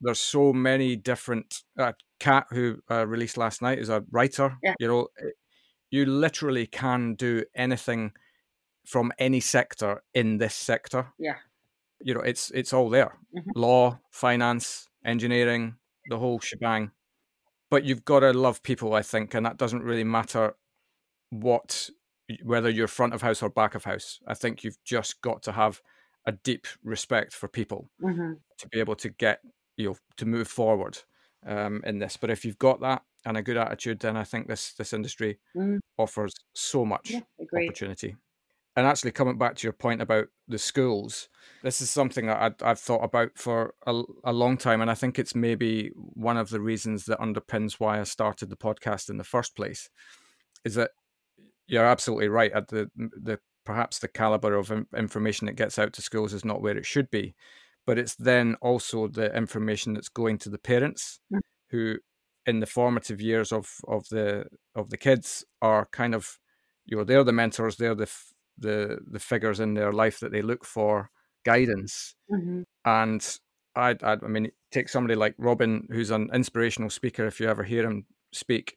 There's 0.00 0.20
so 0.20 0.52
many 0.52 0.96
different. 0.96 1.62
Uh, 1.78 1.92
Cat, 2.18 2.46
who 2.50 2.78
uh, 2.88 3.04
released 3.04 3.36
last 3.36 3.62
night, 3.62 3.80
is 3.80 3.88
a 3.88 4.04
writer. 4.12 4.56
Yeah. 4.62 4.74
You 4.78 4.86
know, 4.88 5.08
eh, 5.20 5.30
you 5.90 6.06
literally 6.06 6.66
can 6.68 7.14
do 7.14 7.44
anything 7.54 8.12
from 8.86 9.12
any 9.18 9.40
sector 9.40 10.02
in 10.14 10.38
this 10.38 10.54
sector. 10.54 11.12
Yeah. 11.18 11.36
You 12.00 12.14
know, 12.14 12.20
it's 12.20 12.50
it's 12.52 12.72
all 12.72 12.90
there. 12.90 13.18
Mm-hmm. 13.36 13.58
Law, 13.58 13.98
finance, 14.10 14.88
engineering, 15.04 15.76
the 16.08 16.18
whole 16.18 16.40
shebang. 16.40 16.90
But 17.70 17.84
you've 17.84 18.04
got 18.04 18.20
to 18.20 18.32
love 18.32 18.62
people, 18.62 18.94
I 18.94 19.02
think, 19.02 19.34
and 19.34 19.46
that 19.46 19.56
doesn't 19.56 19.82
really 19.82 20.04
matter 20.04 20.54
what 21.30 21.88
whether 22.42 22.70
you're 22.70 22.88
front 22.88 23.14
of 23.14 23.22
house 23.22 23.42
or 23.42 23.50
back 23.50 23.74
of 23.74 23.84
house. 23.84 24.20
I 24.26 24.34
think 24.34 24.64
you've 24.64 24.82
just 24.84 25.20
got 25.20 25.42
to 25.44 25.52
have 25.52 25.80
a 26.26 26.32
deep 26.32 26.66
respect 26.84 27.32
for 27.32 27.48
people 27.48 27.90
mm-hmm. 28.00 28.34
to 28.58 28.68
be 28.68 28.78
able 28.78 28.94
to 28.96 29.08
get 29.08 29.40
you 29.76 29.90
know 29.90 29.96
to 30.16 30.26
move 30.26 30.48
forward 30.48 30.98
um, 31.46 31.82
in 31.84 31.98
this. 31.98 32.16
But 32.16 32.30
if 32.30 32.44
you've 32.44 32.58
got 32.58 32.80
that 32.80 33.02
and 33.24 33.36
a 33.36 33.42
good 33.42 33.56
attitude, 33.56 34.00
then 34.00 34.16
I 34.16 34.24
think 34.24 34.48
this 34.48 34.72
this 34.74 34.92
industry 34.92 35.38
mm. 35.56 35.78
offers 35.98 36.34
so 36.54 36.84
much 36.84 37.10
yeah, 37.10 37.20
opportunity. 37.40 38.16
And 38.74 38.86
actually, 38.86 39.10
coming 39.10 39.36
back 39.36 39.56
to 39.56 39.66
your 39.66 39.74
point 39.74 40.00
about 40.00 40.28
the 40.48 40.58
schools, 40.58 41.28
this 41.62 41.82
is 41.82 41.90
something 41.90 42.26
that 42.26 42.54
i 42.62 42.68
have 42.68 42.78
thought 42.78 43.04
about 43.04 43.32
for 43.34 43.74
a, 43.86 44.02
a, 44.24 44.32
long 44.32 44.56
time, 44.56 44.80
and 44.80 44.90
I 44.90 44.94
think 44.94 45.18
it's 45.18 45.34
maybe 45.34 45.90
one 45.94 46.38
of 46.38 46.48
the 46.48 46.60
reasons 46.60 47.04
that 47.04 47.20
underpins 47.20 47.74
why 47.74 48.00
I 48.00 48.04
started 48.04 48.48
the 48.48 48.56
podcast 48.56 49.10
in 49.10 49.18
the 49.18 49.24
first 49.24 49.54
place. 49.54 49.90
Is 50.64 50.74
that 50.76 50.92
you're 51.66 51.84
absolutely 51.84 52.28
right. 52.28 52.52
At 52.52 52.68
the 52.68 52.88
the 52.96 53.38
perhaps 53.64 53.98
the 53.98 54.08
caliber 54.08 54.54
of 54.54 54.72
information 54.96 55.46
that 55.46 55.56
gets 55.56 55.78
out 55.78 55.92
to 55.94 56.02
schools 56.02 56.32
is 56.32 56.44
not 56.44 56.62
where 56.62 56.76
it 56.76 56.86
should 56.86 57.10
be, 57.10 57.34
but 57.86 57.98
it's 57.98 58.14
then 58.16 58.56
also 58.60 59.08
the 59.08 59.34
information 59.36 59.94
that's 59.94 60.08
going 60.08 60.38
to 60.38 60.50
the 60.50 60.58
parents 60.58 61.20
mm. 61.32 61.40
who, 61.70 61.96
in 62.46 62.60
the 62.60 62.66
formative 62.66 63.20
years 63.20 63.52
of 63.52 63.70
of 63.88 64.08
the 64.10 64.44
of 64.74 64.90
the 64.90 64.96
kids, 64.96 65.44
are 65.60 65.86
kind 65.92 66.14
of 66.14 66.38
you 66.86 66.96
know 66.96 67.04
they're 67.04 67.24
the 67.24 67.32
mentors, 67.32 67.76
they're 67.76 67.94
the 67.94 68.10
the 68.58 68.98
the 69.10 69.20
figures 69.20 69.60
in 69.60 69.74
their 69.74 69.92
life 69.92 70.20
that 70.20 70.32
they 70.32 70.42
look 70.42 70.64
for 70.64 71.10
guidance, 71.44 72.14
mm-hmm. 72.30 72.62
and 72.84 73.38
I, 73.74 73.96
I 74.02 74.12
I 74.12 74.28
mean 74.28 74.50
take 74.70 74.88
somebody 74.88 75.14
like 75.14 75.34
Robin, 75.38 75.86
who's 75.90 76.10
an 76.10 76.30
inspirational 76.32 76.90
speaker. 76.90 77.26
If 77.26 77.40
you 77.40 77.48
ever 77.48 77.62
hear 77.62 77.84
him 77.84 78.06
speak, 78.32 78.76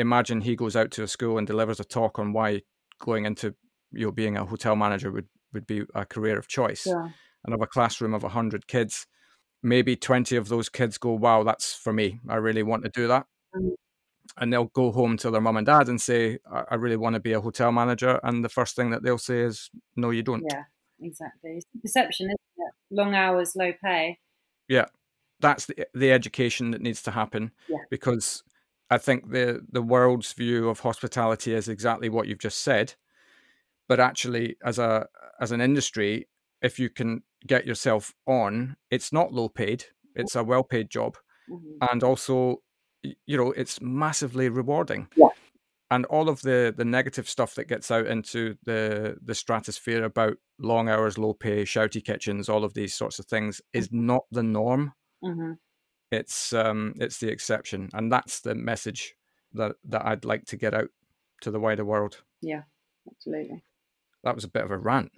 imagine 0.00 0.40
he 0.40 0.56
goes 0.56 0.76
out 0.76 0.90
to 0.92 1.02
a 1.02 1.08
school 1.08 1.38
and 1.38 1.46
delivers 1.46 1.80
a 1.80 1.84
talk 1.84 2.18
on 2.18 2.32
why 2.32 2.62
going 3.00 3.24
into 3.24 3.54
you 3.92 4.06
know 4.06 4.12
being 4.12 4.36
a 4.36 4.44
hotel 4.44 4.76
manager 4.76 5.10
would 5.10 5.28
would 5.52 5.66
be 5.66 5.82
a 5.94 6.04
career 6.04 6.38
of 6.38 6.48
choice. 6.48 6.86
Yeah. 6.86 7.08
and 7.44 7.54
of 7.54 7.60
a 7.62 7.66
classroom 7.66 8.12
of 8.14 8.22
100 8.22 8.66
kids 8.66 9.06
maybe 9.62 9.96
20 9.96 10.36
of 10.36 10.48
those 10.48 10.68
kids 10.68 10.98
go 10.98 11.12
wow 11.12 11.42
that's 11.42 11.74
for 11.74 11.92
me. 11.92 12.18
I 12.28 12.36
really 12.36 12.62
want 12.62 12.84
to 12.84 12.90
do 12.90 13.08
that. 13.08 13.26
Mm. 13.54 13.70
and 14.38 14.52
they'll 14.52 14.66
go 14.66 14.92
home 14.92 15.16
to 15.18 15.30
their 15.30 15.40
mum 15.40 15.56
and 15.56 15.66
dad 15.66 15.88
and 15.88 16.00
say 16.00 16.38
i 16.70 16.76
really 16.76 16.96
want 16.96 17.14
to 17.14 17.20
be 17.20 17.32
a 17.32 17.40
hotel 17.40 17.72
manager. 17.72 18.20
And 18.22 18.44
the 18.44 18.48
first 18.48 18.76
thing 18.76 18.90
that 18.90 19.02
they'll 19.02 19.18
say 19.18 19.40
is 19.40 19.70
no 19.96 20.10
you 20.10 20.22
don't. 20.22 20.44
Yeah 20.50 20.64
exactly. 21.02 21.52
It's 21.56 21.66
perception 21.82 22.26
isn't 22.26 22.40
it? 22.58 22.74
Long 22.90 23.14
hours 23.14 23.54
low 23.56 23.72
pay. 23.82 24.18
Yeah. 24.68 24.86
That's 25.40 25.66
the, 25.66 25.86
the 25.94 26.12
education 26.12 26.70
that 26.72 26.82
needs 26.82 27.02
to 27.04 27.10
happen 27.10 27.52
Yeah. 27.68 27.78
because 27.90 28.42
I 28.90 28.98
think 28.98 29.30
the 29.30 29.64
the 29.70 29.82
world's 29.82 30.32
view 30.32 30.68
of 30.68 30.80
hospitality 30.80 31.54
is 31.54 31.68
exactly 31.68 32.08
what 32.08 32.26
you've 32.26 32.38
just 32.40 32.60
said. 32.62 32.94
But 33.88 34.00
actually, 34.00 34.56
as 34.64 34.78
a 34.78 35.06
as 35.40 35.52
an 35.52 35.60
industry, 35.60 36.28
if 36.62 36.78
you 36.78 36.90
can 36.90 37.22
get 37.46 37.66
yourself 37.66 38.14
on, 38.26 38.76
it's 38.90 39.12
not 39.12 39.32
low 39.32 39.48
paid; 39.48 39.84
it's 40.16 40.34
a 40.36 40.44
well 40.44 40.64
paid 40.64 40.90
job, 40.90 41.16
Mhm. 41.48 41.90
and 41.90 42.02
also, 42.02 42.62
you 43.02 43.36
know, 43.36 43.52
it's 43.52 43.80
massively 43.80 44.48
rewarding. 44.48 45.08
Yeah. 45.16 45.28
And 45.90 46.04
all 46.06 46.28
of 46.28 46.42
the 46.42 46.74
the 46.76 46.84
negative 46.84 47.28
stuff 47.28 47.54
that 47.56 47.68
gets 47.68 47.90
out 47.90 48.06
into 48.06 48.56
the 48.64 49.18
the 49.22 49.34
stratosphere 49.34 50.04
about 50.04 50.36
long 50.58 50.88
hours, 50.88 51.18
low 51.18 51.34
pay, 51.34 51.64
shouty 51.64 52.04
kitchens, 52.04 52.48
all 52.48 52.64
of 52.64 52.74
these 52.74 52.94
sorts 52.94 53.18
of 53.20 53.26
things 53.26 53.60
is 53.72 53.88
not 53.92 54.24
the 54.32 54.42
norm 54.42 54.92
Mhm. 55.24 55.58
It's 56.10 56.52
um 56.52 56.94
it's 56.96 57.18
the 57.18 57.28
exception 57.30 57.88
and 57.92 58.10
that's 58.12 58.40
the 58.40 58.54
message 58.54 59.14
that 59.52 59.72
that 59.84 60.04
i'd 60.06 60.24
like 60.24 60.44
to 60.44 60.56
get 60.56 60.74
out 60.74 60.88
to 61.40 61.50
the 61.50 61.60
wider 61.60 61.84
world 61.84 62.22
Yeah, 62.42 62.62
absolutely. 63.10 63.62
that 64.24 64.34
was 64.34 64.44
a 64.44 64.48
bit 64.48 64.64
of 64.64 64.70
a 64.70 64.78
rant 64.78 65.12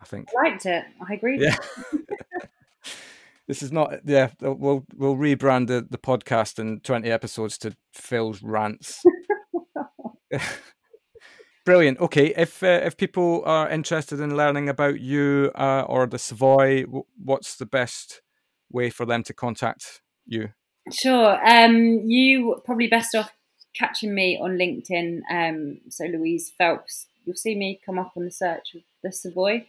i 0.00 0.04
think 0.04 0.28
I 0.38 0.48
liked 0.50 0.66
it. 0.66 0.84
I 1.08 1.14
agree. 1.14 1.38
yeah 1.40 1.56
this 3.48 3.62
is 3.62 3.70
not 3.72 4.00
yeah 4.04 4.30
we'll 4.40 4.84
we'll 4.94 5.16
rebrand 5.16 5.66
the, 5.68 5.86
the 5.88 5.98
podcast 5.98 6.58
in 6.58 6.80
20 6.80 7.10
episodes 7.10 7.58
to 7.58 7.76
phil's 7.92 8.42
rants 8.42 9.02
brilliant 11.64 11.98
okay 12.00 12.32
if 12.36 12.62
uh, 12.62 12.80
if 12.84 12.96
people 12.96 13.42
are 13.46 13.68
interested 13.68 14.20
in 14.20 14.36
learning 14.36 14.68
about 14.68 15.00
you 15.00 15.50
uh, 15.56 15.82
or 15.88 16.06
the 16.06 16.18
savoy 16.18 16.82
w- 16.82 17.04
what's 17.22 17.56
the 17.56 17.66
best 17.66 18.22
way 18.70 18.90
for 18.90 19.04
them 19.06 19.22
to 19.22 19.32
contact 19.34 20.00
you 20.26 20.50
Sure. 20.92 21.44
Um, 21.44 22.08
you 22.08 22.62
probably 22.64 22.86
best 22.86 23.12
off 23.14 23.30
catching 23.74 24.14
me 24.14 24.38
on 24.40 24.56
LinkedIn. 24.56 25.20
Um, 25.30 25.80
so 25.88 26.04
Louise 26.04 26.52
Phelps, 26.56 27.08
you'll 27.24 27.36
see 27.36 27.56
me 27.56 27.80
come 27.84 27.98
up 27.98 28.12
on 28.16 28.24
the 28.24 28.30
search 28.30 28.74
of 28.74 28.80
the 29.02 29.12
Savoy. 29.12 29.66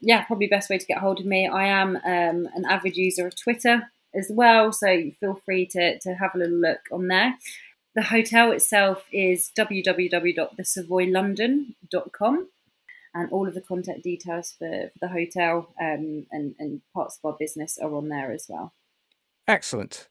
Yeah, 0.00 0.24
probably 0.24 0.46
best 0.46 0.70
way 0.70 0.78
to 0.78 0.86
get 0.86 0.96
hold 0.98 1.20
of 1.20 1.26
me. 1.26 1.46
I 1.46 1.66
am 1.66 1.96
um, 1.96 2.48
an 2.54 2.64
avid 2.68 2.96
user 2.96 3.26
of 3.26 3.36
Twitter 3.36 3.90
as 4.14 4.30
well, 4.30 4.72
so 4.72 5.10
feel 5.20 5.42
free 5.44 5.66
to 5.66 5.98
to 5.98 6.14
have 6.14 6.34
a 6.34 6.38
little 6.38 6.56
look 6.56 6.80
on 6.90 7.08
there. 7.08 7.36
The 7.94 8.04
hotel 8.04 8.50
itself 8.52 9.04
is 9.12 9.52
www.thesavoylondon.com 9.58 12.48
and 13.12 13.28
all 13.32 13.48
of 13.48 13.54
the 13.54 13.60
contact 13.60 14.02
details 14.02 14.54
for, 14.56 14.88
for 14.92 14.98
the 15.00 15.08
hotel 15.08 15.74
um, 15.80 16.26
and, 16.30 16.54
and 16.60 16.80
parts 16.94 17.18
of 17.18 17.24
our 17.32 17.36
business 17.38 17.76
are 17.82 17.92
on 17.94 18.08
there 18.08 18.30
as 18.30 18.46
well. 18.48 18.72
Excellent. 19.50 20.08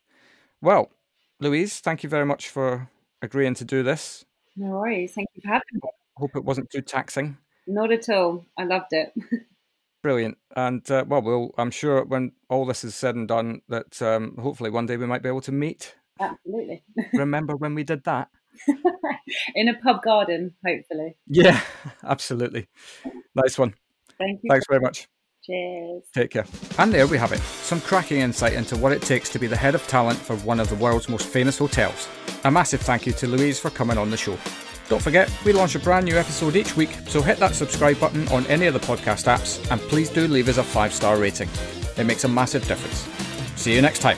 Well, 0.62 0.92
Louise, 1.40 1.80
thank 1.80 2.04
you 2.04 2.10
very 2.10 2.26
much 2.26 2.50
for 2.50 2.90
agreeing 3.22 3.54
to 3.54 3.64
do 3.64 3.84
this. 3.84 4.26
No 4.58 4.72
worries. 4.72 5.14
Thank 5.14 5.30
you 5.34 5.42
for 5.42 5.48
having 5.48 5.62
me. 5.76 5.80
Hope 6.18 6.36
it 6.36 6.44
wasn't 6.44 6.70
too 6.70 6.82
taxing. 6.82 7.38
Not 7.66 7.90
at 7.94 8.10
all. 8.10 8.46
I 8.58 8.66
loved 8.66 8.92
it. 8.92 9.14
Brilliant. 10.04 10.38
And 10.58 10.90
uh, 10.92 11.06
well, 11.08 11.22
we'll, 11.22 11.52
I'm 11.58 11.72
sure 11.72 12.04
when 12.04 12.34
all 12.50 12.66
this 12.66 12.84
is 12.84 12.96
said 12.96 13.16
and 13.16 13.30
done, 13.30 13.62
that 13.70 14.02
um, 14.02 14.36
hopefully 14.38 14.72
one 14.72 14.88
day 14.88 14.98
we 14.98 15.06
might 15.06 15.24
be 15.24 15.30
able 15.30 15.40
to 15.42 15.54
meet. 15.54 15.96
Absolutely. 16.20 16.84
Remember 17.14 17.56
when 17.56 17.76
we 17.76 17.86
did 17.86 18.04
that? 18.04 18.28
In 19.56 19.70
a 19.70 19.74
pub 19.76 20.04
garden, 20.04 20.54
hopefully. 20.66 21.16
Yeah, 21.28 21.62
absolutely. 22.04 22.68
Nice 23.36 23.58
one. 23.58 23.74
Thank 24.18 24.42
you. 24.44 24.50
Thanks 24.50 24.66
very 24.68 24.82
much. 24.82 25.08
Cheers. 25.50 26.04
Take 26.14 26.32
care. 26.32 26.46
And 26.78 26.94
there 26.94 27.08
we 27.08 27.18
have 27.18 27.32
it 27.32 27.40
some 27.40 27.82
cracking 27.82 28.20
insight 28.20 28.54
into 28.54 28.78
what 28.78 28.92
it 28.92 29.02
takes 29.02 29.30
to 29.30 29.40
be 29.40 29.48
the 29.48 29.56
head 29.56 29.74
of 29.74 29.86
talent 29.88 30.20
for 30.20 30.36
one 30.38 30.60
of 30.60 30.70
the 30.70 30.76
world's 30.76 31.10
most 31.10 31.28
famous 31.28 31.58
hotels. 31.58 32.08
A 32.44 32.52
massive 32.52 32.82
thank 32.82 33.08
you 33.08 33.14
to 33.14 33.28
Louise 33.28 33.60
for 33.60 33.70
coming 33.70 33.98
on 33.98 34.12
the 34.12 34.18
show. 34.18 34.38
Don't 34.90 35.02
forget, 35.02 35.32
we 35.46 35.54
launch 35.54 35.76
a 35.76 35.80
brand 35.80 36.06
new 36.06 36.18
episode 36.18 36.56
each 36.56 36.76
week, 36.76 36.90
so 37.08 37.22
hit 37.22 37.38
that 37.38 37.54
subscribe 37.54 38.00
button 38.00 38.28
on 38.30 38.46
any 38.48 38.66
of 38.66 38.74
the 38.74 38.80
podcast 38.80 39.26
apps 39.26 39.70
and 39.72 39.80
please 39.82 40.10
do 40.10 40.28
leave 40.28 40.50
us 40.50 40.58
a 40.58 40.64
five 40.64 40.94
star 40.94 41.18
rating. 41.18 41.50
It 41.98 42.06
makes 42.06 42.24
a 42.24 42.28
massive 42.28 42.68
difference. 42.68 43.08
See 43.60 43.74
you 43.74 43.82
next 43.82 44.00
time. 44.00 44.18